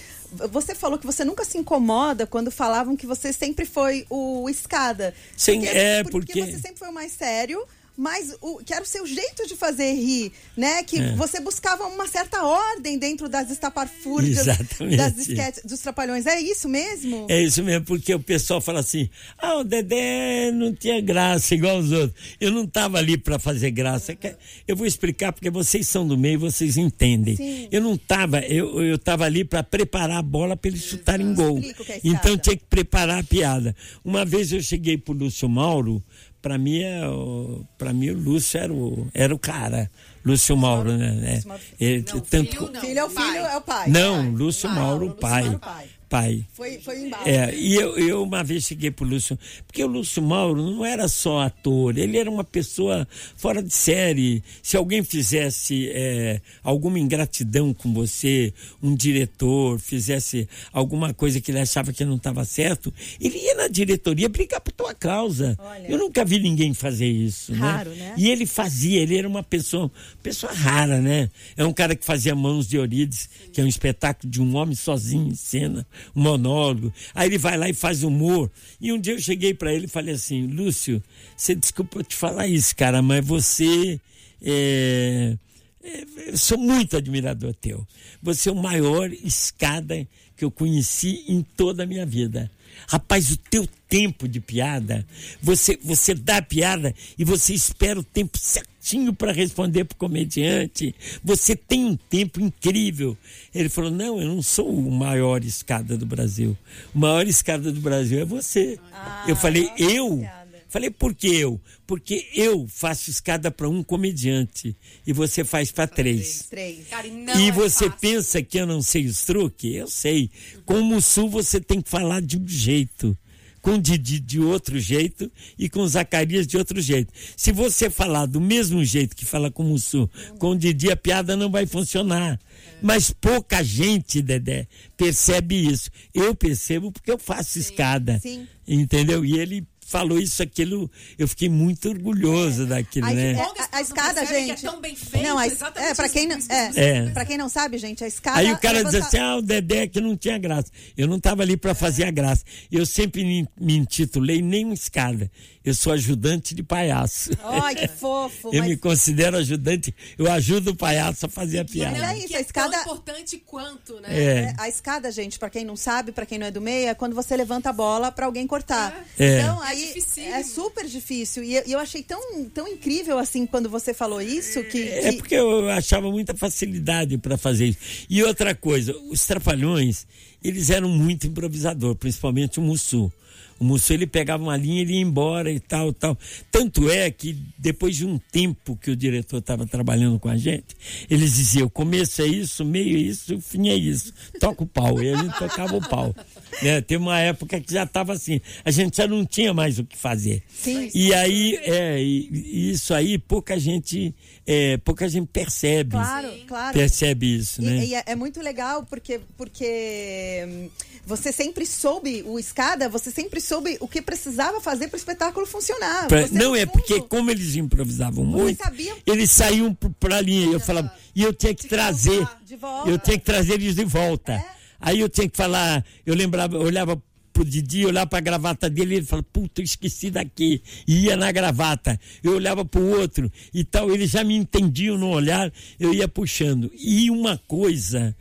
Você 0.51 0.75
falou 0.75 0.99
que 0.99 1.07
você 1.07 1.25
nunca 1.25 1.45
se 1.45 1.57
incomoda 1.59 2.27
quando 2.27 2.51
falavam 2.51 2.97
que 2.97 3.07
você 3.07 3.33
sempre 3.33 3.65
foi 3.65 4.07
o 4.11 4.49
escada. 4.49 5.15
Sim, 5.37 5.67
é, 5.67 6.03
porque... 6.05 6.33
porque- 6.33 6.53
você 6.53 6.59
sempre 6.59 6.79
foi 6.79 6.89
o 6.89 6.95
mais 6.95 7.13
sério, 7.13 7.63
mas 8.01 8.33
o, 8.41 8.59
que 8.59 8.73
era 8.73 8.83
o 8.85 8.87
seu 8.87 9.05
jeito 9.05 9.45
de 9.49 9.57
fazer 9.57 9.93
rir, 9.93 10.31
né? 10.57 10.85
Que 10.85 10.99
É. 11.01 11.17
você 11.17 11.41
buscava 11.41 11.85
uma 11.89 12.07
certa 12.07 12.45
ordem 12.45 12.97
dentro 12.97 13.29
das 13.29 13.51
estapafúrdias, 13.51 14.39
Exatamente. 14.47 14.97
das 14.97 15.19
esquetes, 15.19 15.65
dos 15.65 15.81
trapalhões. 15.81 16.25
É 16.25 16.41
isso 16.41 16.69
mesmo? 16.69 17.27
É 17.29 17.43
isso 17.43 17.63
mesmo, 17.65 17.85
porque 17.85 18.15
o 18.15 18.21
pessoal 18.21 18.61
fala 18.61 18.79
assim: 18.81 19.11
ah, 19.37 19.57
o 19.59 19.65
Dedé 19.65 20.53
não 20.53 20.73
tinha 20.73 21.01
graça 21.01 21.55
igual 21.55 21.79
os 21.79 21.91
outros. 21.91 22.15
Eu 22.41 22.53
não 22.53 22.63
estava 22.65 22.99
ali 22.99 23.19
para 23.19 23.39
fazer 23.39 23.73
graça. 23.73 24.15
Que- 24.15 24.37
Eu 24.69 24.77
vou 24.77 24.87
explicar 24.87 25.33
porque 25.33 25.51
vocês 25.51 25.89
são 25.89 26.07
do 26.07 26.17
meio, 26.17 26.39
vocês 26.39 26.77
entendem. 26.77 27.35
Sim. 27.37 27.69
Eu 27.73 27.83
não 27.83 27.95
estava, 27.95 28.39
eu 28.41 28.81
eu 28.81 28.95
estava 28.95 29.25
ali 29.25 29.45
para 29.45 29.63
preparar 29.65 30.19
a 30.19 30.23
bola 30.23 30.57
para 30.57 30.71
eles 30.71 30.85
chutarem 30.85 31.35
gol. 31.35 31.59
É. 31.89 32.01
Então 32.05 32.39
tinha 32.39 32.57
que 32.57 32.65
preparar 32.65 33.19
a 33.19 33.25
piada. 33.25 33.75
Uma 34.05 34.25
vez 34.25 34.53
eu 34.53 34.63
cheguei 34.63 34.97
pro 34.97 35.13
Lúcio 35.13 35.49
Mauro, 35.49 36.01
para 36.41 36.57
mim, 36.59 36.83
é 36.83 37.07
o- 37.09 37.65
pra 37.77 37.93
mim 37.93 38.11
o 38.11 38.19
Lúcio 38.19 38.59
era 38.61 38.73
o, 38.73 39.07
era 39.15 39.35
o 39.35 39.39
cara. 39.39 39.91
Lúcio 40.25 40.57
Mauro, 40.57 40.97
né? 40.97 41.41
É, 41.43 41.49
Mauro. 41.49 41.63
ele- 41.81 42.05
Não, 42.13 42.21
tanto, 42.21 42.51
filho 42.51 42.71
não. 42.73 42.81
Filho 42.81 42.99
é 42.99 43.05
o 43.05 43.09
filho, 43.09 43.23
Pai. 43.25 43.39
é 43.39 43.57
o 43.57 43.61
pai. 43.63 43.89
não, 43.89 44.31
Lúcio 44.31 44.69
Mauro, 44.69 45.05
Lúcio 45.07 45.21
pai. 45.21 45.43
Mauro, 45.45 45.59
pai. 45.59 45.87
Pai. 46.09 46.45
Foi, 46.53 46.79
foi 46.79 47.07
embalo. 47.07 47.29
É, 47.29 47.55
e 47.55 47.75
eu, 47.75 47.99
eu 47.99 48.23
uma 48.23 48.43
vez 48.43 48.65
cheguei 48.65 48.91
pro 48.91 49.05
Lúcio, 49.05 49.39
porque 49.67 49.83
o 49.85 49.87
Lúcio 49.87 50.23
Mauro 50.23 50.63
não 50.63 50.85
era 50.85 51.07
só 51.09 51.41
ator, 51.41 51.97
ele 51.99 52.17
era 52.17 52.31
uma 52.31 52.45
pessoa 52.45 53.07
fora 53.37 53.63
de 53.63 53.73
série. 53.73 54.43
Se 54.63 54.77
alguém 54.77 55.03
fizesse 55.03 55.91
é, 55.93 56.41
alguma 56.63 56.99
ingratidão 56.99 57.75
com 57.75 57.93
você, 57.93 58.53
um 58.83 58.95
diretor 58.95 59.79
fizesse 59.79 60.49
alguma 60.73 61.13
coisa 61.13 61.41
que 61.41 61.51
ele 61.51 61.61
achava 61.61 61.93
que 61.93 62.05
não 62.05 62.17
estava 62.17 62.45
certo, 62.45 62.93
ele 63.21 63.39
ia 63.39 63.55
na 63.55 63.69
diretoria 63.69 64.29
brigar 64.29 64.61
por 64.61 64.73
tua 64.73 64.95
causa. 64.95 65.57
Olha. 65.59 65.89
Eu 65.89 65.99
nunca 65.99 66.25
vi 66.25 66.39
ninguém 66.39 66.73
fazer 66.73 67.07
isso, 67.09 67.53
Raro, 67.53 67.91
né? 67.91 67.97
né? 67.97 68.15
E 68.17 68.31
ele 68.31 68.47
fazia, 68.47 69.01
ele 69.01 69.17
era 69.17 69.29
uma 69.29 69.43
pessoa, 69.43 69.91
pessoa 70.23 70.53
rara, 70.53 71.01
né? 71.01 71.31
É 71.57 71.65
um 71.65 71.73
cara 71.73 71.95
que 71.95 72.05
fazia 72.05 72.35
Mãos 72.35 72.67
de 72.67 72.77
Eurídice, 72.77 73.29
que 73.53 73.61
é 73.61 73.65
um 73.65 73.69
espetáculo 73.69 74.31
de 74.31 74.41
um 74.41 74.57
homem 74.57 74.75
sozinho 74.75 75.29
em 75.29 75.35
cena, 75.35 75.87
um 76.15 76.23
monólogo. 76.23 76.93
Aí 77.15 77.29
ele 77.29 77.39
vai 77.39 77.57
lá 77.57 77.69
e 77.69 77.75
faz 77.75 78.03
humor. 78.03 78.51
E 78.81 78.93
um 78.93 79.01
dia 79.01 79.15
eu 79.15 79.21
cheguei 79.21 79.55
para 79.55 79.73
ele 79.73 79.87
e 79.87 79.89
falei 79.89 80.15
assim: 80.15 80.47
Lúcio, 80.47 81.03
você 81.37 81.55
desculpa 81.55 82.03
te 82.03 82.17
falar 82.17 82.47
isso, 82.47 82.75
cara, 82.77 83.03
mas 83.03 83.25
você. 83.25 84.01
é, 84.43 85.37
é, 85.83 86.05
eu 86.29 86.37
sou 86.37 86.59
muito 86.59 86.97
admirador 86.97 87.55
teu. 87.55 87.87
Você 88.23 88.49
é 88.49 88.53
o 88.53 88.57
maior 88.57 89.11
escada 89.13 90.07
que 90.37 90.45
eu 90.45 90.51
conheci 90.51 91.25
em 91.29 91.43
toda 91.43 91.83
a 91.83 91.87
minha 91.87 92.05
vida. 92.05 92.51
Rapaz, 92.87 93.31
o 93.31 93.37
teu 93.37 93.67
tempo 93.89 94.29
de 94.29 94.41
piada, 94.41 95.05
você, 95.43 95.79
você 95.83 96.15
dá 96.15 96.39
a 96.39 96.43
piada 96.43 96.95
e 97.19 97.25
você 97.25 97.55
espera 97.55 97.99
o 97.99 98.05
tempo 98.05 98.39
certinho 98.39 99.13
para 99.15 99.33
responder 99.33 99.85
pro 99.85 99.97
comediante. 99.97 100.95
Você 101.25 101.57
tem 101.57 101.85
um 101.85 101.97
tempo 101.97 102.41
incrível. 102.41 103.17
Ele 103.55 103.69
falou: 103.69 103.91
Não, 103.91 104.21
eu 104.21 104.29
não 104.29 104.43
sou 104.43 104.69
o 104.69 104.91
maior 104.91 105.43
escada 105.45 105.97
do 105.97 106.07
Brasil. 106.07 106.57
O 106.95 106.99
maior 106.99 107.27
escada 107.27 107.73
do 107.73 107.81
Brasil 107.81 108.21
é 108.21 108.25
você. 108.25 108.79
eu 109.27 109.37
falei: 109.37 109.71
Eu? 109.79 110.27
Falei, 110.69 110.91
por 110.91 111.15
que 111.15 111.29
eu? 111.29 111.61
Porque 111.87 112.27
eu 112.35 112.67
faço 112.69 113.11
escada 113.11 113.51
para 113.51 113.69
um 113.69 113.83
comediante 113.83 114.77
e 115.07 115.13
você 115.13 115.43
faz 115.45 115.73
para 115.73 115.87
três. 115.87 116.47
Três. 116.51 116.87
Cara, 116.89 117.07
e 117.07 117.11
não 117.11 117.41
e 117.41 117.49
é 117.49 117.53
você 117.53 117.87
fácil. 117.87 118.01
pensa 118.01 118.43
que 118.43 118.59
eu 118.59 118.67
não 118.67 118.83
sei 118.83 119.07
os 119.07 119.23
truques? 119.25 119.75
Eu 119.75 119.89
sei. 119.89 120.31
Com 120.67 120.81
o 120.81 120.85
Mussu 120.85 121.29
você 121.29 121.59
tem 121.61 121.81
que 121.81 121.89
falar 121.89 122.21
de 122.21 122.37
um 122.39 122.47
jeito. 122.47 123.17
Com 123.61 123.73
o 123.75 123.79
Didi 123.81 124.21
de 124.21 124.39
outro 124.41 124.79
jeito 124.79 125.31
e 125.59 125.69
com 125.69 125.81
o 125.81 125.89
Zacarias 125.89 126.47
de 126.47 126.57
outro 126.57 126.81
jeito. 126.81 127.13
Se 127.37 127.51
você 127.51 127.91
falar 127.91 128.27
do 128.27 128.41
mesmo 128.41 128.85
jeito 128.85 129.17
que 129.17 129.25
fala 129.27 129.51
com 129.51 129.65
o 129.65 129.67
Mussu, 129.71 130.09
com 130.39 130.51
o 130.51 130.57
Didi, 130.57 130.91
a 130.93 130.97
piada 130.97 131.37
não 131.37 131.51
vai 131.51 131.67
funcionar. 131.67 132.39
Mas 132.81 133.11
pouca 133.11 133.63
gente, 133.65 134.23
Dedé, 134.23 134.69
percebe 134.97 135.57
isso. 135.57 135.91
Eu 136.15 136.35
percebo 136.35 136.93
porque 136.93 137.11
eu 137.11 137.19
faço 137.19 137.59
escada. 137.59 138.21
sim. 138.21 138.47
Entendeu? 138.67 139.25
E 139.25 139.39
ele 139.39 139.67
falou 139.89 140.19
isso, 140.19 140.43
aquilo, 140.43 140.91
eu 141.19 141.27
fiquei 141.27 141.49
muito 141.49 141.89
orgulhoso 141.89 142.67
daquilo, 142.67 143.07
né? 143.07 143.33
é, 143.33 143.35
Bom 143.35 143.53
que 143.55 143.61
as 143.61 143.65
a, 143.65 143.65
a 143.65 143.69
pessoas 143.71 143.89
escada, 143.89 144.27
gente. 144.27 144.67
é 144.67 144.71
tão 144.71 144.81
bem 144.81 144.95
feito, 144.95 145.27
não, 145.27 145.39
a, 145.39 145.47
exatamente 145.47 145.91
é, 145.91 145.95
pra 145.95 146.09
quem 146.09 146.29
que 146.29 146.35
não, 146.37 146.57
é, 146.57 146.71
É. 146.77 147.11
pra 147.11 147.25
quem 147.25 147.39
não 147.39 147.49
sabe, 147.49 147.79
gente, 147.79 148.05
a 148.05 148.07
escada. 148.07 148.39
Aí 148.39 148.53
o 148.53 148.59
cara 148.59 148.81
é 148.81 148.85
diz 148.85 148.95
assim, 148.95 149.19
ah, 149.19 149.37
o 149.37 149.43
Dedé 149.43 149.87
que 149.87 150.01
não 150.01 150.17
tinha 150.17 150.37
graça. 150.39 150.71
Eu 150.97 151.07
não 151.09 151.17
estava 151.17 151.43
ali 151.43 151.57
para 151.57 151.75
fazer 151.75 152.05
a 152.05 152.11
graça. 152.11 152.45
Eu 152.71 152.85
sempre 152.85 153.25
me, 153.25 153.49
intitulei 153.79 154.43
nem 154.43 154.65
uma 154.65 154.75
escada. 154.75 155.31
Eu 155.65 155.75
sou 155.75 155.93
ajudante 155.93 156.55
de 156.55 156.63
palhaço. 156.63 157.31
Ai, 157.43 157.75
que 157.75 157.89
fofo. 157.89 158.49
Eu 158.53 158.61
mas- 158.61 158.69
me 158.71 158.77
considero 158.77 159.37
ajudante, 159.37 159.95
eu 160.17 160.31
ajudo 160.31 160.71
o 160.71 160.77
palhaço 160.77 161.27
a 161.27 161.29
fazer 161.29 161.59
a 161.59 161.65
piada. 161.65 161.99
Mas 161.99 162.11
é 162.11 162.25
isso, 162.25 162.35
a 162.37 162.39
é 162.39 162.41
escada- 162.41 162.71
tão 162.73 162.83
importante 162.83 163.39
quanto, 163.45 164.01
né? 164.01 164.09
É. 164.11 164.25
É, 164.39 164.55
a 164.59 164.69
escada, 164.69 165.11
gente, 165.13 165.39
pra 165.39 165.51
quem 165.51 165.65
não 165.65 165.77
sabe, 165.77 166.13
pra 166.13 166.25
quem 166.25 166.39
não 166.39 166.47
é 166.47 166.51
do 166.51 166.61
meio, 166.61 166.89
é 166.89 166.95
quando 166.95 167.15
você 167.15 167.37
levanta 167.37 167.69
a 167.71 167.73
bola 167.73 168.11
pra 168.11 168.27
alguém 168.27 168.47
cortar. 168.47 169.05
É. 169.19 169.41
Então, 169.41 169.63
É 169.65 169.69
aí 169.69 169.78
é 170.21 170.43
super 170.43 170.87
difícil. 170.87 171.43
E 171.45 171.57
eu, 171.71 171.79
achei 171.79 172.03
tão, 172.03 172.45
tão 172.47 172.67
incrível 172.69 173.19
assim 173.19 173.47
quando 173.47 173.69
você 173.69 173.93
falou 173.95 174.21
isso 174.21 174.63
que. 174.65 174.83
É 174.83 175.11
que- 175.13 175.17
porque 175.19 175.35
eu 175.35 175.69
achava 175.71 176.11
muita 176.11 176.35
facilidade 176.35 177.17
para 177.19 177.37
fazer 177.37 177.67
isso. 177.67 177.79
E 178.09 178.23
outra 178.23 178.55
coisa, 178.55 178.97
os 179.11 179.27
Trapalhões, 179.27 180.07
eles 180.43 180.71
eram 180.71 180.89
muito 180.89 181.27
improvisador, 181.27 181.95
principalmente 181.95 182.59
o 182.59 182.63
Mussu. 182.63 183.13
O 183.61 183.65
Mussu, 183.65 183.93
ele 183.93 184.07
pegava 184.07 184.41
uma 184.41 184.57
linha, 184.57 184.83
ele 184.83 184.93
ia 184.93 185.01
embora 185.01 185.51
e 185.51 185.59
tal, 185.59 185.93
tal. 185.93 186.17
Tanto 186.49 186.89
é 186.89 187.11
que 187.11 187.37
depois 187.59 187.97
de 187.97 188.07
um 188.07 188.17
tempo 188.17 188.77
que 188.77 188.89
o 188.89 188.95
diretor 188.95 189.39
estava 189.39 189.67
trabalhando 189.67 190.17
com 190.21 190.29
a 190.29 190.37
gente, 190.37 190.77
eles 191.11 191.35
diziam, 191.35 191.67
o 191.67 191.71
começo 191.71 192.23
é 192.23 192.27
isso, 192.29 192.63
o 192.63 192.67
meio 192.67 192.97
é 192.97 193.01
isso, 193.01 193.35
o 193.35 193.41
fim 193.41 193.69
é 193.69 193.75
isso. 193.75 194.13
Toca 194.39 194.63
o 194.63 194.67
pau. 194.67 195.03
E 195.03 195.13
a 195.13 195.17
gente 195.17 195.37
tocava 195.37 195.77
o 195.77 195.81
pau. 195.89 196.15
Né? 196.63 196.81
Teve 196.81 197.03
uma 197.03 197.19
época 197.21 197.61
que 197.61 197.73
já 197.73 197.85
estava 197.85 198.13
assim, 198.13 198.41
a 198.65 198.71
gente 198.71 198.97
já 198.97 199.07
não 199.07 199.25
tinha 199.25 199.53
mais 199.55 199.79
o 199.79 199.85
que 199.85 199.97
fazer. 199.97 200.43
Sim. 200.49 200.91
E 200.95 201.15
aí, 201.15 201.57
é, 201.63 202.01
e- 202.03 202.29
e 202.33 202.71
isso 202.73 202.93
aí 202.95 203.17
pouca 203.19 203.59
gente, 203.59 204.15
é, 204.47 204.77
pouca 204.79 205.09
gente 205.09 205.29
percebe. 205.29 205.91
Claro, 205.93 206.29
claro. 206.47 206.73
Percebe 206.77 207.37
isso, 207.37 207.63
E, 207.63 207.65
né? 207.65 207.85
e 207.87 207.95
é, 207.95 208.03
é 208.07 208.17
muito 208.17 208.41
legal 208.41 208.85
porque, 208.85 209.21
porque 209.37 210.45
hum, 210.49 210.71
você 211.07 211.31
sempre 211.33 211.65
soube, 211.65 212.23
o 212.27 212.39
escada, 212.39 212.89
você 212.89 213.11
sempre 213.11 213.41
soube 213.41 213.77
o 213.81 213.87
que 213.89 214.03
precisava 214.03 214.61
fazer 214.61 214.89
para 214.89 214.97
o 214.97 214.99
espetáculo 214.99 215.47
funcionar. 215.47 216.07
Pra- 216.09 216.29
não, 216.29 216.55
é 216.57 216.67
porque 216.67 217.01
como 217.03 217.31
eles 217.31 217.55
improvisavam 217.57 218.25
muito, 218.25 218.63
sabiam- 218.63 218.97
eles 219.07 219.31
saíam 219.31 219.73
p- 219.75 219.89
pra 220.01 220.21
linha. 220.21 220.53
Eu 220.53 220.61
falava, 220.61 220.93
e 221.15 221.23
eu 221.23 221.33
tinha 221.33 221.55
que 221.55 221.63
que 221.63 221.69
trazer, 221.69 222.17
voltar 222.17 222.41
de 222.45 222.57
volta. 222.57 222.89
É? 222.89 222.93
eu 222.93 222.99
tinha 222.99 223.19
que 223.19 223.25
trazer 223.25 223.53
eles 223.55 223.75
de 223.75 223.85
volta. 223.85 224.45
Aí 224.81 225.01
eu 225.01 225.09
tinha 225.09 225.29
que 225.29 225.37
falar, 225.37 225.85
eu 226.07 226.15
lembrava, 226.15 226.57
eu 226.57 226.63
olhava 226.63 227.01
pro 227.33 227.45
Didi, 227.45 227.85
olhava 227.87 228.07
pra 228.09 228.21
gravata 228.21 228.69
dele, 228.69 228.97
ele 228.97 229.07
falava, 229.07 229.27
puta, 229.33 229.61
eu 229.61 229.65
esqueci 229.65 230.11
daqui. 230.11 230.61
E 230.87 231.05
ia 231.07 231.17
na 231.17 231.31
gravata. 231.31 231.99
Eu 232.23 232.33
olhava 232.35 232.65
pro 232.65 232.85
outro 232.99 233.31
e 233.55 233.63
tal, 233.65 233.91
eles 233.93 234.11
já 234.11 234.25
me 234.25 234.35
entendiam 234.35 234.99
no 234.99 235.09
olhar, 235.11 235.53
eu 235.79 235.95
ia 235.95 236.09
puxando. 236.09 236.71
E 236.75 237.11
uma 237.11 237.39
coisa 237.47 238.15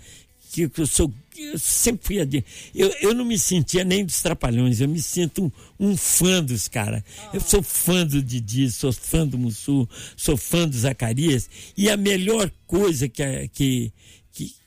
que 0.52 0.70
eu 0.78 0.86
sou. 0.88 1.14
Eu 1.40 1.60
sempre 1.60 2.04
fui 2.08 2.20
adi- 2.20 2.44
eu, 2.74 2.92
eu 3.00 3.14
não 3.14 3.24
me 3.24 3.38
sentia 3.38 3.84
nem 3.84 4.04
dos 4.04 4.20
trapalhões, 4.24 4.82
eu 4.82 4.90
me 4.90 5.00
sinto 5.00 5.54
um, 5.80 5.90
um 5.92 5.96
fã 5.98 6.44
dos 6.44 6.68
caras. 6.68 7.04
Eu 7.32 7.40
sou 7.42 7.62
fã 7.62 8.04
do 8.04 8.24
Didi, 8.24 8.72
sou 8.72 8.92
fã 8.92 9.26
do 9.28 9.38
Mussu, 9.38 9.88
sou 10.16 10.36
fã 10.36 10.68
do 10.68 10.76
Zacarias. 10.76 11.48
E 11.78 11.92
a 11.92 11.96
melhor 11.98 12.50
coisa 12.66 13.08
que, 13.08 13.48
que, 13.54 13.92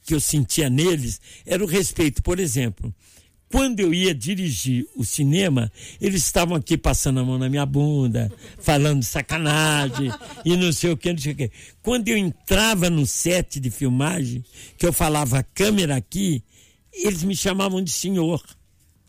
que, 0.05 0.15
eu 0.15 0.21
sentia 0.21 0.69
neles 0.71 1.21
era 1.47 1.63
o 1.63 1.67
respeito. 1.67 2.23
Por 2.23 2.39
exemplo, 2.39 2.95
quando 3.51 3.81
eu 3.81 3.93
ia 3.93 4.15
dirigir 4.15 4.87
o 4.95 5.05
cinema, 5.05 5.71
eles 6.01 6.25
estavam 6.25 6.57
aqui 6.57 6.77
passando 6.77 7.21
a 7.21 7.25
mão 7.25 7.37
na 7.37 7.49
minha 7.49 7.67
bunda, 7.67 8.33
falando 8.61 9.03
sacanagem 9.03 10.13
e 10.45 10.57
não 10.57 10.73
sei 10.73 10.91
o 10.93 10.97
que, 10.97 11.13
não 11.13 11.19
sei 11.19 11.33
o 11.33 11.37
que. 11.37 11.51
Quando 11.83 12.09
eu 12.09 12.17
entrava 12.17 12.89
no 12.89 13.07
set 13.07 13.59
de 13.59 13.71
filmagem, 13.71 14.45
que 14.79 14.87
eu 14.87 14.93
falava 14.93 15.43
câmera 15.55 15.97
aqui, 15.97 16.45
eles 16.93 17.23
me 17.25 17.35
chamavam 17.35 17.83
de 17.83 17.91
senhor. 17.91 18.43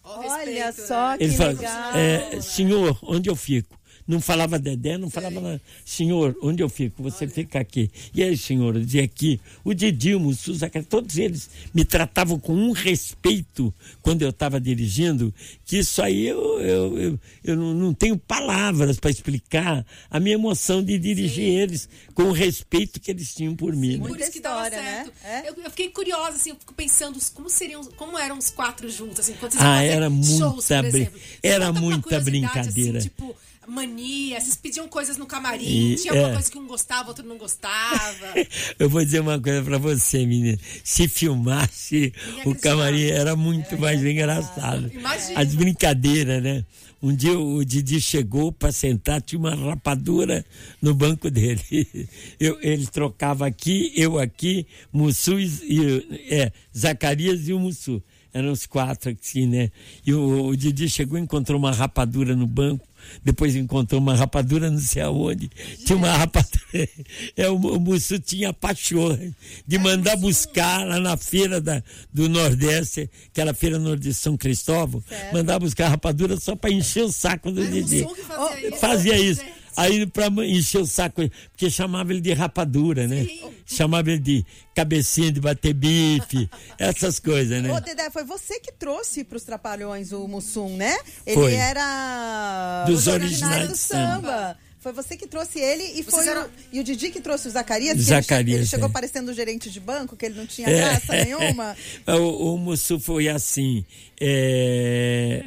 Olha 0.03 0.65
respeito, 0.65 0.87
só 0.87 1.11
né? 1.11 1.17
que 1.17 1.23
Ele 1.23 1.33
falava, 1.33 1.57
legal. 1.57 1.95
é, 1.95 2.41
senhor, 2.41 2.99
onde 3.03 3.29
eu 3.29 3.35
fico? 3.35 3.79
Não 4.11 4.19
falava 4.19 4.59
Dedé, 4.59 4.97
não 4.97 5.09
falava 5.09 5.39
nada. 5.39 5.61
Senhor, 5.85 6.35
onde 6.43 6.61
eu 6.61 6.67
fico? 6.67 7.01
Você 7.03 7.29
fica 7.29 7.59
aqui. 7.61 7.89
E 8.13 8.21
aí, 8.21 8.35
senhor, 8.35 8.75
eu 8.75 8.81
dizia 8.83 9.05
aqui. 9.05 9.39
O 9.63 9.73
Didilmo, 9.73 10.27
o 10.27 10.35
Suzaca, 10.35 10.83
todos 10.83 11.17
eles 11.17 11.49
me 11.73 11.85
tratavam 11.85 12.37
com 12.37 12.53
um 12.53 12.73
respeito 12.73 13.73
quando 14.01 14.21
eu 14.23 14.29
estava 14.31 14.59
dirigindo, 14.59 15.33
que 15.63 15.77
isso 15.77 16.01
aí 16.01 16.27
eu, 16.27 16.59
eu, 16.59 16.97
eu, 16.99 17.19
eu 17.41 17.55
não, 17.55 17.93
tenho 17.93 18.17
palavras 18.17 18.99
para 18.99 19.09
explicar 19.11 19.85
a 20.09 20.19
minha 20.19 20.35
emoção 20.35 20.83
de 20.83 20.99
dirigir 20.99 21.45
eles 21.45 21.87
com 22.13 22.23
o 22.23 22.31
respeito 22.33 22.99
que 22.99 23.11
eles 23.11 23.33
tinham 23.33 23.55
por 23.55 23.73
mim. 23.73 23.93
né? 23.93 23.97
Por 23.99 24.09
Muita 24.09 24.23
isso 24.25 24.33
que 24.33 24.41
dava 24.41 24.65
história, 24.67 24.83
né? 24.83 25.03
certo. 25.05 25.13
É. 25.23 25.49
Eu, 25.49 25.63
eu 25.63 25.69
fiquei 25.69 25.87
curiosa, 25.89 26.35
assim, 26.35 26.49
eu 26.49 26.57
fico 26.57 26.73
pensando 26.73 27.17
como 27.33 27.49
seriam, 27.49 27.81
como 27.95 28.17
eram 28.19 28.37
os 28.37 28.49
quatro 28.49 28.89
juntos, 28.89 29.21
assim, 29.21 29.35
quando 29.39 29.53
vocês 29.53 29.63
Ah, 29.63 29.81
era 29.81 30.09
shows, 30.09 30.27
muita 30.27 30.83
por 30.83 30.91
brin- 30.91 31.01
exemplo. 31.03 31.19
Vocês 31.19 31.39
era 31.43 31.71
muita 31.71 32.01
curiosidade, 32.01 32.25
brincadeira. 32.25 32.97
Assim, 32.99 33.07
tipo, 33.07 33.35
mania, 33.71 34.39
vocês 34.39 34.55
pediam 34.55 34.87
coisas 34.87 35.17
no 35.17 35.25
camarim, 35.25 35.91
E- 35.93 35.95
tinha 35.95 36.11
alguma 36.13 36.29
é. 36.29 36.33
coisa 36.33 36.51
que 36.51 36.57
um 36.59 36.67
gostava, 36.67 37.07
outro 37.09 37.25
não 37.25 37.37
gostava. 37.37 38.33
Eu 38.77 38.89
vou 38.89 39.03
dizer 39.03 39.21
uma 39.21 39.39
coisa 39.39 39.63
pra 39.63 39.77
você, 39.77 40.25
menina. 40.25 40.57
Se 40.83 41.07
filmasse, 41.07 42.13
o 42.45 42.53
camarim 42.53 43.05
era 43.05 43.35
muito 43.35 43.77
mais 43.77 44.03
engraçado. 44.03 44.91
Imagina. 44.93 45.39
As 45.39 45.55
brincadeiras, 45.55 46.43
né? 46.43 46.65
Um 47.03 47.15
dia 47.15 47.37
o 47.39 47.65
Didi 47.65 47.99
chegou 47.99 48.51
para 48.51 48.71
sentar, 48.71 49.21
tinha 49.23 49.39
uma 49.39 49.55
rapadura 49.55 50.45
no 50.81 50.93
banco 50.93 51.31
dele. 51.31 51.61
Eu- 52.39 52.59
ele 52.61 52.85
trocava 52.85 53.47
aqui, 53.47 53.91
eu 53.95 54.19
aqui, 54.19 54.67
Mussu 54.93 55.39
e, 55.39 56.05
é, 56.29 56.51
Zacarias 56.77 57.47
e 57.47 57.53
o 57.53 57.59
Mussu. 57.59 58.03
Eram 58.33 58.51
os 58.51 58.65
quatro 58.65 59.13
assim, 59.19 59.45
né? 59.45 59.69
E 60.05 60.13
o, 60.13 60.45
o 60.45 60.55
Didi 60.55 60.87
chegou 60.89 61.17
e 61.17 61.21
encontrou 61.21 61.59
uma 61.59 61.71
rapadura 61.71 62.33
no 62.35 62.47
banco. 62.47 62.87
Depois 63.23 63.55
encontrou 63.55 64.01
uma 64.01 64.15
rapadura 64.15 64.69
não 64.69 64.79
sei 64.79 65.01
aonde. 65.01 65.49
Tinha 65.85 65.97
uma 65.97 66.11
rapadura. 66.15 66.61
É, 67.35 67.49
o, 67.49 67.55
o 67.55 67.79
Mussu 67.79 68.19
tinha 68.19 68.53
pachorra 68.53 69.19
de 69.67 69.77
mandar 69.77 70.15
buscar 70.15 70.85
lá 70.85 70.99
na 70.99 71.17
feira 71.17 71.59
da, 71.59 71.83
do 72.13 72.29
Nordeste, 72.29 73.09
aquela 73.27 73.53
feira 73.53 73.77
Nordeste 73.77 74.09
de 74.09 74.13
São 74.13 74.37
Cristóvão, 74.37 75.03
mandar 75.33 75.59
buscar 75.59 75.89
rapadura 75.89 76.37
só 76.37 76.55
para 76.55 76.71
encher 76.71 77.03
o 77.03 77.11
saco 77.11 77.51
do 77.51 77.65
Didi. 77.65 78.05
fazia 78.27 78.67
isso. 78.67 78.77
Fazia 78.77 79.19
isso. 79.19 79.60
Aí 79.77 80.05
pra 80.05 80.27
encher 80.45 80.81
o 80.81 80.85
saco, 80.85 81.21
porque 81.51 81.69
chamava 81.69 82.11
ele 82.11 82.21
de 82.21 82.33
rapadura, 82.33 83.07
né? 83.07 83.27
Chamava 83.65 84.09
ele 84.11 84.19
de 84.19 84.45
cabecinha 84.75 85.31
de 85.31 85.39
bater 85.39 85.73
bife, 85.73 86.49
essas 86.77 87.19
coisas, 87.19 87.61
né? 87.63 87.71
Ô, 87.71 87.79
Dedé, 87.79 88.09
foi 88.09 88.23
você 88.23 88.59
que 88.59 88.71
trouxe 88.71 89.23
para 89.23 89.37
os 89.37 89.43
Trapalhões 89.43 90.11
o 90.11 90.27
Mussum, 90.27 90.75
né? 90.75 90.97
Ele 91.25 91.35
Foi. 91.35 91.53
era 91.53 92.83
Dos 92.87 93.01
os 93.01 93.07
originais 93.07 93.63
do 93.63 93.69
do 93.69 93.75
samba. 93.77 94.57
Foi 94.79 94.91
você 94.91 95.15
que 95.15 95.27
trouxe 95.27 95.59
ele 95.59 95.83
e 95.99 96.01
foi 96.01 96.27
eram- 96.27 96.47
o, 96.47 96.49
e 96.73 96.79
o 96.79 96.83
Didi 96.83 97.11
que 97.11 97.21
trouxe 97.21 97.47
o 97.47 97.51
Zacarias. 97.51 97.99
Zacarias, 97.99 98.31
ele, 98.47 98.51
che- 98.51 98.57
ele 98.61 98.65
chegou 98.65 98.89
é. 98.89 98.91
parecendo 98.91 99.31
gerente 99.31 99.69
de 99.69 99.79
banco, 99.79 100.17
que 100.17 100.25
ele 100.25 100.33
não 100.39 100.47
tinha 100.47 100.67
É. 100.67 100.73
graça 100.75 101.13
nenhuma. 101.23 101.75
o, 102.07 102.55
o 102.55 102.57
Mussu 102.57 102.99
foi 102.99 103.29
assim. 103.29 103.85
é, 104.19 105.45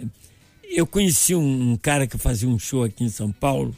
Eu 0.70 0.87
conheci 0.87 1.35
um, 1.35 1.72
um 1.72 1.77
cara 1.77 2.07
que 2.07 2.16
fazia 2.16 2.49
um 2.49 2.59
show 2.61 2.85
aqui 2.85 3.03
em 3.03 3.09
São 3.09 3.33
Paulo, 3.33 3.75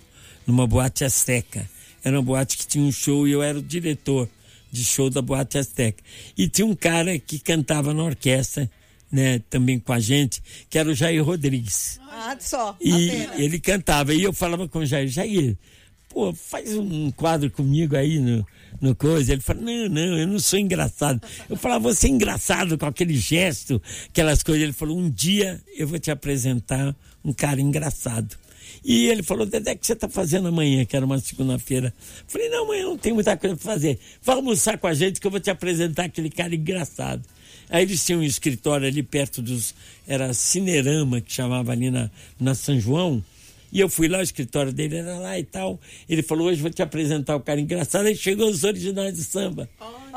numa 0.47 0.67
boate 0.67 1.05
Azteca. 1.05 1.69
Era 2.05 2.17
uma 2.17 2.23
boate 2.23 2.57
que 2.57 2.67
tinha 2.67 2.85
um 2.85 2.93
show 2.93 3.27
e 3.27 3.33
eu 3.33 3.43
era 3.43 3.59
o 3.59 3.63
diretor 3.63 4.29
de 4.71 4.85
show 4.85 5.11
da 5.11 5.21
boate 5.21 5.59
Azteca. 5.59 6.03
E 6.37 6.49
tinha 6.49 6.67
um 6.67 6.75
cara 6.75 7.19
que 7.19 7.39
cantava 7.39 7.93
na 7.93 8.05
orquestra, 8.05 8.71
né, 9.11 9.41
também 9.51 9.79
com 9.79 9.93
a 9.93 9.99
gente, 10.01 10.43
que 10.69 10.79
era 10.79 10.89
o 10.89 10.95
Jair 10.95 11.25
Rodrigues. 11.25 11.99
Ah, 12.11 12.37
só. 12.39 12.77
E 12.81 13.11
apenas. 13.11 13.39
ele 13.39 13.61
cantava. 13.61 14.15
E 14.15 14.23
eu 14.23 14.33
falava 14.33 14.69
com 14.69 14.81
o 14.81 14.87
Jair, 14.87 15.09
Jair, 15.09 15.57
pô, 16.09 16.33
faz 16.33 16.75
um 16.77 17.11
quadro 17.11 17.51
comigo 17.51 17.97
aí 17.97 18.19
no, 18.19 18.47
no 18.81 18.95
coisa. 18.95 19.33
Ele 19.33 19.43
falou, 19.43 19.63
não, 19.63 19.89
não, 19.89 20.19
eu 20.19 20.27
não 20.27 20.39
sou 20.39 20.59
engraçado. 20.59 21.21
Eu 21.49 21.57
falava, 21.57 21.93
você 21.93 22.07
é 22.07 22.11
engraçado 22.11 22.79
com 22.79 22.87
aquele 22.87 23.17
gesto, 23.17 23.81
aquelas 24.09 24.43
coisas. 24.43 24.63
Ele 24.63 24.73
falou, 24.73 24.99
um 24.99 25.11
dia 25.11 25.61
eu 25.77 25.87
vou 25.87 25.99
te 25.99 26.11
apresentar 26.11 26.95
um 27.25 27.33
cara 27.33 27.61
engraçado. 27.61 28.37
E 28.89 29.09
ele 29.09 29.25
falou, 29.25 29.45
Dedé, 29.45 29.73
o 29.73 29.77
que 29.77 29.85
você 29.85 29.95
está 29.95 30.09
fazendo 30.09 30.47
amanhã, 30.47 30.85
que 30.85 30.97
era 30.97 31.05
uma 31.05 31.19
segunda-feira? 31.19 31.93
Falei, 32.29 32.49
não, 32.49 32.63
amanhã 32.63 32.85
não 32.85 32.97
tem 32.97 33.13
muita 33.13 33.37
coisa 33.37 33.57
para 33.57 33.65
fazer. 33.65 33.99
Vai 34.23 34.37
almoçar 34.37 34.79
com 34.79 34.87
a 34.87 34.95
gente 34.95 35.21
que 35.21 35.27
eu 35.27 35.31
vou 35.31 35.41
te 35.41 35.51
apresentar 35.51 36.05
aquele 36.05 36.31
cara 36.31 36.55
engraçado. 36.55 37.25
Aí 37.69 37.83
eles 37.83 38.07
tinham 38.07 38.21
um 38.21 38.23
escritório 38.23 38.87
ali 38.87 39.03
perto 39.03 39.43
dos. 39.43 39.75
Era 40.07 40.33
Cinerama, 40.33 41.21
que 41.21 41.33
chamava 41.33 41.73
ali 41.73 41.91
na, 41.91 42.09
na 42.39 42.55
São 42.55 42.79
João. 42.79 43.25
E 43.73 43.81
eu 43.81 43.89
fui 43.89 44.07
lá, 44.07 44.19
o 44.19 44.23
escritório 44.23 44.73
dele 44.73 44.99
era 44.99 45.19
lá 45.19 45.37
e 45.37 45.43
tal. 45.43 45.81
Ele 46.09 46.23
falou: 46.23 46.47
hoje 46.47 46.63
vou 46.63 46.71
te 46.71 46.81
apresentar 46.81 47.35
o 47.35 47.41
cara 47.41 47.61
engraçado. 47.61 48.07
Aí 48.07 48.15
chegou 48.15 48.49
os 48.49 48.63
originais 48.63 49.15
de 49.15 49.25
samba. 49.25 49.69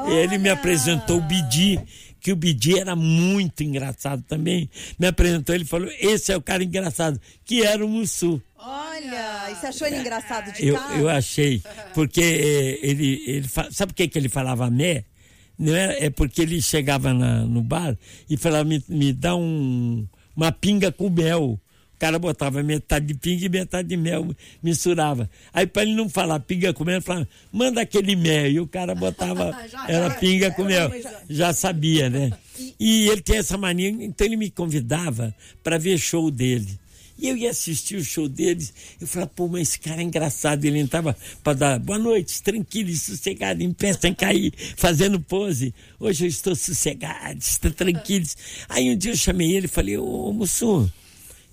E 0.07 0.11
ele 0.11 0.37
me 0.37 0.49
apresentou 0.49 1.17
o 1.17 1.21
Bidi, 1.21 1.79
que 2.19 2.31
o 2.31 2.35
Bidi 2.35 2.77
era 2.77 2.95
muito 2.95 3.63
engraçado 3.63 4.23
também. 4.27 4.69
Me 4.99 5.07
apresentou, 5.07 5.53
ele 5.55 5.65
falou: 5.65 5.89
esse 5.99 6.31
é 6.31 6.37
o 6.37 6.41
cara 6.41 6.63
engraçado, 6.63 7.19
que 7.45 7.63
era 7.63 7.85
o 7.85 7.89
Mussu. 7.89 8.41
Olha, 8.57 9.49
e 9.51 9.55
você 9.55 9.67
achou 9.67 9.87
ele 9.87 9.97
engraçado 9.97 10.51
de 10.53 10.67
Eu, 10.67 10.75
cara? 10.75 10.95
eu 10.97 11.09
achei, 11.09 11.61
porque 11.93 12.21
eh, 12.21 12.79
ele, 12.81 13.23
ele 13.25 13.47
sabe 13.47 13.93
por 13.93 13.95
que, 13.95 14.07
que 14.07 14.17
ele 14.19 14.27
falava 14.29 14.69
mé? 14.69 15.05
Não 15.57 15.75
é, 15.75 16.05
é 16.05 16.09
porque 16.09 16.41
ele 16.41 16.61
chegava 16.61 17.13
na- 17.13 17.43
no 17.45 17.61
bar 17.61 17.97
e 18.29 18.35
falava, 18.37 18.63
me, 18.65 18.83
me 18.87 19.11
dá 19.13 19.35
um, 19.35 20.05
uma 20.35 20.51
pinga 20.51 20.91
com 20.91 21.09
mel. 21.09 21.59
O 21.99 22.05
cara 22.09 22.17
botava 22.17 22.63
metade 22.63 23.07
de 23.07 23.13
pinga 23.13 23.45
e 23.45 23.49
metade 23.49 23.89
de 23.89 23.97
mel, 23.97 24.33
misturava. 24.63 25.29
Aí 25.53 25.67
para 25.67 25.81
ele 25.81 25.95
não 25.95 26.07
falar 26.07 26.39
pinga 26.39 26.73
com 26.73 26.85
mel, 26.85 26.95
ele 26.95 27.01
falava, 27.01 27.27
manda 27.51 27.81
aquele 27.81 28.15
mel. 28.15 28.49
E 28.49 28.57
o 28.57 28.65
cara 28.65 28.95
botava, 28.95 29.53
era 29.85 30.09
pinga 30.11 30.49
com 30.49 30.63
mel. 30.63 30.89
Já 31.29 31.51
sabia, 31.51 32.09
né? 32.09 32.31
E 32.79 33.07
ele 33.07 33.21
tem 33.21 33.37
essa 33.37 33.57
mania, 33.57 33.89
então 33.89 34.27
ele 34.27 34.35
me 34.35 34.49
convidava 34.49 35.33
para 35.63 35.77
ver 35.77 35.97
show 35.97 36.29
dele. 36.29 36.79
E 37.17 37.27
eu 37.27 37.35
ia 37.35 37.49
assistir 37.49 37.97
o 37.97 38.03
show 38.03 38.29
deles, 38.29 38.73
eu 38.99 39.05
falava, 39.05 39.31
pô, 39.35 39.47
mas 39.49 39.69
esse 39.69 39.79
cara 39.79 39.99
é 39.99 40.03
engraçado. 40.03 40.63
Ele 40.63 40.79
entrava 40.79 41.15
para 41.43 41.53
dar 41.53 41.79
boa 41.79 41.99
noite, 41.99 42.41
tranquilo, 42.41 42.93
sossegado, 42.95 43.61
em 43.61 43.73
pé, 43.73 43.91
sem 43.91 44.13
cair, 44.13 44.53
fazendo 44.77 45.19
pose. 45.19 45.73
Hoje 45.99 46.25
eu 46.25 46.29
estou 46.29 46.55
sossegado, 46.55 47.39
estou 47.39 47.71
tranquilo. 47.71 48.25
Aí 48.69 48.89
um 48.89 48.97
dia 48.97 49.11
eu 49.11 49.17
chamei 49.17 49.53
ele 49.53 49.65
e 49.65 49.69
falei, 49.69 49.97
ô, 49.97 50.31
Mussum, 50.31 50.89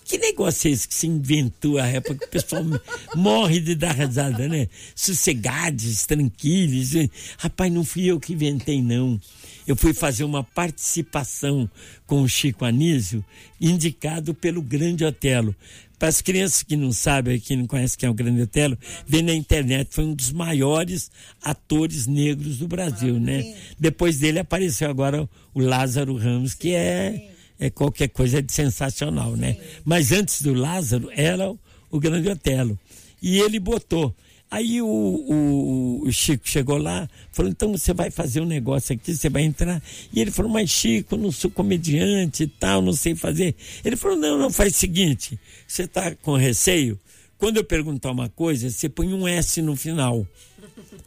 que 0.07 0.19
negócio 0.19 0.69
é 0.69 0.71
esse 0.71 0.87
que 0.87 0.95
você 0.95 1.09
inventou 1.09 1.79
a 1.79 1.87
época 1.87 2.21
que 2.21 2.27
o 2.27 2.29
pessoal 2.29 2.63
morre 3.17 3.59
de 3.59 3.75
dar 3.75 3.93
risada, 3.93 4.49
né? 4.49 4.69
Sossegados, 4.95 6.07
tranquilos. 6.07 6.93
Rapaz, 7.39 7.73
não 7.73 7.85
fui 7.85 8.05
eu 8.05 8.21
que 8.21 8.33
inventei, 8.33 8.81
não. 8.81 9.21
Eu 9.67 9.75
fui 9.75 9.93
fazer 9.93 10.23
uma 10.23 10.45
participação 10.45 11.69
com 12.07 12.23
o 12.23 12.29
Chico 12.29 12.65
Anísio, 12.65 13.25
indicado 13.61 14.33
pelo 14.33 14.63
Grande 14.63 15.05
Otelo. 15.05 15.55
Para 15.99 16.09
as 16.09 16.21
crianças 16.21 16.63
que 16.63 16.77
não 16.77 16.93
sabem, 16.93 17.41
que 17.41 17.57
não 17.57 17.67
conhecem 17.67 17.99
quem 17.99 18.07
é 18.07 18.11
o 18.11 18.15
Grande 18.15 18.43
Otelo, 18.43 18.79
vê 19.07 19.23
na 19.23 19.35
internet, 19.35 19.89
foi 19.91 20.05
um 20.05 20.15
dos 20.15 20.31
maiores 20.31 21.11
atores 21.43 22.07
negros 22.07 22.59
do 22.59 22.69
Brasil, 22.69 23.19
né? 23.19 23.57
Depois 23.77 24.19
dele 24.19 24.39
apareceu 24.39 24.89
agora 24.89 25.29
o 25.53 25.61
Lázaro 25.61 26.15
Ramos, 26.17 26.55
que 26.55 26.73
é 26.73 27.33
é 27.59 27.71
qualquer 27.71 28.09
coisa 28.09 28.43
de 28.43 28.53
sensacional, 28.53 29.37
né? 29.37 29.57
Mas 29.85 30.13
antes 30.13 30.43
do 30.43 30.55
Lázaro 30.55 31.11
era 31.15 31.51
o, 31.91 32.01
Grande 32.01 32.29
Otelo. 32.29 32.79
E 33.21 33.39
ele 33.39 33.59
botou. 33.59 34.15
Aí 34.51 34.81
o, 34.81 34.87
o, 34.87 36.03
o 36.07 36.13
Chico 36.13 36.49
chegou 36.49 36.77
lá, 36.77 37.09
falou, 37.33 37.51
então 37.51 37.73
você 37.73 37.93
vai 37.93 38.11
fazer 38.11 38.41
um 38.41 38.47
negócio 38.47 38.95
aqui, 38.95 39.15
você 39.15 39.29
vai 39.29 39.43
entrar. 39.43 39.83
E 40.13 40.21
ele 40.21 40.31
falou, 40.31 40.51
mas 40.51 40.71
Chico, 40.71 41.17
não 41.17 41.33
sou 41.33 41.51
comediante 41.51 42.45
e 42.45 42.47
tal, 42.47 42.81
não 42.81 42.93
sei 42.93 43.15
fazer. 43.17 43.57
Ele 43.85 43.97
falou, 43.97 44.17
não, 44.17 44.39
não, 44.39 44.51
faz 44.51 44.75
o 44.75 44.79
seguinte, 44.79 45.39
você 45.67 45.83
está 45.83 46.15
com 46.15 46.37
receio? 46.37 46.99
Quando 47.39 47.57
eu 47.57 47.65
perguntar 47.65 48.13
uma 48.13 48.29
coisa, 48.29 48.71
você 48.71 48.89
põe 48.89 49.13
um 49.13 49.27
S 49.27 49.61
no 49.61 49.75
final. 49.75 50.27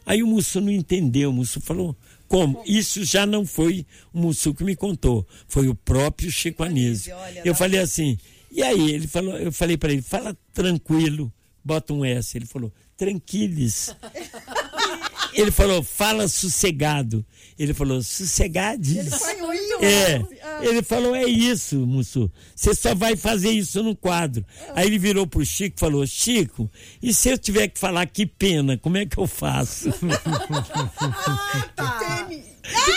Aí 0.04 0.22
o 0.22 0.26
Musso 0.26 0.60
não 0.60 0.70
entendeu, 0.70 1.30
o 1.30 1.32
Musso 1.32 1.60
falou, 1.60 1.96
como? 2.30 2.62
Isso 2.64 3.04
já 3.04 3.26
não 3.26 3.44
foi 3.44 3.84
o 4.14 4.20
Musso 4.20 4.54
que 4.54 4.62
me 4.62 4.76
contou, 4.76 5.26
foi 5.48 5.66
o 5.66 5.74
próprio 5.74 6.30
Chico 6.30 6.62
Anísio. 6.62 7.12
Eu 7.44 7.56
falei 7.56 7.80
assim, 7.80 8.16
e 8.52 8.62
aí? 8.62 8.92
Ele 8.92 9.08
falou, 9.08 9.36
eu 9.36 9.50
falei 9.50 9.76
para 9.76 9.92
ele, 9.92 10.00
fala 10.00 10.38
tranquilo, 10.52 11.32
bota 11.64 11.92
um 11.92 12.04
S. 12.04 12.38
Ele 12.38 12.46
falou, 12.46 12.72
tranquiles. 12.96 13.92
Ele 15.34 15.50
falou, 15.52 15.80
fala 15.82 16.26
sossegado. 16.26 17.24
Ele 17.62 17.74
falou, 17.74 18.02
sossegades. 18.02 19.14
Foi 19.18 19.34
muito 19.36 19.84
É, 19.84 20.18
bom. 20.18 20.28
ele 20.62 20.82
falou, 20.82 21.14
é 21.14 21.24
isso, 21.24 21.76
Mussu. 21.86 22.32
Você 22.56 22.74
só 22.74 22.94
vai 22.94 23.16
fazer 23.16 23.50
isso 23.50 23.82
no 23.82 23.94
quadro. 23.94 24.42
Aí 24.74 24.86
ele 24.86 24.98
virou 24.98 25.26
pro 25.26 25.44
Chico 25.44 25.76
e 25.76 25.80
falou, 25.80 26.06
Chico, 26.06 26.70
e 27.02 27.12
se 27.12 27.28
eu 27.28 27.36
tiver 27.36 27.68
que 27.68 27.78
falar 27.78 28.06
que 28.06 28.24
pena, 28.24 28.78
como 28.78 28.96
é 28.96 29.04
que 29.04 29.18
eu 29.18 29.26
faço? 29.26 29.90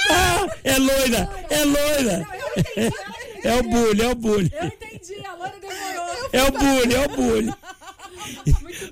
ah, 0.10 0.48
é 0.64 0.78
loira, 0.78 1.30
é 1.50 1.64
loira. 1.66 2.28
É 3.44 3.56
o 3.60 3.64
bullying, 3.64 4.02
é 4.04 4.08
o 4.10 4.16
bullying. 4.16 4.50
Eu 4.54 4.68
entendi, 4.68 5.26
a 5.28 5.36
Loura 5.36 5.52
demorou. 5.60 6.30
É 6.32 6.44
o 6.44 6.52
bullying, 6.54 6.94
é 6.96 7.06
o 7.06 7.10
bullying. 7.10 7.54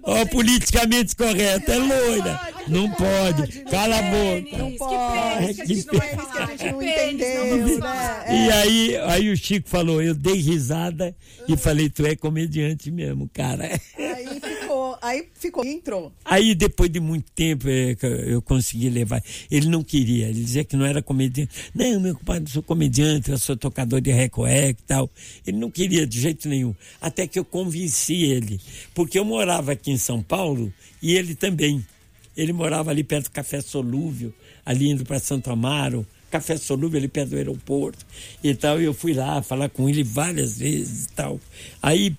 Ó, 0.04 0.26
politicamente 0.26 1.16
correto, 1.16 1.72
é 1.72 1.78
loira. 1.78 2.40
Não 2.68 2.90
pode. 2.92 3.64
Cala 3.64 3.98
a 3.98 4.02
boca. 4.02 4.58
Não 4.58 4.72
Que 4.72 4.78
pode. 4.78 5.38
pênis 5.38 5.56
que 5.56 5.62
a 5.62 5.66
gente 5.66 5.88
não 5.88 6.00
vai 6.00 6.10
Que 6.10 6.38
a 6.38 6.46
gente 6.46 6.72
não 6.72 6.80
Que 6.80 6.86
pênis 6.86 7.14
entendeu, 7.14 7.58
não 7.58 7.80
né? 7.80 8.24
É. 8.26 8.36
E 8.36 8.52
aí, 8.52 8.98
aí 8.98 9.30
o 9.32 9.38
Chico 9.38 9.70
falou, 9.70 10.02
eu 10.02 10.14
dei 10.16 10.36
risada 10.36 11.16
e 11.48 11.58
falei, 11.58 11.90
tu 11.90 12.06
é 12.06 12.16
comediante 12.16 12.92
mesmo, 12.92 13.30
cara. 13.34 13.70
Aí 15.02 15.28
ficou, 15.34 15.66
entrou. 15.66 16.12
Aí, 16.26 16.56
depois 16.56 16.90
de 16.90 17.00
muito 17.00 17.32
tempo, 17.32 17.68
é, 17.68 17.96
eu 18.26 18.42
consegui 18.42 18.90
levar. 18.90 19.24
Ele 19.50 19.68
não 19.68 19.84
queria, 19.84 20.30
ele 20.30 20.44
dizia 20.44 20.64
que 20.64 20.76
não 20.76 20.86
era 20.86 21.02
comediante. 21.02 21.52
Não, 21.74 22.00
meu 22.00 22.16
compadre, 22.16 22.44
eu 22.44 22.54
sou 22.54 22.64
comediante, 22.64 23.32
eu 23.32 23.38
sou 23.38 23.56
tocador 23.56 24.02
de 24.02 24.12
recuec 24.12 24.80
e 24.80 24.84
tal. 24.84 25.10
Ele 25.46 25.58
não 25.58 25.70
queria 25.70 26.06
de 26.08 26.20
jeito 26.20 26.48
nenhum. 26.50 26.76
Até 27.00 27.28
que 27.28 27.38
eu 27.38 27.46
convenci 27.46 28.24
ele. 28.24 28.60
Porque 28.94 29.18
eu 29.18 29.26
morava 29.26 29.74
aqui 29.74 29.92
em 29.92 29.98
São 29.98 30.22
Paulo 30.22 30.74
e 31.02 31.16
ele 31.16 31.36
também. 31.36 31.86
Ele 32.36 32.54
morava 32.54 32.92
ali 32.92 33.04
perto 33.04 33.26
do 33.26 33.32
Café 33.32 33.62
Solúvel, 33.62 34.34
ali 34.66 34.90
indo 34.90 35.04
para 35.04 35.20
Santo 35.20 35.52
Amaro. 35.52 36.06
Café 36.32 36.56
Solúvel 36.56 36.98
ali 36.98 37.10
perto 37.10 37.32
do 37.32 37.36
aeroporto 37.36 38.06
e 38.42 38.56
tal. 38.56 38.82
E 38.82 38.86
eu 38.86 38.94
fui 38.94 39.14
lá 39.14 39.42
falar 39.42 39.70
com 39.70 39.90
ele 39.90 40.04
várias 40.04 40.58
vezes 40.58 41.06
e 41.06 41.10
tal. 41.10 41.40
Aí 41.82 42.16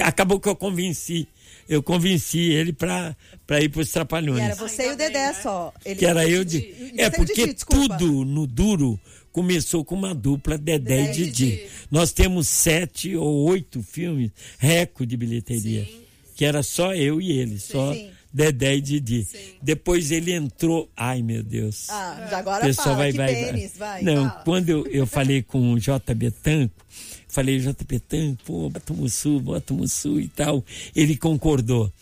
acabou 0.00 0.38
que 0.38 0.48
eu 0.48 0.54
convenci. 0.54 1.26
Eu 1.68 1.82
convenci 1.82 2.38
ele 2.38 2.72
para 2.72 3.14
ir 3.60 3.68
para 3.68 3.80
os 3.82 3.90
Trapalhões. 3.90 4.40
E 4.40 4.44
era 4.44 4.54
você 4.54 4.88
e 4.88 4.92
o 4.92 4.96
Dedé 4.96 5.32
só. 5.34 5.72
Ele- 5.84 5.96
Que 5.96 6.06
era 6.06 6.26
eu 6.28 6.44
de. 6.44 6.58
Você 6.60 6.92
e 6.94 7.00
É 7.00 7.10
porque 7.10 7.46
Didi, 7.48 7.64
tudo 7.68 8.24
no 8.24 8.46
duro 8.46 8.98
começou 9.30 9.84
com 9.84 9.94
uma 9.94 10.14
dupla 10.14 10.56
Dedé 10.56 11.02
e 11.02 11.06
Dedé 11.06 11.10
e 11.10 11.12
Didi. 11.14 11.30
Didi. 11.50 11.62
Nós 11.90 12.10
temos 12.12 12.48
sete 12.48 13.14
ou 13.14 13.44
oito 13.50 13.82
filmes 13.82 14.30
recorde 14.58 15.10
de 15.10 15.16
bilheteria. 15.16 15.86
Que 16.34 16.44
era 16.44 16.62
só 16.62 16.94
eu 16.94 17.20
e 17.20 17.32
ele, 17.32 17.58
só 17.58 17.92
Sim. 17.92 18.10
Dedé 18.32 18.76
e 18.76 18.80
Didi. 18.80 19.26
Depois 19.60 20.10
ele 20.10 20.32
entrou. 20.32 20.88
Ai, 20.96 21.20
meu 21.22 21.42
Deus. 21.42 21.86
Ah, 21.90 22.28
O 22.30 22.34
agora 22.34 22.64
pessoal 22.64 22.86
fala, 22.86 22.96
vai, 22.98 23.10
que 23.12 23.16
vai, 23.18 23.34
pênis, 23.34 23.72
vai. 23.76 24.02
vai. 24.04 24.14
Não, 24.14 24.28
fala. 24.28 24.42
quando 24.44 24.68
eu, 24.70 24.86
eu 24.86 25.06
falei 25.06 25.42
com 25.42 25.72
o 25.72 25.78
JB 25.78 26.30
Tanco, 26.42 26.74
falei, 27.28 27.58
JB 27.58 28.00
Tanco, 28.00 28.42
pô, 28.44 28.70
bota 28.70 28.92
o 28.92 28.96
Mussu, 28.96 29.40
bota 29.40 29.72
o 29.72 29.76
Mussu 29.76 30.20
e 30.20 30.28
tal. 30.28 30.64
Ele 30.94 31.16
concordou. 31.16 31.92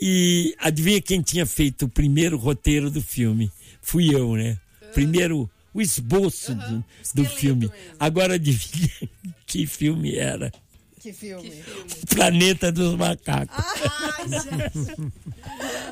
E 0.00 0.54
adivinha 0.58 1.00
quem 1.00 1.22
tinha 1.22 1.46
feito 1.46 1.84
o 1.84 1.88
primeiro 1.88 2.36
roteiro 2.36 2.90
do 2.90 3.00
filme? 3.00 3.50
Fui 3.80 4.14
eu, 4.14 4.34
né? 4.34 4.58
Primeiro, 4.92 5.48
o 5.72 5.80
esboço 5.80 6.54
do, 6.54 6.84
do 7.14 7.22
esqueleto 7.22 7.36
filme. 7.36 7.60
mesmo. 7.66 7.74
Agora 7.98 8.34
adivinha 8.34 8.90
que 9.46 9.66
filme 9.66 10.16
era? 10.16 10.52
Que 11.04 11.12
filme. 11.12 11.52
Planeta 12.08 12.72
dos 12.72 12.94
Macacos. 12.96 13.54
Ai, 13.62 14.24
gente. 14.26 15.12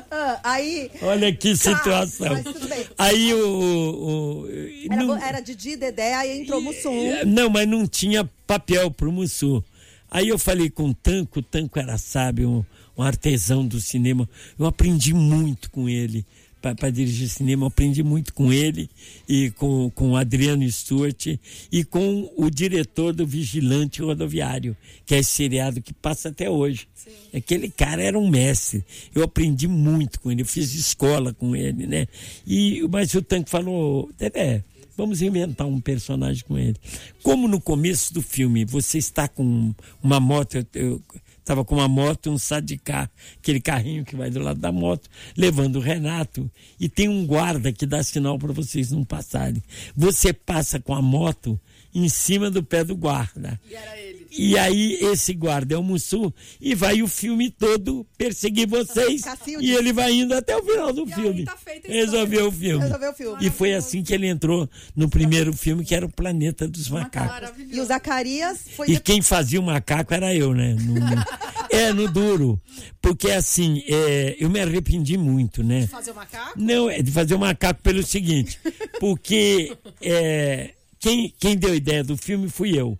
Ah, 0.09 0.39
aí. 0.43 0.89
Olha 1.03 1.31
que 1.31 1.55
situação. 1.55 2.29
mas 2.31 2.43
tudo 2.43 2.67
bem. 2.67 2.83
Aí 2.97 3.31
o. 3.31 3.47
o- 3.47 4.41
o- 4.45 4.47
Era, 4.91 5.03
não- 5.05 5.15
era 5.17 5.39
Didi, 5.39 5.75
Dedé, 5.77 6.15
aí 6.15 6.41
entrou 6.41 6.59
Mussum. 6.59 7.25
Não, 7.27 7.47
mas 7.47 7.67
não 7.67 7.85
tinha 7.85 8.27
papel 8.47 8.89
pro 8.89 9.11
Mussu. 9.11 9.63
Aí 10.09 10.29
eu 10.29 10.39
falei 10.39 10.71
com 10.71 10.89
o 10.89 10.93
Tanco, 10.95 11.39
o 11.39 11.43
Tanco 11.43 11.77
era, 11.77 11.95
sabe, 11.99 12.43
um, 12.43 12.65
um 12.97 13.03
artesão 13.03 13.63
do 13.67 13.79
cinema. 13.79 14.27
Eu 14.57 14.65
aprendi 14.65 15.13
muito 15.13 15.69
com 15.69 15.87
ele 15.87 16.25
para 16.73 16.89
dirigir 16.89 17.27
cinema, 17.27 17.63
eu 17.63 17.67
aprendi 17.67 18.01
muito 18.01 18.33
com 18.33 18.53
ele 18.53 18.89
e 19.27 19.51
com, 19.51 19.89
com 19.89 20.11
o 20.11 20.15
Adriano 20.15 20.69
Stewart 20.71 21.35
e 21.69 21.83
com 21.83 22.31
o 22.37 22.49
diretor 22.49 23.11
do 23.13 23.27
Vigilante 23.27 24.01
Rodoviário, 24.01 24.77
que 25.05 25.13
é 25.13 25.19
esse 25.19 25.31
seriado 25.31 25.81
que 25.81 25.93
passa 25.93 26.29
até 26.29 26.49
hoje. 26.49 26.87
Aquele 27.33 27.69
cara 27.69 28.01
era 28.01 28.17
um 28.17 28.29
mestre. 28.29 28.83
Eu 29.13 29.23
aprendi 29.23 29.67
muito 29.67 30.21
com 30.21 30.31
ele, 30.31 30.43
eu 30.43 30.45
fiz 30.45 30.73
escola 30.73 31.33
com 31.33 31.53
ele, 31.53 31.85
né? 31.85 32.07
E, 32.47 32.87
mas 32.89 33.13
o 33.13 33.21
Tanco 33.21 33.49
falou, 33.49 34.09
Dedé, 34.17 34.63
Vamos 34.95 35.23
inventar 35.23 35.65
um 35.65 35.81
personagem 35.81 36.43
com 36.47 36.55
ele. 36.55 36.75
Como 37.23 37.47
no 37.47 37.59
começo 37.59 38.13
do 38.13 38.21
filme 38.21 38.63
você 38.63 38.99
está 38.99 39.27
com 39.27 39.73
uma 40.03 40.19
moto, 40.19 40.53
eu- 40.55 40.67
eu 40.75 41.01
estava 41.43 41.63
com 41.63 41.75
uma 41.75 41.87
moto, 41.87 42.31
um 42.31 42.37
sadicar, 42.37 43.11
aquele 43.37 43.59
carrinho 43.59 44.05
que 44.05 44.15
vai 44.15 44.29
do 44.29 44.39
lado 44.39 44.59
da 44.59 44.71
moto, 44.71 45.09
levando 45.37 45.75
o 45.75 45.81
Renato, 45.81 46.49
e 46.79 46.87
tem 46.89 47.09
um 47.09 47.25
guarda 47.25 47.71
que 47.71 47.85
dá 47.85 48.01
sinal 48.01 48.39
para 48.39 48.53
vocês 48.53 48.91
não 48.91 49.03
passarem. 49.03 49.61
Você 49.95 50.33
passa 50.33 50.79
com 50.79 50.95
a 50.95 51.01
moto 51.01 51.59
em 51.93 52.09
cima 52.09 52.49
do 52.49 52.63
pé 52.63 52.83
do 52.83 52.95
guarda. 52.95 53.59
E 53.69 53.75
era 53.75 53.99
ele. 53.99 54.12
E 54.37 54.57
aí 54.57 54.97
esse 55.01 55.33
guarda 55.33 55.75
é 55.75 55.77
o 55.77 55.83
Mussu 55.83 56.33
e 56.59 56.73
vai 56.75 57.01
o 57.01 57.07
filme 57.07 57.49
todo 57.51 58.05
perseguir 58.17 58.67
vocês. 58.67 59.21
Cacilde. 59.21 59.65
E 59.65 59.71
ele 59.75 59.93
vai 59.93 60.11
indo 60.13 60.33
até 60.33 60.55
o 60.57 60.63
final 60.63 60.91
do 60.91 61.07
E 61.07 61.13
aí 61.13 61.21
filme. 61.21 61.45
tá 61.45 61.57
Resolveu 61.85 62.47
o 62.47 62.51
filme. 62.51 62.83
Resolveu 62.83 63.11
o 63.11 63.13
filme. 63.13 63.45
E 63.45 63.49
foi 63.49 63.73
assim 63.73 64.01
que 64.03 64.13
ele 64.13 64.27
entrou 64.27 64.69
no 64.95 65.07
primeiro 65.09 65.53
filme, 65.53 65.85
que 65.85 65.93
era 65.93 66.05
o 66.05 66.09
Planeta 66.11 66.67
dos 66.67 66.89
Macacos. 66.89 67.51
E 67.71 67.79
o 67.79 67.85
Zacarias 67.85 68.59
foi. 68.75 68.89
E 68.91 68.99
quem 68.99 69.21
fazia 69.21 69.59
o 69.59 69.63
macaco 69.63 70.13
era 70.13 70.33
eu, 70.33 70.53
né? 70.53 70.73
No- 70.79 70.93
no- 70.95 71.25
é, 71.71 71.93
no 71.93 72.09
duro. 72.11 72.59
Porque 73.01 73.29
assim, 73.31 73.83
é, 73.87 74.35
eu 74.39 74.49
me 74.49 74.59
arrependi 74.59 75.17
muito, 75.17 75.63
né? 75.63 75.87
Fazer 75.87 76.11
o 76.11 76.15
macaco? 76.15 76.53
Não, 76.59 76.89
é 76.89 77.01
de 77.01 77.11
fazer 77.11 77.35
o 77.35 77.39
macaco 77.39 77.81
pelo 77.81 78.01
seguinte, 78.03 78.59
porque 78.99 79.75
é, 80.01 80.71
quem, 80.99 81.33
quem 81.39 81.57
deu 81.57 81.71
a 81.71 81.75
ideia 81.75 82.03
do 82.03 82.15
filme 82.17 82.49
fui 82.49 82.77
eu. 82.79 82.97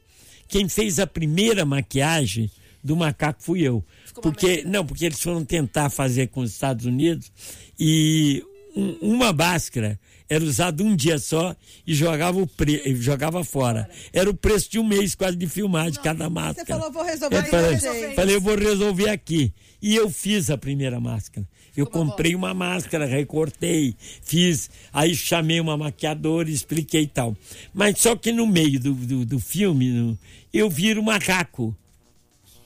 Quem 0.48 0.68
fez 0.70 1.00
a 1.00 1.08
primeira 1.08 1.66
maquiagem 1.66 2.50
do 2.84 2.96
macaco 2.96 3.42
fui 3.42 3.62
eu. 3.62 3.84
Ficou 4.06 4.24
Porque, 4.24 4.64
não, 4.66 4.86
porque 4.86 5.06
eles 5.06 5.22
foram 5.22 5.44
tentar 5.46 5.90
fazer 5.90 6.28
com 6.28 6.42
os 6.42 6.52
Estados 6.52 6.86
Unidos 6.86 7.32
e 7.80 8.44
um- 8.76 8.98
uma 9.16 9.32
máscara 9.32 10.00
era 10.30 10.44
usada 10.44 10.82
um 10.84 10.96
dia 10.96 11.18
só 11.20 11.56
e 11.86 11.94
jogava, 11.94 12.40
o 12.42 12.48
pre, 12.48 12.96
jogava 12.96 13.44
fora. 13.44 13.90
Era 14.12 14.30
o 14.30 14.34
preço 14.34 14.70
de 14.72 14.80
um 14.80 14.84
mês 14.84 15.14
quase 15.16 15.38
de 15.38 15.48
filmagem 15.48 16.02
cada 16.02 16.30
máscara. 16.30 16.66
falou, 16.68 16.92
vou 16.92 17.04
resolver 17.04 17.38
Eu 17.38 17.44
falei, 17.46 18.16
falei, 18.16 18.36
eu 18.36 18.42
vou 18.42 18.56
resolver 18.58 19.10
aqui. 19.10 19.54
E 19.82 19.96
eu 19.96 20.10
fiz 20.10 20.50
a 20.50 20.58
primeira 20.58 21.00
máscara. 21.00 21.48
Eu 21.76 21.88
comprei 21.88 22.36
uma 22.36 22.54
máscara, 22.54 23.06
recortei, 23.06 23.96
fiz, 24.22 24.70
aí 24.92 25.16
chamei 25.16 25.60
uma 25.60 25.76
maquiadora, 25.76 26.50
expliquei 26.50 27.02
e 27.04 27.08
tal. 27.08 27.36
Mas 27.74 27.98
só 28.00 28.16
que 28.16 28.32
no 28.32 28.46
meio 28.46 28.80
do, 28.80 28.94
do, 28.94 29.26
do 29.26 29.40
filme, 29.40 29.90
no- 29.90 30.18
eu 30.54 30.70
viro 30.70 31.02
macaco. 31.02 31.76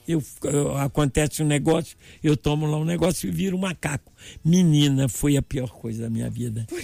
Eu, 0.06 0.22
eu- 0.44 0.76
acontece 0.76 1.42
um 1.42 1.46
negócio, 1.46 1.96
eu 2.22 2.36
tomo 2.36 2.66
lá 2.66 2.76
um 2.78 2.84
negócio 2.84 3.28
e 3.28 3.32
viro 3.32 3.58
macaco. 3.58 4.12
Menina, 4.44 5.08
foi 5.08 5.36
a 5.36 5.42
pior 5.42 5.68
coisa 5.70 6.02
da 6.02 6.10
minha 6.10 6.28
vida. 6.30 6.66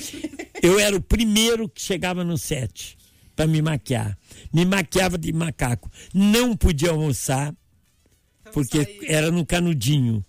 Eu 0.62 0.78
era 0.80 0.96
o 0.96 1.00
primeiro 1.00 1.68
que 1.68 1.82
chegava 1.82 2.24
no 2.24 2.38
set 2.38 2.96
para 3.36 3.46
me 3.46 3.60
maquiar. 3.60 4.16
Me 4.50 4.64
maquiava 4.64 5.18
de 5.18 5.30
macaco. 5.30 5.90
Não 6.14 6.56
podia 6.56 6.88
almoçar, 6.90 7.54
porque 8.54 8.84
sair. 8.84 9.00
era 9.08 9.30
no 9.32 9.44
canudinho. 9.44 10.24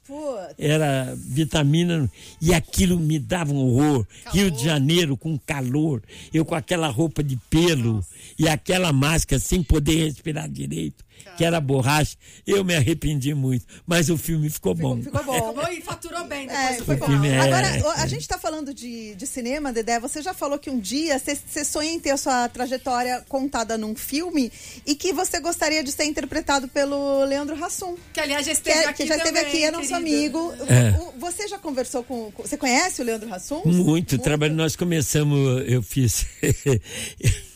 Era 0.58 1.16
vitamina 1.16 2.10
e 2.42 2.54
aquilo 2.54 3.00
me 3.00 3.20
dava 3.20 3.54
um 3.54 3.58
horror. 3.58 4.06
Rio 4.34 4.50
de 4.50 4.64
Janeiro 4.64 5.16
com 5.16 5.38
calor, 5.38 6.02
eu 6.34 6.44
com 6.44 6.56
aquela 6.56 6.88
roupa 6.88 7.24
de 7.24 7.38
pelo 7.50 8.04
e 8.38 8.48
aquela 8.50 8.92
máscara 8.92 9.40
sem 9.40 9.62
poder 9.62 10.06
respirar 10.06 10.50
direito, 10.50 11.05
que 11.38 11.44
era 11.44 11.60
borracha. 11.60 12.16
Eu 12.46 12.64
me 12.64 12.76
arrependi 12.76 13.34
muito, 13.34 13.66
mas 13.86 14.10
o 14.10 14.18
filme 14.18 14.50
ficou 14.50 14.74
bom. 14.74 15.02
Ficou 15.02 15.24
bom. 15.24 15.54
E 15.72 15.82
faturou 15.82 16.24
bem 16.26 16.50
É, 16.50 16.70
depois 16.70 16.84
foi 16.86 16.96
do 16.96 17.00
bom. 17.00 17.06
filme 17.08 17.28
é- 17.30 17.40
Agora, 17.40 17.68
o- 17.84 18.02
a 18.02 18.08
gente 18.08 18.22
está 18.22 18.38
falando 18.38 18.74
de, 18.74 19.16
de 19.16 19.28
cinema, 19.28 19.74
Dedé. 19.74 20.00
Você 20.00 20.22
já 20.22 20.34
falou 20.34 20.58
que 20.58 20.70
um 20.70 20.80
dia 20.80 21.20
você- 21.20 21.64
sonha 21.66 21.92
em 21.92 22.00
ter 22.00 22.12
a 22.12 22.18
sua 22.18 22.48
trajetória 22.50 23.24
contada 23.28 23.78
num 23.78 23.96
filme 23.96 24.52
e 24.86 24.96
que 24.96 25.12
você 25.14 25.40
gostaria 25.40 25.84
de 25.84 25.92
ser 25.92 26.06
interpretado 26.06 26.68
pelo 26.68 27.24
Leandro 27.26 27.62
Hassum. 27.64 27.96
Que 28.14 28.20
aliás 28.20 28.46
já 28.46 28.52
Que, 28.54 28.58
esteve 28.58 28.80
é- 28.80 28.86
aqui 28.88 29.04
que 29.04 29.10
já 29.10 29.18
esteve 29.18 29.36
também, 29.40 29.52
aqui, 29.52 29.64
é 29.64 29.72
nosso 29.72 29.88
querido. 29.90 29.98
amigo. 30.40 30.54
É. 30.68 30.92
O- 31.00 31.10
o- 31.10 31.20
você 31.20 31.48
já 31.48 31.58
conversou 31.58 32.04
com, 32.04 32.32
Você 32.38 32.58
conhece 32.58 33.02
o 33.02 33.06
Leandro 33.06 33.34
Hassum? 33.34 33.62
Muito 33.66 34.18
trabalho. 34.20 34.54
Nós 34.54 34.76
começamos, 34.76 35.64
eu 35.68 35.82
fiz. 35.82 36.26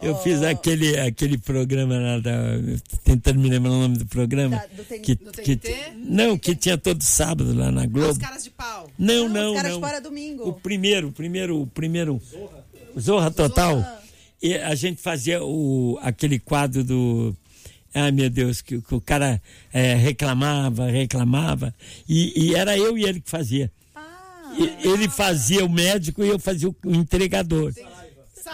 Eu 0.00 0.16
fiz 0.22 0.42
aquele, 0.42 0.96
aquele 0.98 1.36
programa 1.38 1.98
lá 1.98 2.18
da. 2.20 2.32
Tentando 3.02 3.40
me 3.40 3.48
lembrar 3.50 3.70
o 3.72 3.80
nome 3.80 3.98
do 3.98 4.06
programa. 4.06 4.56
Da- 4.56 4.66
do 4.66 4.84
TN- 4.84 5.00
que, 5.02 5.14
do 5.16 5.32
que- 5.32 5.60
não, 5.96 6.38
que 6.38 6.54
tinha 6.54 6.78
todo 6.78 7.02
sábado 7.02 7.52
lá 7.52 7.72
na 7.72 7.82
Os 7.82 7.88
Globo. 7.88 8.20
caras 8.20 8.44
de 8.44 8.50
pau. 8.50 8.88
Não, 8.98 9.28
Não, 9.28 9.34
não, 9.34 9.50
os 9.50 9.56
caras 9.56 9.70
não. 9.72 9.80
de 9.80 9.86
fora 9.86 10.00
domingo. 10.00 10.48
O 10.48 10.52
primeiro, 10.52 11.08
o 11.08 11.12
primeiro, 11.12 11.60
o 11.62 11.66
primeiro. 11.66 12.20
Zorra, 12.98 13.30
Total. 13.30 13.84
E 14.40 14.54
a 14.54 14.74
gente 14.76 15.00
fazia 15.02 15.42
o, 15.42 15.98
aquele 16.00 16.38
quadro 16.38 16.84
do. 16.84 17.34
Ai 17.92 18.12
meu 18.12 18.30
Deus, 18.30 18.60
que, 18.60 18.80
que 18.80 18.94
o 18.94 19.00
cara 19.00 19.42
eh, 19.72 19.94
reclamava, 19.94 20.88
reclamava. 20.90 21.74
E, 22.08 22.32
e 22.50 22.54
era 22.54 22.76
eu 22.78 22.96
e 22.96 23.02
ele 23.04 23.20
que 23.20 23.28
fazia. 23.30 23.72
Ah. 23.96 24.54
Ele 24.84 25.08
fazia 25.08 25.64
o 25.64 25.68
médico 25.68 26.22
e 26.22 26.28
eu 26.28 26.38
fazia 26.38 26.68
o, 26.68 26.76
o 26.84 26.94
entregador. 26.94 27.72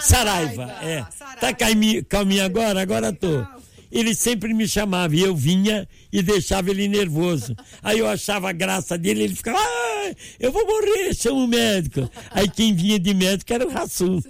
Saraiva, 0.00 0.64
é. 0.82 1.04
Tá 1.40 1.52
calminho, 1.52 2.04
calminho 2.04 2.44
agora? 2.44 2.80
Agora 2.80 3.12
tô. 3.12 3.44
Ele 3.92 4.12
sempre 4.12 4.52
me 4.52 4.66
chamava 4.66 5.14
e 5.14 5.20
eu 5.20 5.36
vinha 5.36 5.88
e 6.12 6.20
deixava 6.20 6.68
ele 6.70 6.88
nervoso. 6.88 7.54
Aí 7.80 8.00
eu 8.00 8.08
achava 8.08 8.50
a 8.50 8.52
graça 8.52 8.98
dele, 8.98 9.22
ele 9.22 9.36
ficava, 9.36 9.56
ah, 9.56 10.12
eu 10.40 10.50
vou 10.50 10.66
morrer, 10.66 11.14
chama 11.14 11.44
o 11.44 11.46
médico. 11.46 12.10
Aí 12.32 12.48
quem 12.48 12.74
vinha 12.74 12.98
de 12.98 13.14
médico 13.14 13.52
era 13.52 13.64
o 13.64 13.70
Rassum. 13.70 14.20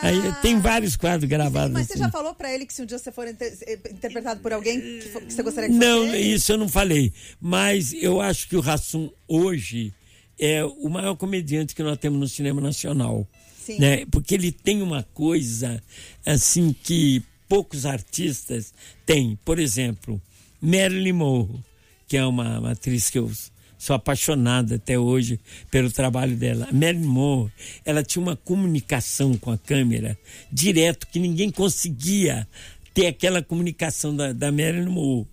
Aí 0.00 0.16
tem 0.40 0.58
vários 0.58 0.96
quadros 0.96 1.28
gravados. 1.28 1.70
Mas 1.72 1.86
você 1.88 1.94
assim. 1.94 2.02
já 2.04 2.10
falou 2.10 2.32
pra 2.34 2.50
ele 2.54 2.64
que 2.64 2.72
se 2.72 2.80
um 2.80 2.86
dia 2.86 2.98
você 2.98 3.12
for 3.12 3.28
inter- 3.28 3.52
interpretado 3.90 4.40
por 4.40 4.54
alguém 4.54 4.80
que, 4.80 5.00
que 5.26 5.32
você 5.34 5.42
gostaria 5.42 5.68
que 5.68 5.74
fosse 5.76 5.86
Não, 5.86 6.06
ele? 6.06 6.18
isso 6.34 6.52
eu 6.52 6.56
não 6.56 6.68
falei. 6.68 7.12
Mas 7.38 7.92
eu 7.92 8.22
acho 8.22 8.48
que 8.48 8.56
o 8.56 8.60
Rassum 8.60 9.10
hoje 9.28 9.92
é 10.38 10.64
o 10.64 10.88
maior 10.88 11.14
comediante 11.14 11.74
que 11.74 11.82
nós 11.82 11.98
temos 11.98 12.18
no 12.18 12.26
cinema 12.26 12.58
nacional. 12.62 13.28
Sim. 13.72 13.78
Né? 13.80 14.06
Porque 14.10 14.34
ele 14.34 14.52
tem 14.52 14.82
uma 14.82 15.02
coisa 15.02 15.82
assim 16.24 16.72
que 16.72 17.22
poucos 17.48 17.84
artistas 17.86 18.72
têm. 19.06 19.38
Por 19.44 19.58
exemplo, 19.58 20.20
Marilyn 20.60 21.12
Monroe, 21.12 21.60
que 22.06 22.16
é 22.16 22.24
uma, 22.24 22.58
uma 22.58 22.72
atriz 22.72 23.10
que 23.10 23.18
eu 23.18 23.30
sou 23.78 23.96
apaixonado 23.96 24.74
até 24.74 24.98
hoje 24.98 25.40
pelo 25.70 25.90
trabalho 25.90 26.36
dela. 26.36 26.68
Marilyn 26.72 27.06
Monroe, 27.06 27.50
ela 27.84 28.02
tinha 28.02 28.22
uma 28.22 28.36
comunicação 28.36 29.36
com 29.36 29.50
a 29.50 29.58
câmera 29.58 30.18
direto 30.52 31.06
que 31.06 31.18
ninguém 31.18 31.50
conseguia 31.50 32.46
ter 32.92 33.06
aquela 33.06 33.40
comunicação 33.42 34.14
da, 34.14 34.32
da 34.32 34.50
Marilyn 34.52 34.88
Monroe. 34.90 35.26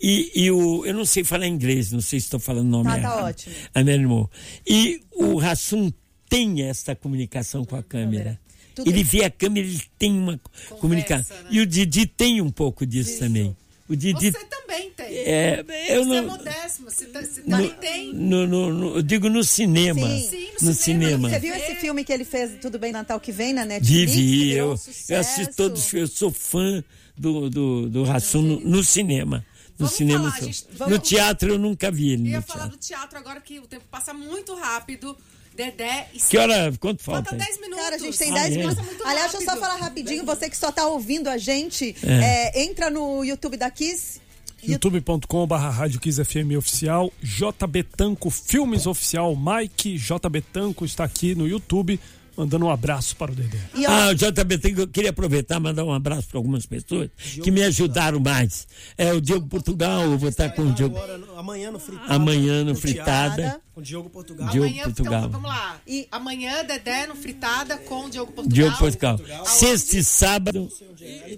E, 0.00 0.30
e 0.34 0.50
o, 0.50 0.84
eu 0.84 0.92
não 0.92 1.04
sei 1.06 1.24
falar 1.24 1.46
inglês, 1.46 1.90
não 1.90 2.00
sei 2.00 2.20
se 2.20 2.26
estou 2.26 2.38
falando 2.40 2.66
o 2.66 2.70
nome 2.70 2.84
Tá, 2.84 2.92
tá 2.92 2.98
errado. 2.98 3.24
ótimo. 3.28 3.54
A 3.74 3.84
Marilyn 3.84 4.06
Monroe. 4.06 4.28
E 4.68 5.00
o 5.14 5.36
Rassum 5.38 5.90
tem 6.28 6.62
essa 6.62 6.94
comunicação 6.94 7.64
com 7.64 7.76
a 7.76 7.82
câmera. 7.82 8.38
Tudo- 8.74 8.90
Ele 8.90 9.02
vê 9.02 9.24
a 9.24 9.30
câmera, 9.30 9.66
ele 9.66 9.82
tem 9.98 10.12
uma 10.12 10.38
comunicação. 10.80 11.36
né? 11.44 11.48
E 11.50 11.60
o 11.60 11.66
Didi 11.66 12.06
tem 12.06 12.40
um 12.40 12.50
pouco 12.50 12.84
disso 12.86 13.18
também. 13.18 13.56
O 13.88 13.94
Didi 13.96 14.32
Você 14.32 14.44
também 14.46 14.90
tem. 14.90 15.06
é, 15.06 15.60
eu 15.88 16.04
Você 16.04 16.16
é 16.16 16.20
não 16.20 16.26
modesto, 16.26 16.82
você, 16.84 17.06
tá- 17.06 17.22
você 17.22 17.40
também 17.42 17.70
tem. 17.80 18.12
no, 18.12 18.46
no- 18.46 18.72
no- 18.74 18.96
eu 18.96 19.02
digo 19.02 19.28
no 19.30 19.42
cinema. 19.44 20.00
Sim. 20.08 20.28
Sim, 20.28 20.46
no 20.60 20.68
no 20.68 20.74
cinema. 20.74 20.74
cinema. 20.74 21.30
Você 21.30 21.38
viu 21.38 21.54
esse 21.54 21.74
filme 21.76 22.04
que 22.04 22.12
ele 22.12 22.24
fez 22.24 22.58
Tudo 22.60 22.78
Bem 22.78 22.90
Natal 22.92 23.18
que 23.20 23.30
vem 23.32 23.52
na 23.54 23.64
Netflix? 23.64 24.12
Vivi, 24.12 24.50
eu, 24.52 24.72
um 24.74 24.78
eu 25.08 25.20
assisto 25.20 25.54
todos 25.56 25.92
eu 25.94 26.06
sou 26.08 26.32
fã 26.32 26.82
do, 27.16 27.48
do, 27.48 27.88
do 27.88 28.02
Rassum 28.02 28.42
no, 28.42 28.60
no 28.60 28.82
cinema. 28.84 29.38
No 29.78 29.86
Vamos 29.86 29.94
cinema. 29.96 30.32
falar, 30.32 30.44
gente, 30.44 30.64
No 30.88 30.98
teatro 30.98 31.50
eu 31.52 31.58
nunca 31.58 31.90
vi 31.90 32.10
ele. 32.10 32.22
Eu 32.24 32.30
ia 32.32 32.36
No 32.38 32.42
falar 32.42 32.62
teatro. 32.64 32.76
do 32.78 32.80
teatro 32.82 33.18
agora 33.18 33.40
que 33.40 33.58
o 33.60 33.66
tempo 33.68 33.84
passa 33.90 34.12
muito 34.12 34.54
rápido. 34.54 35.16
Dedé 35.56 36.06
e 36.14 36.18
Que 36.20 36.36
hora? 36.38 36.72
Quanto 36.78 37.02
falta? 37.02 37.30
Falta 37.30 37.44
10 37.44 37.60
minutos. 37.60 37.82
Cara, 37.84 37.96
a 37.96 37.98
gente 37.98 38.18
tem 38.18 38.30
Ah, 38.30 38.34
10 38.34 38.44
é? 38.46 38.58
minutos. 38.58 38.84
Muito 38.84 39.06
Aliás, 39.06 39.32
deixa 39.32 39.46
eu 39.46 39.54
só 39.54 39.60
falar 39.60 39.76
rapidinho. 39.76 40.24
Você 40.24 40.50
que 40.50 40.56
só 40.56 40.70
tá 40.70 40.86
ouvindo 40.86 41.28
a 41.28 41.38
gente, 41.38 41.96
é, 42.04 42.62
entra 42.62 42.90
no 42.90 43.24
YouTube 43.24 43.56
da 43.56 43.70
Kiss. 43.70 44.20
youtube.com.br 44.62 45.54
Rádio 45.54 46.00
Kiss 46.00 46.22
FM 46.24 46.56
Oficial, 46.58 47.12
JB 47.22 47.82
Tanco 47.84 48.30
Filmes 48.30 48.86
Oficial, 48.86 49.34
Mike 49.36 49.96
JB 49.96 50.40
Tanco 50.52 50.84
está 50.84 51.04
aqui 51.04 51.34
no 51.34 51.46
YouTube, 51.48 51.98
mandando 52.36 52.66
um 52.66 52.70
abraço 52.70 53.16
para 53.16 53.32
o 53.32 53.34
Dedé. 53.34 53.58
E, 53.74 53.86
Ah, 53.86 54.08
o 54.10 54.14
JBT, 54.14 54.74
eu 54.76 54.88
queria 54.88 55.10
aproveitar 55.10 55.56
e 55.56 55.60
mandar 55.60 55.84
um 55.84 55.92
abraço 55.92 56.28
para 56.28 56.38
algumas 56.38 56.66
pessoas 56.66 57.08
que 57.42 57.50
me 57.50 57.62
ajudaram 57.62 58.20
mais. 58.20 58.66
É 58.98 59.12
o 59.12 59.20
Diogo 59.20 59.46
Portugal, 59.48 60.02
eu 60.02 60.18
vou 60.18 60.28
estar 60.28 60.50
com 60.50 60.62
o 60.62 60.72
Diogo. 60.72 60.96
Agora, 60.96 61.20
amanhã 61.36 61.70
no 61.70 61.78
Fritada. 61.78 62.14
Amanhã 62.14 62.64
no 62.64 62.74
Fritada. 62.74 63.60
Com 63.74 63.80
o 63.80 63.84
Diogo 63.84 64.08
Portugal. 64.08 64.48
Diogo 64.48 64.66
Amanhã, 64.68 64.84
Portugal. 64.84 65.18
Então, 65.20 65.30
vamos 65.32 65.48
lá. 65.50 65.80
E- 65.86 66.08
Amanhã, 66.10 66.64
Dedé 66.64 67.06
no 67.06 67.14
Fritada 67.14 67.76
com 67.76 68.06
o 68.06 68.10
Diogo 68.10 68.32
Portugal. 68.32 68.54
Diogo 68.54 68.78
Portugal. 68.78 69.20
Sexta 69.44 69.98
e 69.98 70.04
sábado. 70.04 70.68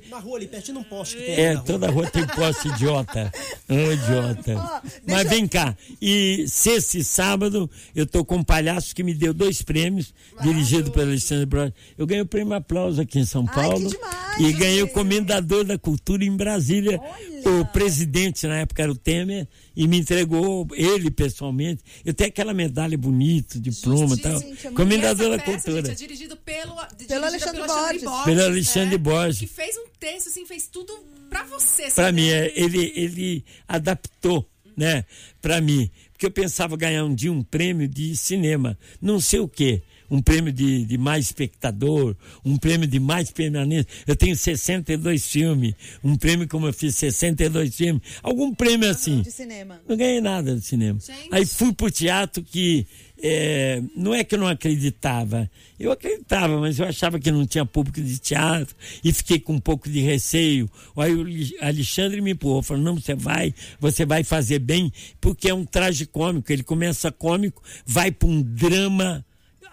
Na 0.09 0.18
rua, 0.20 0.36
ali 0.38 0.46
pertinho 0.46 0.78
de 0.78 0.84
um 0.86 0.88
poste 0.88 1.16
que 1.16 1.22
tem 1.24 1.34
É, 1.34 1.53
rua. 1.55 1.64
toda 1.64 1.90
rua 1.90 2.07
tem 2.11 2.26
poste 2.26 2.68
idiota. 2.68 3.32
Um 3.70 3.92
idiota. 3.92 4.42
Deixa 4.82 5.03
Mas 5.07 5.24
eu- 5.24 5.28
vem 5.30 5.46
cá. 5.46 5.76
E 6.01 6.46
sexta 6.49 6.96
e 6.96 7.05
sábado 7.05 7.68
eu 7.94 8.07
tô 8.07 8.24
com 8.24 8.36
um 8.36 8.42
palhaço 8.44 8.94
que 8.94 9.03
me 9.03 9.12
deu 9.12 9.34
dois 9.34 9.61
prêmios, 9.61 10.14
dirigido 10.40 10.88
pelo 10.91 11.11
Alexandre 11.11 11.47
Bros. 11.47 11.72
Eu 11.97 12.07
ganhei 12.07 12.22
o 12.22 12.26
prêmio 12.26 12.55
Aplauso 12.55 13.01
aqui 13.01 13.18
em 13.18 13.24
São 13.24 13.45
Ai, 13.49 13.55
que 13.55 13.61
Paulo. 13.61 13.89
demais, 13.91 14.41
e 14.41 14.53
ganhei 14.53 14.82
o. 14.82 14.89
Comendador 14.89 15.64
da 15.64 15.78
Cultura 15.78 16.24
em 16.24 16.36
Brasília. 16.36 17.01
Olha. 17.01 17.61
O 17.61 17.64
presidente 17.66 18.47
na 18.47 18.59
época 18.59 18.82
era 18.82 18.91
o 18.91 18.97
Temer 18.97 19.47
e 19.74 19.86
me 19.86 19.99
entregou 19.99 20.66
ele 20.72 21.11
pessoalmente. 21.11 21.82
Eu 22.05 22.12
tenho 22.12 22.28
aquela 22.28 22.53
medalha 22.53 22.99
bonita, 22.99 23.59
diploma 23.61 24.16
e 24.16 24.20
tal. 24.20 24.43
Comendador 24.74 25.28
Essa 25.28 25.36
da 25.36 25.43
peça, 25.43 25.53
Cultura. 25.53 25.89
Gente, 25.89 25.91
é 25.91 26.07
dirigido 26.07 26.36
pelo, 26.36 26.74
dirigida 26.97 27.14
Pelo 27.14 27.24
Alexandre 27.26 27.62
Borges. 27.66 28.24
Pelo 28.24 28.43
Alexandre 28.43 28.99
Borges. 28.99 29.39
Que 29.39 29.47
fez 29.47 29.76
um 29.76 29.86
texto, 29.99 30.28
assim, 30.28 30.45
fez 30.45 30.66
tudo 30.66 30.93
pra 31.30 31.45
você. 31.45 31.82
Para 31.82 31.91
sabe? 31.91 32.20
mim, 32.20 32.28
é, 32.28 32.53
ele, 32.55 32.93
ele 32.97 33.45
adaptou, 33.66 34.49
né, 34.76 35.05
para 35.41 35.61
mim. 35.61 35.91
Porque 36.12 36.26
eu 36.26 36.30
pensava 36.32 36.76
ganhar 36.76 37.05
um 37.05 37.14
dia 37.14 37.30
um 37.30 37.45
prêmio 37.45 37.86
de 37.86 38.16
cinema, 38.16 38.76
não 39.01 39.20
sei 39.20 39.39
o 39.39 39.49
quê. 39.49 39.82
Um 40.11 40.22
prêmio 40.22 40.52
de, 40.52 40.84
de 40.84 40.98
mais 40.98 41.26
espectador, 41.26 42.16
um 42.44 42.56
prêmio 42.56 42.86
de 42.86 42.98
mais 42.98 43.30
permanência. 43.30 43.86
Eu 44.06 44.16
tenho 44.16 44.36
62 44.36 45.26
filmes, 45.26 45.74
um 46.02 46.16
prêmio 46.16 46.48
como 46.48 46.66
eu 46.66 46.72
fiz 46.72 46.96
62 46.96 47.74
filmes, 47.74 48.02
algum 48.22 48.54
prêmio 48.54 48.88
assim. 48.88 49.22
de 49.22 49.30
cinema. 49.30 49.80
Não 49.86 49.96
ganhei 49.96 50.20
nada 50.20 50.54
do 50.54 50.61
cinema. 50.61 50.98
Gente. 51.00 51.28
Aí 51.30 51.44
fui 51.44 51.72
pro 51.72 51.90
teatro 51.90 52.42
que 52.42 52.86
é, 53.20 53.82
não 53.96 54.14
é 54.14 54.22
que 54.22 54.34
eu 54.34 54.38
não 54.38 54.46
acreditava. 54.46 55.50
Eu 55.78 55.92
acreditava, 55.92 56.59
mas 56.61 56.78
eu 56.78 56.86
achava 56.86 57.18
que 57.18 57.30
não 57.30 57.46
tinha 57.46 57.66
público 57.66 58.00
de 58.00 58.18
teatro 58.18 58.74
e 59.02 59.12
fiquei 59.12 59.40
com 59.40 59.54
um 59.54 59.61
pouco 59.61 59.88
de 59.88 60.00
receio. 60.00 60.70
Aí 60.96 61.14
o 61.14 61.26
Alexandre 61.64 62.20
me 62.20 62.32
empurrou, 62.32 62.62
falou, 62.62 62.82
não, 62.82 62.94
você 62.94 63.14
vai, 63.14 63.52
você 63.80 64.06
vai 64.06 64.22
fazer 64.22 64.61
bem, 64.61 64.92
porque 65.20 65.48
é 65.48 65.54
um 65.54 65.64
traje 65.64 66.06
cômico. 66.06 66.52
Ele 66.52 66.62
começa 66.62 67.11
cômico, 67.11 67.62
vai 67.84 68.11
para 68.11 68.28
um 68.28 68.40
drama 68.40 69.24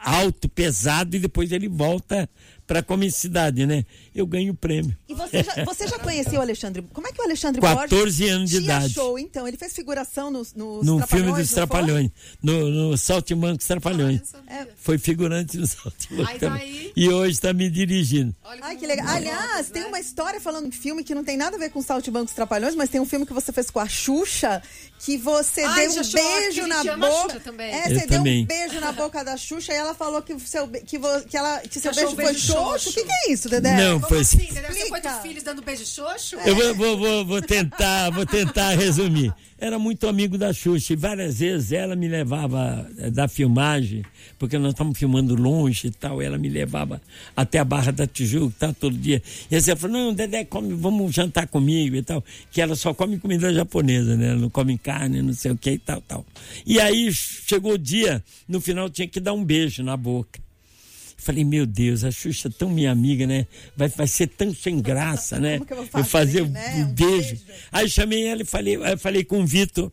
alto, 0.06 0.48
pesado, 0.48 1.16
e 1.16 1.20
depois 1.20 1.52
ele 1.52 1.68
volta 1.68 2.30
para 2.68 2.82
comicidade, 2.82 3.66
né? 3.66 3.86
Eu 4.14 4.26
ganho 4.26 4.54
o 4.54 4.56
prêmio. 4.56 4.96
E 5.08 5.14
você 5.14 5.44
já, 5.44 5.64
você 5.66 5.88
já 5.88 6.00
conhecia 6.00 6.40
o 6.40 6.42
Alexandre? 6.42 6.84
Como 6.94 7.06
é 7.08 7.12
que 7.12 7.22
o 7.22 7.24
Alexandre 7.24 7.62
14 7.62 7.96
Borges 7.96 8.30
anos 8.30 8.50
de 8.50 8.58
idade. 8.58 8.86
achou, 8.88 9.20
então? 9.20 9.48
Ele 9.48 9.56
fez 9.58 9.74
figuração 9.74 10.32
nos, 10.32 10.54
nos 10.54 10.86
No 10.86 10.98
Trapalhões, 10.98 11.02
não 11.02 11.08
filme 11.08 11.34
dos? 11.44 11.52
Trapalhões, 11.52 12.12
no, 12.42 12.70
no 12.70 12.98
Saltimbancos 12.98 13.66
Trapalhões. 13.68 14.22
É. 14.48 14.66
Foi 14.78 14.98
figurante 14.98 15.58
no 15.58 15.68
Saltimbancos 15.68 16.30
Aí 16.34 16.40
Trapalhões. 16.40 16.72
vai- 16.72 16.92
E 16.96 17.10
hoje 17.10 17.32
está 17.34 17.54
me 17.54 17.70
dirigindo. 17.70 18.36
Olha 18.44 18.60
Ai, 18.64 18.76
que 18.78 18.88
legal. 18.88 19.06
nós, 19.06 19.16
Aliás, 19.16 19.70
tem 19.70 19.84
né? 19.84 19.88
uma 19.88 20.00
história 20.00 20.40
falando 20.42 20.70
de 20.70 20.78
filme 20.78 21.04
que 21.04 21.14
não 21.14 21.24
tem 21.24 21.38
nada 21.38 21.56
a 21.56 21.60
ver 21.60 21.70
com 21.70 21.82
Saltimbancos 21.82 22.34
Trapalhões, 22.34 22.74
mas 22.76 22.90
tem 22.90 23.00
um 23.00 23.06
filme 23.06 23.26
que 23.26 23.34
você 23.34 23.52
fez 23.52 23.70
com 23.70 23.80
a 23.80 23.88
Xuxa, 23.88 24.62
que 25.00 25.18
você 25.18 25.62
Ai, 25.62 25.88
deu 25.88 26.02
um 26.02 26.12
beijo 26.12 26.62
que 26.62 26.68
na 26.68 26.84
boca. 26.84 27.22
Xuxa 27.34 27.40
também. 27.42 27.72
É, 27.72 27.80
Eu 27.80 27.84
você 28.00 28.08
deu 28.08 28.18
também. 28.18 28.44
um 28.44 28.48
beijo 28.48 28.80
na 28.80 28.92
boca 28.92 29.24
da 29.24 29.38
Xuxa 29.38 29.72
e 29.72 29.76
ela 29.76 29.94
falou 29.94 30.22
que, 30.22 30.40
seu, 30.40 30.68
que, 30.68 30.98
vo- 30.98 31.22
que, 31.30 31.38
ela, 31.38 31.60
que 31.60 31.80
seu 31.80 31.92
achou 31.92 32.02
beijo 32.04 32.14
o 32.14 32.16
foi 32.16 32.26
beijo 32.34 32.40
xoxo? 32.56 32.90
O 32.90 32.94
que, 32.94 33.04
que 33.04 33.12
é 33.12 33.32
isso, 33.32 33.50
Dedé? 33.50 33.76
Não, 33.76 34.00
Como 34.00 34.10
foi 34.10 34.20
assim. 34.20 34.38
Dedé? 34.38 34.72
Você 34.72 34.90
foi 34.90 35.02
teu 35.02 35.12
filhos 35.22 35.44
dando 35.44 35.62
beijo 35.62 35.86
xoxo? 35.86 36.36
Eu 36.46 36.56
vou, 36.56 36.76
vou, 36.76 36.98
vou, 36.98 37.26
vou 37.26 37.42
tentar, 37.42 38.10
vou 38.12 38.26
tentar 38.26 38.76
resumir. 38.76 39.34
Era 39.58 39.80
muito 39.80 40.06
amigo 40.08 40.38
da 40.38 40.52
Xuxa 40.52 40.92
e 40.94 40.96
várias 40.98 41.40
vezes 41.40 41.72
ela 41.72 41.96
me 41.96 42.10
levava 42.10 42.88
eh, 42.98 43.10
da 43.10 43.26
filmagem, 43.26 44.04
porque 44.38 44.58
nós 44.58 44.74
estávamos 44.74 45.00
filmando 45.00 45.34
longe 45.34 45.88
e 45.88 45.92
tal, 45.92 46.22
ela 46.22 46.38
me 46.38 46.50
levava 46.50 47.02
até 47.34 47.60
a 47.60 47.64
Barra 47.64 47.94
da 47.94 48.06
Tijuca, 48.06 48.54
tá, 48.60 48.74
todo 48.74 48.98
dia. 48.98 49.24
E 49.50 49.56
assim, 49.56 49.72
ela 49.72 49.80
falou, 49.80 49.98
não, 49.98 50.14
Dedé, 50.14 50.44
come, 50.44 50.74
vamos 50.74 51.16
jantar 51.16 51.48
comigo 51.48 51.96
e 51.96 52.02
tal, 52.02 52.22
que 52.52 52.62
ela 52.62 52.76
só 52.76 52.94
come 52.94 53.18
comida 53.18 53.54
japonesa, 53.54 54.18
né? 54.18 54.32
Ela 54.32 54.40
não 54.42 54.50
come 54.50 54.78
carne, 54.78 55.22
não 55.22 55.34
sei 55.34 55.52
o 55.52 55.58
que 55.58 55.72
e 55.72 55.80
tal, 55.80 56.02
tal. 56.02 56.26
E 56.66 56.80
aí 56.82 57.12
chegou 57.14 57.74
o 57.74 57.78
dia, 57.78 58.22
no 58.50 58.60
final 58.60 58.90
tinha 58.90 59.08
que 59.08 59.22
dar 59.22 59.32
um 59.32 59.44
beijo 59.44 59.82
na 59.82 59.96
boca. 59.96 60.45
Falei, 61.18 61.44
meu 61.44 61.66
Deus, 61.66 62.04
a 62.04 62.12
Xuxa 62.12 62.50
é 62.50 62.52
tão 62.52 62.70
minha 62.70 62.92
amiga, 62.92 63.26
né? 63.26 63.48
Vai, 63.76 63.88
vai 63.88 64.08
ser 64.08 64.28
tão 64.28 64.54
sem 64.54 64.80
graça, 64.80 65.40
né? 65.42 65.54
Como 65.58 65.66
que 65.66 65.74
eu 65.74 65.78
vou 65.78 65.86
eu 65.86 65.90
fazer 65.92 66.06
fazer, 66.06 66.42
o, 66.42 66.50
né? 66.50 66.86
Um 66.86 66.94
beijo. 66.94 67.30
beijo. 67.30 67.42
Aí 67.72 67.90
chamei 67.90 68.28
ela 68.28 68.42
e 68.42 68.46
falei, 68.46 68.78
falei 68.98 69.24
com 69.24 69.42
o 69.42 69.46
Vitor. 69.46 69.92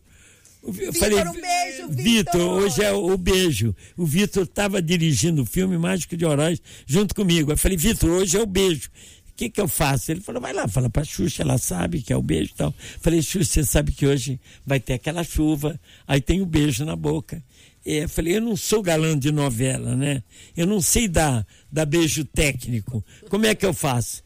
Eu 0.63 0.71
Vitor, 0.71 0.95
falei, 0.95 1.19
um 1.19 1.33
beijo, 1.33 1.89
Vitor! 1.89 2.41
Hoje 2.41 2.83
é 2.83 2.91
o, 2.93 3.11
o 3.11 3.17
beijo. 3.17 3.75
O 3.97 4.05
Vitor 4.05 4.43
estava 4.43 4.81
dirigindo 4.81 5.41
o 5.41 5.45
filme 5.45 5.77
Mágico 5.77 6.15
de 6.15 6.25
Horóis 6.25 6.61
junto 6.85 7.13
comigo. 7.13 7.51
Eu 7.51 7.57
falei, 7.57 7.77
Vitor, 7.77 8.09
hoje 8.09 8.37
é 8.37 8.41
o 8.41 8.45
beijo. 8.45 8.89
O 9.33 9.35
que, 9.35 9.49
que 9.49 9.59
eu 9.59 9.67
faço? 9.67 10.11
Ele 10.11 10.21
falou, 10.21 10.39
vai 10.39 10.53
lá, 10.53 10.67
fala 10.67 10.89
pra 10.89 11.03
Xuxa, 11.03 11.41
ela 11.41 11.57
sabe 11.57 12.01
que 12.01 12.13
é 12.13 12.15
o 12.15 12.21
beijo 12.21 12.51
e 12.53 12.55
tal. 12.55 12.73
Falei, 13.01 13.21
Xuxa, 13.21 13.45
você 13.45 13.63
sabe 13.63 13.91
que 13.91 14.05
hoje 14.05 14.39
vai 14.65 14.79
ter 14.79 14.93
aquela 14.93 15.23
chuva, 15.23 15.79
aí 16.07 16.21
tem 16.21 16.39
o 16.41 16.45
beijo 16.45 16.85
na 16.85 16.95
boca. 16.95 17.43
Eu 17.85 18.07
falei, 18.07 18.37
eu 18.37 18.41
não 18.41 18.55
sou 18.55 18.81
galã 18.81 19.17
de 19.17 19.31
novela, 19.31 19.95
né? 19.95 20.23
Eu 20.55 20.65
não 20.65 20.81
sei 20.81 21.07
dar, 21.07 21.45
dar 21.71 21.85
beijo 21.85 22.23
técnico. 22.23 23.03
Como 23.29 23.45
é 23.45 23.53
que 23.53 23.65
eu 23.65 23.73
faço? 23.73 24.23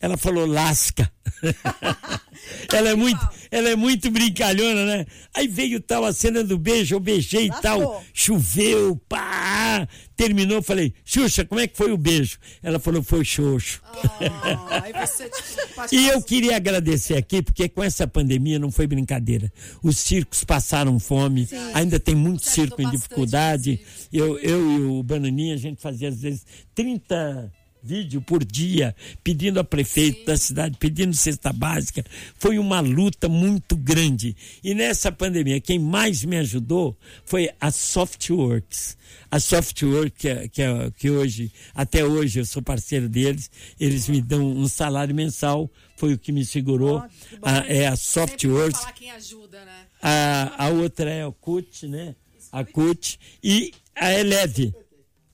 Ela 0.00 0.16
falou, 0.16 0.46
lasca. 0.46 1.10
ela, 2.72 2.90
é 2.90 2.94
muito, 2.94 3.28
ela 3.50 3.70
é 3.70 3.76
muito 3.76 4.10
brincalhona, 4.10 4.84
né? 4.84 5.06
Aí 5.34 5.48
veio 5.48 5.80
tal 5.80 6.04
a 6.04 6.12
cena 6.12 6.44
do 6.44 6.58
beijo, 6.58 6.94
eu 6.94 7.00
beijei 7.00 7.46
e 7.46 7.60
tal, 7.62 8.04
choveu, 8.12 8.96
pá, 9.08 9.88
terminou, 10.14 10.62
falei, 10.62 10.92
Xuxa, 11.04 11.44
como 11.44 11.60
é 11.60 11.66
que 11.66 11.76
foi 11.76 11.92
o 11.92 11.96
beijo? 11.96 12.38
Ela 12.62 12.78
falou, 12.78 13.02
foi 13.02 13.24
xoxo. 13.24 13.82
Ah, 14.20 15.06
você, 15.06 15.28
tipo, 15.88 15.94
E 15.94 16.08
eu 16.08 16.22
queria 16.22 16.56
agradecer 16.56 17.16
aqui, 17.16 17.42
porque 17.42 17.68
com 17.68 17.82
essa 17.82 18.06
pandemia 18.06 18.58
não 18.58 18.70
foi 18.70 18.86
brincadeira. 18.86 19.52
Os 19.82 19.98
circos 19.98 20.44
passaram 20.44 20.98
fome, 20.98 21.48
ainda 21.74 21.98
tem 21.98 22.14
muito 22.14 22.44
Você 22.44 22.50
circo 22.50 22.80
em 22.82 22.90
dificuldade. 22.90 23.76
bastante 23.76 24.08
Eu, 24.12 24.38
eu 24.38 24.72
e 24.72 24.84
o 24.84 25.02
Bananinha, 25.02 25.54
a 25.54 25.58
gente 25.58 25.80
fazia 25.80 26.08
às 26.08 26.20
vezes 26.20 26.46
30 26.74 27.52
vídeos 27.82 28.22
por 28.24 28.44
dia, 28.44 28.94
pedindo 29.22 29.60
a 29.60 29.64
prefeito 29.64 30.24
da 30.26 30.36
cidade, 30.36 30.76
pedindo 30.78 31.14
cesta 31.14 31.52
básica. 31.52 32.04
Foi 32.36 32.58
uma 32.58 32.80
luta 32.80 33.28
muito 33.28 33.76
grande. 33.76 34.36
E 34.62 34.74
nessa 34.74 35.12
pandemia, 35.12 35.60
quem 35.60 35.78
mais 35.78 36.24
me 36.24 36.36
ajudou 36.38 36.96
foi 37.24 37.48
a 37.60 37.70
Softworks. 37.70 38.96
A 39.30 39.38
Softworks, 39.40 40.18
que, 40.18 40.28
é- 40.28 40.48
que, 40.48 40.62
é- 40.62 40.90
que 40.96 41.10
hoje, 41.10 41.52
até 41.74 42.04
hoje, 42.04 42.40
eu 42.40 42.44
sou 42.46 42.62
parceiro 42.62 43.08
deles, 43.08 43.50
eles 43.78 44.08
me 44.08 44.20
dão 44.20 44.44
um 44.46 44.66
salário 44.68 45.14
mensal, 45.14 45.70
foi 45.96 46.12
o 46.12 46.18
que 46.18 46.32
me 46.32 46.44
segurou. 46.44 47.02
Ah, 47.42 47.64
é 47.66 47.86
a 47.86 47.96
Softworks. 47.96 48.78
falar 48.80 48.92
quem 48.92 49.10
ajuda, 49.12 49.64
né? 49.64 49.86
A, 50.02 50.66
a 50.66 50.68
outra 50.70 51.10
é 51.10 51.22
a 51.24 51.30
CUT, 51.32 51.86
né? 51.88 52.14
A 52.52 52.64
CUT 52.64 53.18
e 53.42 53.72
a 53.94 54.12
Eleve. 54.12 54.74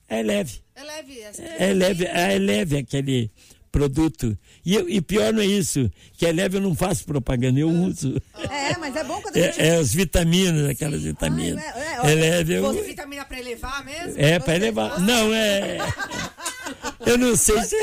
A 0.09 0.19
Eleve. 0.19 0.62
É 0.75 0.83
leve. 0.83 1.19
essa- 1.21 1.43
É 1.43 1.73
leve, 1.73 2.05
é 2.05 2.37
leve 2.39 2.77
aquele 2.77 3.29
produto. 3.71 4.37
E, 4.65 4.75
eu- 4.75 4.87
e 4.87 5.01
pior 5.01 5.33
não 5.33 5.41
é 5.41 5.45
isso, 5.45 5.89
que 6.17 6.25
é 6.25 6.31
leve 6.31 6.57
eu 6.57 6.61
não 6.61 6.75
faço 6.75 7.05
propaganda, 7.05 7.59
eu 7.59 7.69
uso. 7.69 8.21
É, 8.49 8.77
mas 8.77 8.95
é 8.95 9.03
bom 9.03 9.19
quando 9.21 9.35
a 9.35 9.41
gente... 9.41 9.59
É, 9.61 9.67
é 9.69 9.75
as 9.77 9.93
vitaminas, 9.93 10.69
aquelas 10.69 11.01
vitaminas. 11.01 11.61
é, 11.63 11.67
é, 11.67 11.93
É, 11.95 11.99
olha, 12.01 12.15
leve, 12.15 12.53
eu, 12.53 12.73
Tem 12.73 12.83
vitamina 12.83 13.25
pra 13.25 13.39
elevar 13.39 13.83
mesmo? 13.83 14.13
é 14.17 14.39
para 14.39 14.55
elevar. 14.55 14.99
Não, 14.99 15.33
é. 15.33 15.77
Eu 17.05 17.17
não 17.17 17.35
sei 17.35 17.61
se. 17.63 17.75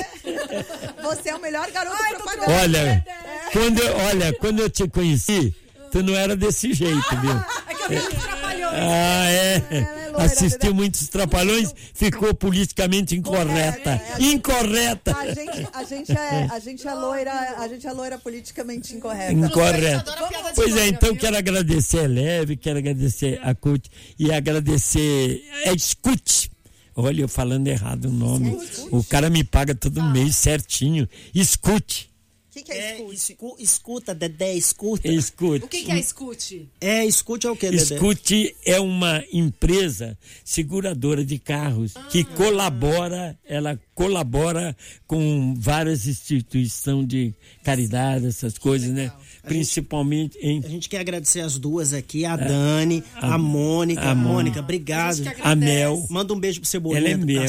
Você 1.02 1.28
é 1.28 1.34
o 1.34 1.40
melhor 1.40 1.70
garoto 1.70 1.96
propaganda. 2.16 2.52
Olha, 2.62 3.04
quando 3.52 3.78
eu, 3.82 3.96
olha, 3.96 4.32
quando 4.38 4.60
eu 4.60 4.70
te 4.70 4.88
conheci, 4.88 5.54
tu 5.92 6.02
não 6.02 6.16
era 6.16 6.34
desse 6.34 6.72
jeito, 6.72 7.16
viu? 7.20 7.30
É 7.68 7.74
que 7.74 7.82
eu 7.82 7.88
vi 7.88 7.96
os 8.16 8.22
trapalhões. 8.24 8.74
Ah, 8.74 9.30
é. 9.30 9.99
Assistiu 10.16 10.70
né? 10.70 10.76
muitos 10.76 11.08
trapalhões, 11.08 11.74
ficou 11.94 12.34
politicamente 12.34 13.16
incorreta. 13.16 13.90
É, 13.90 14.22
é, 14.22 14.22
é. 14.22 14.32
Incorreta. 14.32 15.16
A 15.16 15.26
gente, 15.26 15.68
a, 15.72 15.84
gente 15.84 16.12
é, 16.12 16.48
a 16.50 16.58
gente 16.58 16.88
é 16.88 16.94
loira, 16.94 17.32
a 17.58 17.68
gente 17.68 17.86
é 17.86 17.92
loira 17.92 18.18
politicamente 18.18 18.94
incorreta. 18.94 19.32
Incorreto. 19.32 20.10
Adoro 20.10 20.24
a 20.24 20.28
piada 20.28 20.48
de 20.50 20.54
Pois 20.54 20.76
é, 20.76 20.88
então 20.88 21.14
quero 21.14 21.36
agradecer 21.36 22.00
a 22.00 22.08
Leve, 22.08 22.56
quero 22.56 22.78
agradecer 22.78 23.40
a 23.42 23.54
CUT 23.54 23.88
e 24.18 24.32
agradecer 24.32 25.42
a 25.66 25.72
Escute. 25.72 26.50
Olha, 26.94 27.22
eu 27.22 27.28
falando 27.28 27.66
errado 27.68 28.06
o 28.06 28.10
nome. 28.10 28.58
O 28.90 29.02
cara 29.04 29.30
me 29.30 29.44
paga 29.44 29.74
todo 29.74 30.02
mês 30.02 30.36
certinho. 30.36 31.08
Escute. 31.34 32.09
O 32.50 32.52
que, 32.52 32.62
que 32.64 32.72
é 32.72 32.76
É, 32.78 32.94
escute? 32.96 33.14
escu- 33.32 33.56
escuta, 33.60 34.12
Dedé, 34.12 34.54
escuta. 34.54 35.06
Escute. 35.06 35.64
O 35.64 35.68
que, 35.68 35.84
que 35.84 35.92
é 35.92 36.00
escute? 36.00 36.68
É, 36.80 37.06
escute 37.06 37.46
é 37.46 37.50
o 37.50 37.54
que, 37.54 37.70
Dedé? 37.70 37.94
Escute 37.94 38.56
é 38.64 38.80
uma 38.80 39.22
empresa 39.32 40.18
seguradora 40.44 41.24
de 41.24 41.38
carros 41.38 41.94
que 42.10 42.24
colabora, 42.24 43.38
ela 43.44 43.78
colabora 43.94 44.76
com 45.06 45.54
várias 45.56 46.08
instituições 46.08 47.06
de 47.06 47.32
caridade, 47.62 48.26
essas 48.26 48.58
coisas, 48.58 48.88
né? 48.90 49.12
Principalmente 49.42 50.36
em 50.40 50.60
A 50.64 50.68
gente 50.68 50.88
quer 50.88 50.98
agradecer 50.98 51.40
as 51.40 51.58
duas 51.58 51.92
aqui, 51.92 52.24
a 52.24 52.36
Dani, 52.36 53.02
a, 53.14 53.38
Mônica. 53.38 54.00
a 54.02 54.14
Mônica. 54.14 54.14
Mônica, 54.14 54.60
obrigado. 54.60 55.22
A 55.42 55.52
a 55.52 55.56
Mel. 55.56 56.06
Manda 56.10 56.32
um 56.34 56.38
beijo 56.40 56.60
pro 56.60 56.68
Cebolinha 56.68 57.00
Ela 57.00 57.08
é 57.10 57.16
mel. 57.16 57.48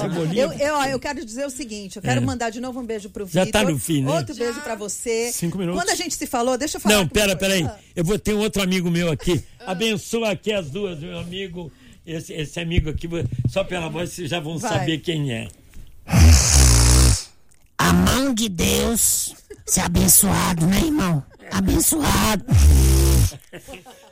Cebolinha. 0.00 0.42
Eu, 0.44 0.52
eu, 0.52 0.74
eu 0.90 1.00
quero 1.00 1.24
dizer 1.24 1.46
o 1.46 1.50
seguinte, 1.50 1.96
eu 1.96 2.02
quero 2.02 2.20
É. 2.20 2.24
mandar 2.24 2.50
de 2.50 2.60
novo 2.60 2.80
um 2.80 2.86
beijo 2.86 3.10
pro 3.10 3.26
Já 3.26 3.44
Vitor. 3.44 3.62
tá 3.64 3.70
no 3.70 3.78
fim, 3.78 4.02
né? 4.02 4.12
Outro 4.12 4.34
beijo 4.34 4.60
pra 4.60 4.74
você. 4.74 5.30
Cinco 5.32 5.58
minutos. 5.58 5.80
Quando 5.82 5.90
a 5.90 5.94
gente 5.96 6.14
se 6.14 6.26
falou, 6.26 6.56
deixa 6.56 6.76
eu 6.76 6.80
falar. 6.80 6.94
Não, 6.96 7.08
pera, 7.08 7.34
pera 7.36 7.54
aí. 7.54 7.64
Ah, 7.64 7.76
Eu 7.94 8.04
vou 8.04 8.18
ter 8.18 8.34
um 8.34 8.38
outro 8.38 8.62
amigo 8.62 8.90
meu 8.90 9.10
aqui. 9.10 9.42
Abençoa 9.66 10.30
aqui 10.30 10.52
as 10.52 10.70
duas, 10.70 10.98
meu 11.00 11.18
amigo. 11.18 11.70
Esse, 12.06 12.32
esse 12.32 12.58
amigo 12.58 12.88
aqui, 12.88 13.06
só 13.50 13.62
pela 13.64 13.88
voz 13.88 14.10
vocês 14.10 14.30
já 14.30 14.40
vão 14.40 14.56
Vai. 14.58 14.72
saber 14.78 14.98
quem 14.98 15.30
é. 15.32 15.48
A 17.76 17.92
mão 17.92 18.32
de 18.34 18.48
Deus 18.48 19.34
ser 19.68 19.80
abençoado, 19.82 20.66
né, 20.66 20.80
irmão? 20.80 21.22
Abençoado. 21.52 22.44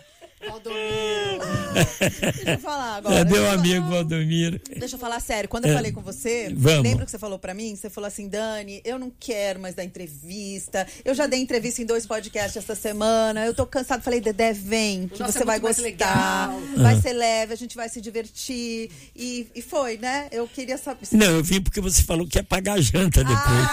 Deixa 2.35 2.51
eu 2.53 2.59
falar 2.59 2.97
agora. 2.97 3.15
É 3.17 3.25
meu 3.25 3.37
eu 3.37 3.43
falar. 3.45 3.55
amigo 3.55 3.89
Valdomiro. 3.89 4.61
Deixa 4.79 4.95
eu 4.97 5.01
falar 5.01 5.21
sério. 5.21 5.49
Quando 5.49 5.67
eu 5.67 5.73
É. 5.73 5.75
falei 5.75 5.93
com 5.93 6.01
você, 6.01 6.53
Vamos. 6.55 6.83
lembra 6.83 7.05
que 7.05 7.11
você 7.11 7.19
falou 7.19 7.39
pra 7.39 7.55
mim? 7.55 7.75
Você 7.77 7.91
falou 7.91 8.07
assim, 8.09 8.29
Dani, 8.29 8.81
eu 8.85 8.99
não 8.99 9.13
quero 9.19 9.61
mais 9.61 9.75
dar 9.75 9.85
entrevista. 9.85 10.87
Eu 11.05 11.15
já 11.15 11.27
dei 11.27 11.41
entrevista 11.41 11.83
em 11.83 11.87
dois 11.87 12.07
podcasts 12.07 12.57
essa 12.57 12.75
semana. 12.75 13.45
Eu 13.45 13.55
tô 13.55 13.67
cansado. 13.67 14.03
Falei, 14.03 14.21
Dedé, 14.21 14.53
vem, 14.53 15.09
que 15.09 15.21
Nossa, 15.21 15.33
você 15.33 15.43
é 15.43 15.47
vai 15.47 15.59
gostar. 15.59 15.83
legal. 15.83 16.61
Vai 16.77 17.01
ser 17.01 17.13
leve, 17.13 17.53
a 17.53 17.57
gente 17.57 17.77
vai 17.77 17.89
se 17.89 18.01
divertir. 18.01 18.91
E, 19.15 19.47
e 19.55 19.63
foi, 19.63 19.97
né? 19.99 20.29
Eu 20.31 20.47
queria 20.47 20.79
saber. 20.79 21.07
Não, 21.13 21.27
eu 21.27 21.43
vim 21.43 21.61
porque 21.61 21.81
você 21.81 22.03
falou 22.03 22.27
que 22.27 22.39
ia 22.39 22.45
pagar 22.45 22.75
a 22.75 22.81
janta 22.81 23.23
depois. 23.25 23.67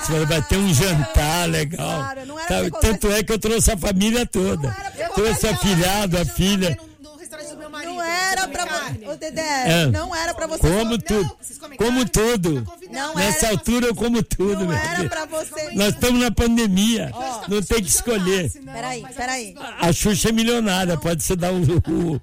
Você 0.00 0.12
falou, 0.12 0.26
vai 0.26 0.42
ter 0.42 0.56
um 0.56 0.72
jantar 0.74 1.48
legal. 1.48 1.86
Ah, 2.00 2.06
Claro, 2.14 2.26
não 2.26 2.38
era 2.38 2.70
Tá, 2.70 2.78
tanto 2.80 3.10
é 3.10 3.22
que 3.22 3.32
eu 3.32 3.38
trouxe 3.38 3.70
a 3.72 3.76
família 3.76 4.24
toda. 4.26 4.74
Eu 4.98 5.10
Trouxe 5.10 5.46
a 5.48 5.56
filhada, 5.56 6.15
a 6.20 6.24
jantar 6.24 6.34
filha. 6.36 6.78
No, 7.00 7.10
no 7.10 7.16
restaurante 7.18 7.50
do 7.50 7.56
meu 7.56 7.70
marido. 7.70 7.92
Não 7.94 8.02
era 8.02 8.48
pra 8.48 8.64
você. 8.66 9.06
Ô, 9.08 9.16
Dedé, 9.16 9.42
É. 9.82 9.86
não 9.86 10.14
era 10.14 10.34
pra 10.34 10.46
você. 10.46 10.60
Como 10.60 10.98
tudo. 10.98 11.36
Como 11.78 12.08
tudo. 12.08 12.66
Não 12.90 13.14
Nessa 13.14 13.46
era- 13.46 13.50
altura 13.50 13.86
eu 13.88 13.94
como 13.94 14.22
tudo, 14.22 14.60
Não 14.60 14.66
meu 14.68 14.76
era 14.76 15.08
pra 15.08 15.24
você. 15.26 15.70
Nós 15.74 15.94
estamos 15.94 16.20
na 16.20 16.30
pandemia. 16.30 17.12
Não 17.48 17.60
tem 17.62 17.82
que 17.82 17.88
escolher. 17.88 18.50
Peraí, 18.50 19.04
peraí. 19.16 19.54
A 19.80 19.92
Xuxa 19.92 20.28
é 20.28 20.32
milionária, 20.32 20.96
pode 20.96 21.22
se 21.22 21.34
dar 21.36 21.52
o, 21.52 21.56
o, 21.60 22.16
o 22.16 22.20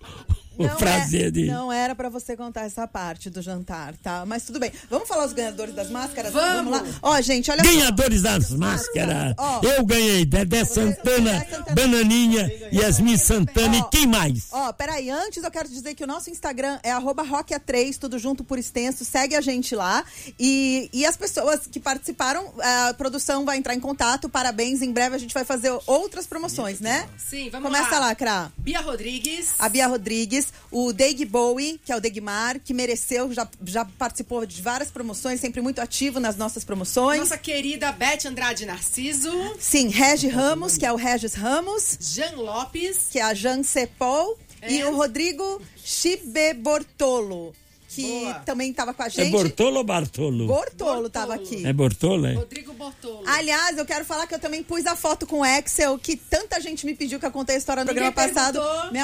Não 0.68 0.76
prazer 0.78 1.28
é- 1.28 1.32
de. 1.32 1.46
Não 1.48 1.72
era 1.72 1.96
pra 1.96 2.10
você 2.10 2.36
contar 2.36 2.62
essa 2.66 2.88
parte 2.88 3.30
do 3.30 3.42
jantar, 3.42 3.96
tá? 3.98 4.26
Mas 4.26 4.44
tudo 4.44 4.60
bem. 4.60 4.72
Vamos 4.90 5.08
falar 5.08 5.26
os 5.26 5.34
ganhadores 5.34 5.74
das 5.76 5.90
máscaras? 5.90 6.32
Vamos. 6.34 6.72
lá. 6.72 6.84
Ó, 7.02 7.20
gente, 7.22 7.50
olha 7.52 7.64
só. 7.64 7.70
Ganhadores 7.72 8.22
das 8.22 8.52
máscaras. 8.52 9.34
Ó. 9.38 9.62
Eu 9.64 9.86
ganhei. 9.86 10.26
Dedé 10.26 10.64
Santana, 10.66 11.40
Santana. 11.50 11.76
Bananinha, 11.76 12.52
Yasmin 12.74 13.18
Santana 13.18 13.78
Ó. 13.78 13.80
e 13.80 13.90
quem 13.90 14.08
mais? 14.08 14.48
Ó, 14.52 14.72
peraí, 14.74 15.10
antes 15.10 15.44
eu 15.44 15.52
quero 15.52 15.68
dizer 15.70 15.94
que 15.96 16.04
o 16.04 16.08
nosso 16.08 16.30
Instagram 16.30 16.80
é 16.84 16.92
arroba 16.92 17.24
rockea3, 17.24 17.98
tudo 17.98 18.18
junto 18.20 18.44
por 18.44 18.58
extenso, 18.58 19.04
segue 19.06 19.36
a 19.36 19.42
gente 19.42 19.76
lá. 19.76 20.04
E, 20.40 20.90
e 20.94 21.06
as 21.06 21.16
pessoas 21.18 21.68
que 21.68 21.80
participaram, 21.80 22.54
a 22.60 22.94
produção 22.94 23.46
vai 23.46 23.58
entrar 23.58 23.74
em 23.74 23.80
contato, 23.80 24.30
parabéns. 24.30 24.82
Em 24.82 24.92
breve 24.92 25.16
a 25.16 25.20
gente 25.20 25.34
vai 25.34 25.44
fazer 25.44 25.72
outras 25.88 26.26
promoções, 26.28 26.80
né? 26.80 27.08
Sim, 27.18 27.50
vamos 27.50 27.68
Começa 27.68 28.00
lá. 28.00 28.08
lá, 28.08 28.16
Cra. 28.16 28.52
Bia 28.58 28.80
Rodrigues. 28.82 29.54
A 29.60 29.68
Bia 29.70 29.88
Rodrigues, 29.88 30.53
o 30.72 30.92
Deig 30.92 31.26
Bowie, 31.26 31.80
que 31.86 31.92
é 31.92 31.96
o 31.96 32.00
Degmar, 32.00 32.60
que 32.60 32.74
mereceu, 32.74 33.32
já, 33.34 33.48
já 33.66 33.86
participou 33.86 34.46
de 34.46 34.62
várias 34.62 34.90
promoções, 34.90 35.40
sempre 35.40 35.62
muito 35.62 35.80
ativo 35.80 36.20
nas 36.20 36.36
nossas 36.36 36.64
promoções. 36.64 37.20
Nossa 37.20 37.38
querida 37.38 37.92
Beth 37.92 38.26
Andrade 38.26 38.66
Narciso. 38.66 39.32
Sim, 39.60 39.90
Regi 39.90 40.28
Ramos, 40.28 40.78
que 40.78 40.86
é 40.86 40.92
o 40.92 40.96
Regis 40.96 41.34
Ramos. 41.34 41.98
Jean 42.00 42.36
Lopes. 42.36 43.08
Que 43.12 43.20
é 43.20 43.24
a 43.24 43.34
Jean 43.34 43.64
Cepol. 43.64 44.38
É. 44.62 44.72
E 44.72 44.84
o 44.86 44.96
Rodrigo 44.96 45.62
Chibe 45.76 46.54
Bortolo 46.54 47.54
que 47.94 48.02
Boa. 48.02 48.34
também 48.46 48.72
estava 48.72 48.94
com 48.94 49.04
a 49.04 49.10
gente. 49.10 49.28
É 49.28 49.30
Bortolo 49.30 49.78
ou 49.78 49.84
Bartolo? 49.84 50.48
Bortolo 50.48 51.08
estava 51.08 51.36
aqui. 51.36 51.66
É 51.66 51.72
Bortolo, 51.72 52.26
é? 52.26 52.34
Rodrigo 52.34 52.74
Bortolo. 52.74 53.24
Aliás, 53.28 53.78
eu 53.78 53.86
quero 53.86 54.04
falar 54.04 54.26
que 54.26 54.34
eu 54.34 54.40
também 54.40 54.64
pus 54.64 54.86
a 54.86 54.96
foto 54.96 55.28
com 55.28 55.42
o 55.42 55.46
Excel, 55.46 55.98
que 56.00 56.16
tanta 56.16 56.60
gente 56.60 56.86
me 56.86 56.96
pediu 56.96 57.20
que 57.20 57.26
eu 57.26 57.32
contei 57.32 57.56
a 57.56 57.58
história 57.58 57.84
do 57.84 57.88
programa 57.88 58.12
passado. 58.12 58.60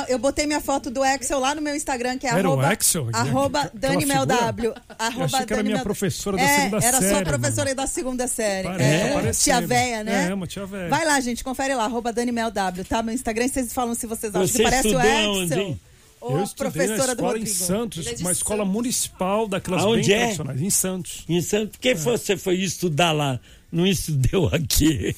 Eu 0.07 0.17
botei 0.17 0.45
minha 0.45 0.61
foto 0.61 0.89
do 0.89 1.03
Excel 1.05 1.39
lá 1.39 1.53
no 1.53 1.61
meu 1.61 1.75
Instagram, 1.75 2.17
que 2.17 2.25
é 2.25 2.31
era 2.31 2.39
arroba, 2.39 2.67
o 2.67 2.71
Excel? 2.71 3.09
arroba 3.13 3.71
DaniMelW. 3.73 4.73
Arroba 4.97 5.25
achei 5.25 5.45
que 5.45 5.53
era 5.53 5.63
minha 5.63 5.83
professora 5.83 6.37
da 6.37 6.43
é, 6.43 6.55
segunda 6.55 6.77
era 6.77 6.97
série. 6.99 7.05
Era 7.05 7.17
só 7.17 7.23
professora 7.23 7.65
mano. 7.65 7.75
da 7.75 7.87
segunda 7.87 8.27
série. 8.27 8.67
Parece, 8.67 9.49
é, 9.49 9.53
tia 9.53 9.61
véia, 9.67 10.03
né? 10.03 10.29
É, 10.29 10.33
uma 10.33 10.47
tia 10.47 10.65
véia. 10.65 10.89
Vai 10.89 11.05
lá, 11.05 11.19
gente, 11.19 11.43
confere 11.43 11.75
lá, 11.75 11.85
arroba 11.85 12.11
DaniMelW, 12.11 12.85
tá? 12.87 13.03
Meu 13.03 13.13
Instagram, 13.13 13.47
vocês 13.47 13.71
falam 13.73 13.93
se 13.93 14.07
vocês 14.07 14.33
acham 14.35 14.47
que 14.47 14.63
parece 14.63 14.87
o 14.87 14.99
Excel. 14.99 15.31
Onde? 15.31 15.88
Ou 16.22 16.38
eu 16.38 16.43
estudei 16.43 16.88
na 16.88 16.95
escola 16.97 17.39
em 17.39 17.45
Santos, 17.45 18.07
é 18.07 18.15
uma 18.20 18.32
escola 18.32 18.59
Santos. 18.59 18.74
municipal 18.74 19.47
daquelas 19.47 19.84
Aonde 19.84 20.07
bem 20.07 20.15
é? 20.15 20.20
tradicionais, 20.20 20.61
em 20.61 20.70
Santos. 20.70 21.24
Em 21.30 21.41
Santos. 21.41 21.78
Por 21.78 21.80
que 21.80 21.95
você 21.95 22.36
foi 22.36 22.55
estudar 22.55 23.11
lá? 23.11 23.39
Não 23.72 23.86
estudou 23.86 24.47
aqui. 24.47 25.15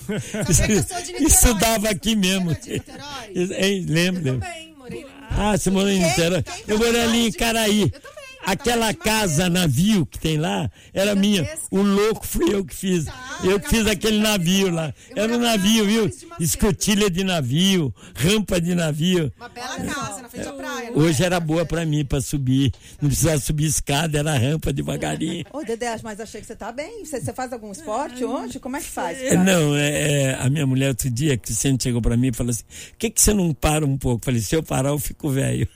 Estudava 1.21 1.89
aqui 1.89 2.17
mesmo. 2.17 2.51
Hein, 2.51 3.85
lembro. 3.87 4.27
Eu 4.27 4.39
também, 4.39 4.73
morei 4.77 5.05
na... 5.05 5.51
Ah, 5.51 5.57
você 5.57 5.69
morou 5.69 5.89
em? 5.89 5.99
Niterói. 5.99 6.43
Eu 6.67 6.77
morei 6.77 7.01
ali 7.01 7.27
em 7.27 7.31
Caraí. 7.31 7.81
Eu 7.83 7.89
também. 7.89 8.20
Aquela 8.45 8.93
casa, 8.93 9.49
navio 9.49 10.05
que 10.05 10.19
tem 10.19 10.37
lá, 10.37 10.69
era 10.93 11.15
minha. 11.15 11.47
O 11.69 11.81
louco 11.81 12.25
fui 12.25 12.53
eu 12.53 12.65
que 12.65 12.75
fiz. 12.75 13.05
Tá, 13.05 13.39
eu 13.43 13.59
que 13.59 13.69
fiz 13.69 13.85
aquele 13.87 14.19
navio 14.19 14.69
lá. 14.71 14.93
Era 15.15 15.33
um 15.33 15.39
navio, 15.39 15.85
viu? 15.85 16.09
Escotilha 16.39 17.09
de 17.09 17.23
navio, 17.23 17.93
rampa 18.15 18.59
de 18.59 18.73
navio. 18.75 19.31
Uma 19.37 19.49
bela 19.49 19.79
casa 19.79 20.21
na 20.21 20.29
frente 20.29 20.45
da 20.45 20.53
praia. 20.53 20.91
não 20.91 20.97
Hoje 20.97 21.23
é? 21.23 21.25
era 21.25 21.39
boa 21.39 21.65
pra 21.65 21.85
mim, 21.85 22.03
pra 22.03 22.19
subir. 22.21 22.71
Não 23.01 23.09
precisava 23.09 23.39
subir 23.39 23.65
escada, 23.65 24.19
era 24.19 24.37
rampa 24.37 24.73
devagarinho. 24.73 25.45
Ô, 25.51 25.63
Dedé, 25.63 25.95
mas 26.03 26.19
achei 26.19 26.41
que 26.41 26.47
você 26.47 26.55
tá 26.55 26.71
bem. 26.71 27.05
Você, 27.05 27.21
você 27.21 27.33
faz 27.33 27.53
algum 27.53 27.71
esporte 27.71 28.23
hoje? 28.23 28.59
Como 28.59 28.75
é 28.77 28.79
que 28.81 28.87
faz? 28.87 29.21
É, 29.21 29.35
Não, 29.35 29.75
é, 29.75 29.89
é, 30.31 30.33
a 30.39 30.49
minha 30.49 30.65
mulher 30.65 30.89
outro 30.89 31.09
dia, 31.09 31.33
a 31.33 31.37
Cristiane 31.37 31.77
chegou 31.81 32.01
pra 32.01 32.17
mim 32.17 32.27
e 32.29 32.33
falou 32.33 32.51
assim: 32.51 32.63
por 32.91 32.97
que, 32.97 33.09
que 33.09 33.21
você 33.21 33.33
não 33.33 33.53
para 33.53 33.85
um 33.85 33.97
pouco? 33.97 34.21
Eu 34.21 34.25
falei: 34.25 34.41
se 34.41 34.55
eu 34.55 34.63
parar, 34.63 34.89
eu 34.89 34.99
fico 34.99 35.29
velho. 35.29 35.67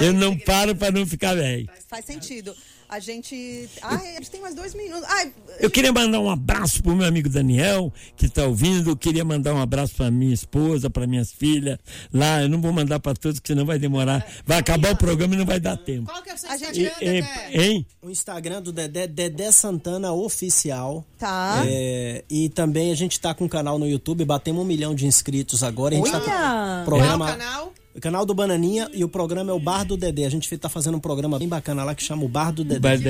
eu 0.00 0.12
não 0.12 0.36
paro 0.38 0.74
pra 0.76 0.90
não 0.90 1.06
ficar 1.06 1.34
velho. 1.34 1.68
Faz 1.88 2.04
sentido. 2.04 2.54
A 2.88 3.00
gente. 3.00 3.68
Ai, 3.82 4.10
a 4.10 4.14
gente 4.14 4.30
tem 4.30 4.40
mais 4.40 4.54
dois 4.54 4.74
minutos. 4.74 5.04
Ai, 5.08 5.32
Eu 5.60 5.70
queria 5.70 5.92
mandar 5.92 6.20
um 6.20 6.28
abraço 6.30 6.82
pro 6.82 6.94
meu 6.94 7.06
amigo 7.06 7.28
Daniel, 7.28 7.92
que 8.16 8.26
está 8.26 8.44
ouvindo. 8.46 8.90
Eu 8.90 8.96
queria 8.96 9.24
mandar 9.24 9.54
um 9.54 9.60
abraço 9.60 9.94
pra 9.94 10.10
minha 10.10 10.32
esposa, 10.32 10.88
para 10.90 11.06
minhas 11.06 11.30
filhas. 11.32 11.78
Lá, 12.12 12.42
eu 12.42 12.48
não 12.48 12.60
vou 12.60 12.72
mandar 12.72 12.98
para 13.00 13.14
todos, 13.14 13.40
porque 13.40 13.52
senão 13.52 13.64
vai 13.66 13.78
demorar. 13.78 14.26
Vai 14.46 14.58
acabar 14.58 14.92
o 14.92 14.96
programa 14.96 15.34
e 15.34 15.38
não 15.38 15.46
vai 15.46 15.58
dar 15.60 15.76
tempo. 15.76 16.10
Qual 16.10 16.22
que 16.22 16.30
é 16.30 16.34
o 16.34 16.38
seu 16.38 16.50
A 16.50 16.56
gente- 16.56 16.80
E- 16.80 16.84
Instagram, 16.86 17.12
Dedé? 17.12 17.50
hein? 17.66 17.86
O 18.02 18.10
Instagram 18.10 18.62
do 18.62 18.72
Dedé, 18.72 19.06
Dedé 19.06 19.50
Santana 19.52 20.12
Oficial. 20.12 21.04
tá. 21.18 21.62
É, 21.66 22.24
e 22.30 22.48
também 22.50 22.90
a 22.90 22.94
gente 22.94 23.18
tá 23.20 23.34
com 23.34 23.44
um 23.44 23.48
canal 23.48 23.78
no 23.78 23.86
YouTube, 23.88 24.24
batemos 24.24 24.62
um 24.62 24.66
milhão 24.66 24.94
de 24.94 25.06
inscritos 25.06 25.62
agora. 25.62 25.94
A 25.94 25.98
gente 25.98 26.10
tá 26.10 26.20
com 26.20 26.30
Olha! 26.30 26.82
o 26.82 26.84
programa, 26.84 27.24
Qual 27.26 27.28
o 27.36 27.38
canal? 27.38 27.72
O 27.94 28.00
canal 28.00 28.24
do 28.24 28.32
Bananinha 28.32 28.88
e 28.94 29.02
o 29.02 29.08
programa 29.08 29.50
é 29.50 29.54
o 29.54 29.58
Bar 29.58 29.84
do 29.84 29.96
Dedé. 29.96 30.24
A 30.24 30.30
gente 30.30 30.56
tá 30.56 30.68
fazendo 30.68 30.96
um 30.96 31.00
programa 31.00 31.38
bem 31.38 31.48
bacana 31.48 31.82
lá 31.82 31.94
que 31.94 32.02
chama 32.02 32.24
o 32.24 32.28
Bar 32.28 32.52
do 32.52 32.62
Dedé. 32.62 32.78
Vai- 32.80 32.98
Que 32.98 33.04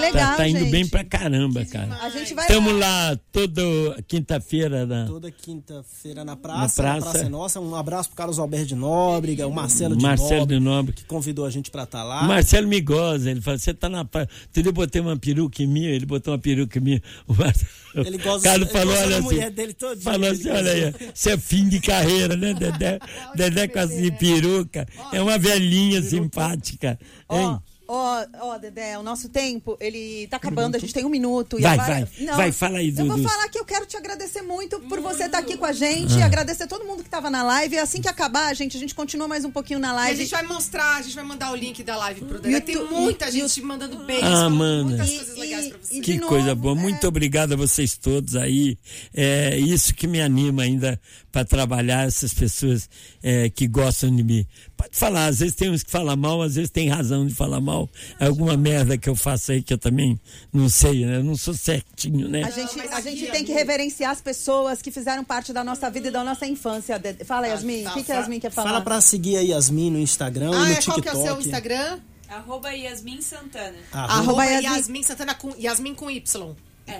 legal, 0.00 0.30
tá, 0.30 0.36
tá 0.36 0.48
indo 0.48 0.58
gente. 0.60 0.70
bem 0.70 0.88
pra 0.88 1.04
caramba, 1.04 1.64
cara. 1.64 1.96
A 2.02 2.08
gente 2.10 2.34
vai. 2.34 2.46
Estamos 2.46 2.72
lá. 2.72 3.10
lá 3.10 3.18
toda 3.30 3.62
quinta-feira. 4.08 4.84
Na... 4.86 5.06
Toda 5.06 5.30
quinta-feira 5.30 6.24
na 6.24 6.34
praça, 6.36 6.82
Na 6.82 6.88
na 6.88 6.94
praça. 6.96 7.10
praça. 7.12 7.26
é 7.26 7.28
Nossa. 7.28 7.60
Um 7.60 7.74
abraço 7.76 8.08
pro 8.08 8.16
Carlos 8.16 8.38
Alberto 8.38 8.66
de 8.66 8.74
Nóbrega, 8.74 9.46
o 9.46 9.52
Marcelo 9.52 9.96
de 9.96 10.02
Marcelo 10.02 10.40
Nóbrega, 10.40 10.58
de 10.60 10.64
Nobre. 10.64 10.92
que 10.92 11.04
convidou 11.04 11.44
a 11.46 11.50
gente 11.50 11.70
pra 11.70 11.84
estar 11.84 12.02
lá. 12.02 12.22
O 12.22 12.26
Marcelo 12.28 12.66
me 12.66 12.80
goza, 12.80 13.30
ele 13.30 13.40
fala, 13.40 13.58
você 13.58 13.72
tá 13.72 13.88
na. 13.88 14.00
Entendeu? 14.48 14.70
Eu 14.70 14.74
botei 14.74 15.00
uma 15.00 15.16
peruca 15.16 15.62
em 15.62 15.66
mim, 15.66 15.84
ele 15.84 16.06
botou 16.06 16.32
uma 16.32 16.38
peruca 16.38 16.78
em 16.78 16.82
mim. 16.82 17.00
O 17.28 17.34
Marcelo, 17.34 17.68
Ele 17.94 18.18
goza- 18.18 18.38
o 18.38 18.42
Carlos 18.42 18.68
ele 18.68 18.78
falou, 18.78 18.94
goza 18.94 19.06
olha 19.06 19.16
assim. 19.18 19.24
mulher 19.24 19.50
dele 19.50 19.74
todo 19.74 19.94
dia, 19.98 20.02
falou 20.10 20.30
assim, 20.30 20.48
olha 20.48 20.72
aí, 20.72 20.94
você 21.14 21.30
é 21.32 21.36
fim 21.38 21.68
de 21.68 21.78
carreira, 21.80 22.34
né, 22.36 22.54
Dedé? 22.54 22.98
Dedé 23.36 23.68
com 23.68 23.78
assim, 23.80 24.10
peruca. 24.40 24.88
É 25.12 25.20
uma 25.22 25.38
velhinha 25.38 26.00
simpática. 26.02 26.98
Ó, 27.28 27.38
Hein? 27.40 27.58
ó, 27.88 28.24
ó, 28.40 28.58
Dedé, 28.58 28.96
o 28.98 29.02
nosso 29.02 29.28
tempo, 29.28 29.76
ele 29.80 30.26
tá 30.28 30.36
acabando, 30.38 30.76
a 30.76 30.78
gente 30.78 30.94
tem 30.94 31.04
um 31.04 31.08
minuto. 31.10 31.58
e 31.58 31.62
Vai, 31.62 31.78
agora- 31.78 32.08
vai, 32.26 32.36
vai, 32.36 32.52
fala 32.52 32.78
aí, 32.78 32.88
Eu 32.88 33.06
vou 33.06 33.16
Dudu. 33.16 33.28
falar 33.28 33.48
que 33.48 33.58
eu 33.58 33.64
quero 33.66 33.84
te 33.84 33.96
agradecer 33.96 34.40
muito 34.40 34.80
por 34.80 35.00
você 35.00 35.24
estar 35.24 35.38
aqui 35.38 35.56
com 35.58 35.64
a 35.66 35.72
gente, 35.72 36.14
agradecer 36.22 36.66
todo 36.66 36.84
mundo 36.86 37.02
que 37.02 37.10
tava 37.10 37.28
na 37.28 37.42
live. 37.42 37.74
E 37.74 37.78
assim 37.78 38.00
que 38.00 38.08
acabar, 38.08 38.54
gente, 38.54 38.76
a 38.76 38.80
gente 38.80 38.94
continua 38.94 39.28
mais 39.28 39.44
um 39.44 39.50
pouquinho 39.50 39.78
na 39.78 39.88
E 39.88 39.90
a 39.90 39.94
live. 39.94 40.22
gente 40.22 40.30
vai 40.30 40.42
mostrar, 40.44 40.96
a 40.96 41.02
gente 41.02 41.14
vai 41.14 41.24
mandar 41.24 41.52
o 41.52 41.56
link 41.56 41.82
da 41.82 41.96
live 41.96 42.22
pro 42.22 42.40
Dedé. 42.40 42.60
Tem 42.60 42.74
YouTube- 42.76 42.94
muita 42.94 43.30
gente 43.30 43.60
mandando 43.62 43.96
beijos, 44.04 44.24
Ah, 44.24 44.48
mano. 44.48 44.84
muitas 44.90 45.08
E- 45.10 45.16
coisas 45.16 45.36
legais 45.36 45.68
pra 45.68 45.76
e- 45.78 45.80
você. 45.86 45.98
e- 45.98 46.00
Que 46.00 46.12
de 46.14 46.20
coisa 46.20 46.48
novo, 46.48 46.62
boa. 46.62 46.78
é. 46.78 46.80
Muito 46.80 47.06
obrigado 47.06 47.52
a 47.52 47.56
vocês 47.56 47.96
todos 47.98 48.36
aí. 48.36 48.78
É 49.12 49.58
isso 49.58 49.92
que 49.94 50.06
me 50.06 50.20
anima 50.22 50.62
ainda 50.62 50.98
para 51.32 51.44
trabalhar 51.46 52.06
essas 52.06 52.34
pessoas 52.34 52.88
é, 53.22 53.48
que 53.48 53.66
gostam 53.66 54.14
de 54.14 54.22
mim. 54.22 54.46
Pode 54.76 54.90
falar, 54.94 55.26
às 55.26 55.38
vezes 55.38 55.54
tem 55.54 55.70
uns 55.70 55.82
que 55.82 55.90
falam 55.90 56.14
mal, 56.16 56.42
às 56.42 56.54
vezes 56.56 56.70
tem 56.70 56.88
razão 56.90 57.26
de 57.26 57.34
falar 57.34 57.60
mal. 57.60 57.88
É 58.20 58.26
alguma 58.26 58.54
merda 58.56 58.98
que 58.98 59.08
eu 59.08 59.16
faço 59.16 59.50
aí 59.52 59.62
que 59.62 59.72
eu 59.72 59.78
também 59.78 60.20
não 60.52 60.68
sei, 60.68 61.06
né? 61.06 61.16
Eu 61.16 61.24
não 61.24 61.36
sou 61.36 61.54
certinho, 61.54 62.28
né? 62.28 62.42
A 62.44 62.50
gente, 62.50 62.78
a 62.80 63.00
gente 63.00 63.26
tem 63.28 63.44
que 63.44 63.52
reverenciar 63.52 64.10
as 64.10 64.20
pessoas 64.20 64.82
que 64.82 64.90
fizeram 64.90 65.24
parte 65.24 65.52
da 65.52 65.64
nossa 65.64 65.88
vida 65.90 66.08
e 66.08 66.10
da 66.10 66.22
nossa 66.22 66.46
infância. 66.46 67.00
Fala, 67.24 67.46
Yasmin. 67.48 67.86
O 67.86 67.94
que, 67.94 68.02
que 68.04 68.12
a 68.12 68.16
Yasmin 68.16 68.38
quer 68.40 68.50
falar? 68.52 68.68
Fala 68.70 68.80
pra 68.82 69.00
seguir 69.00 69.38
a 69.38 69.40
Yasmin 69.40 69.90
no 69.90 69.98
Instagram 69.98 70.50
e 70.50 70.54
Ah, 70.54 70.58
no 70.58 70.64
é, 70.66 70.74
TikTok. 70.74 70.84
qual 70.84 71.02
que 71.02 71.08
é 71.08 71.12
o 71.14 71.24
seu 71.24 71.40
Instagram? 71.40 71.98
Arroba 72.28 72.70
Yasmin 72.72 73.20
Santana. 73.22 73.76
Arroba- 73.92 74.12
Arroba 74.14 74.42
Arroba 74.42 74.44
Yasmin. 74.44 74.76
Yasmin 74.76 75.02
Santana 75.02 75.34
com 75.34 75.54
Yasmin 75.58 75.94
com 75.94 76.10
Y. 76.10 76.54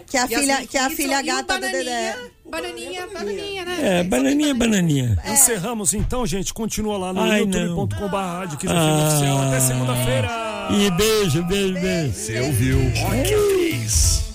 Que 0.07 0.17
é 0.17 0.21
a 0.21 0.25
Yasmin 0.25 0.41
filha, 0.41 0.67
que 0.67 0.79
é 0.79 0.81
a 0.81 0.91
filha 0.91 1.23
gata 1.23 1.55
do 1.55 1.61
Dedé. 1.61 2.17
Bananinha, 2.49 3.07
bananinha, 3.07 3.07
bananinha, 3.15 3.65
né? 3.65 3.79
É, 4.01 4.05
bananinha, 4.05 4.55
bananinha. 4.55 5.19
Encerramos 5.27 5.95
então, 5.95 6.27
gente. 6.27 6.53
Continua 6.53 6.99
lá 6.99 7.13
no 7.13 7.27
youtube.com.br 7.27 8.57
FM 8.59 8.69
Ah. 8.69 9.09
oficial. 9.09 9.43
Até 9.49 9.61
segunda-feira. 9.61 10.29
E 10.71 10.91
beijo, 10.93 11.43
beijo, 11.45 11.75
beijo. 11.75 12.13
Você 12.15 12.41
ouviu 12.41 12.79
Rock 12.97 13.35
Atriz. 13.35 14.32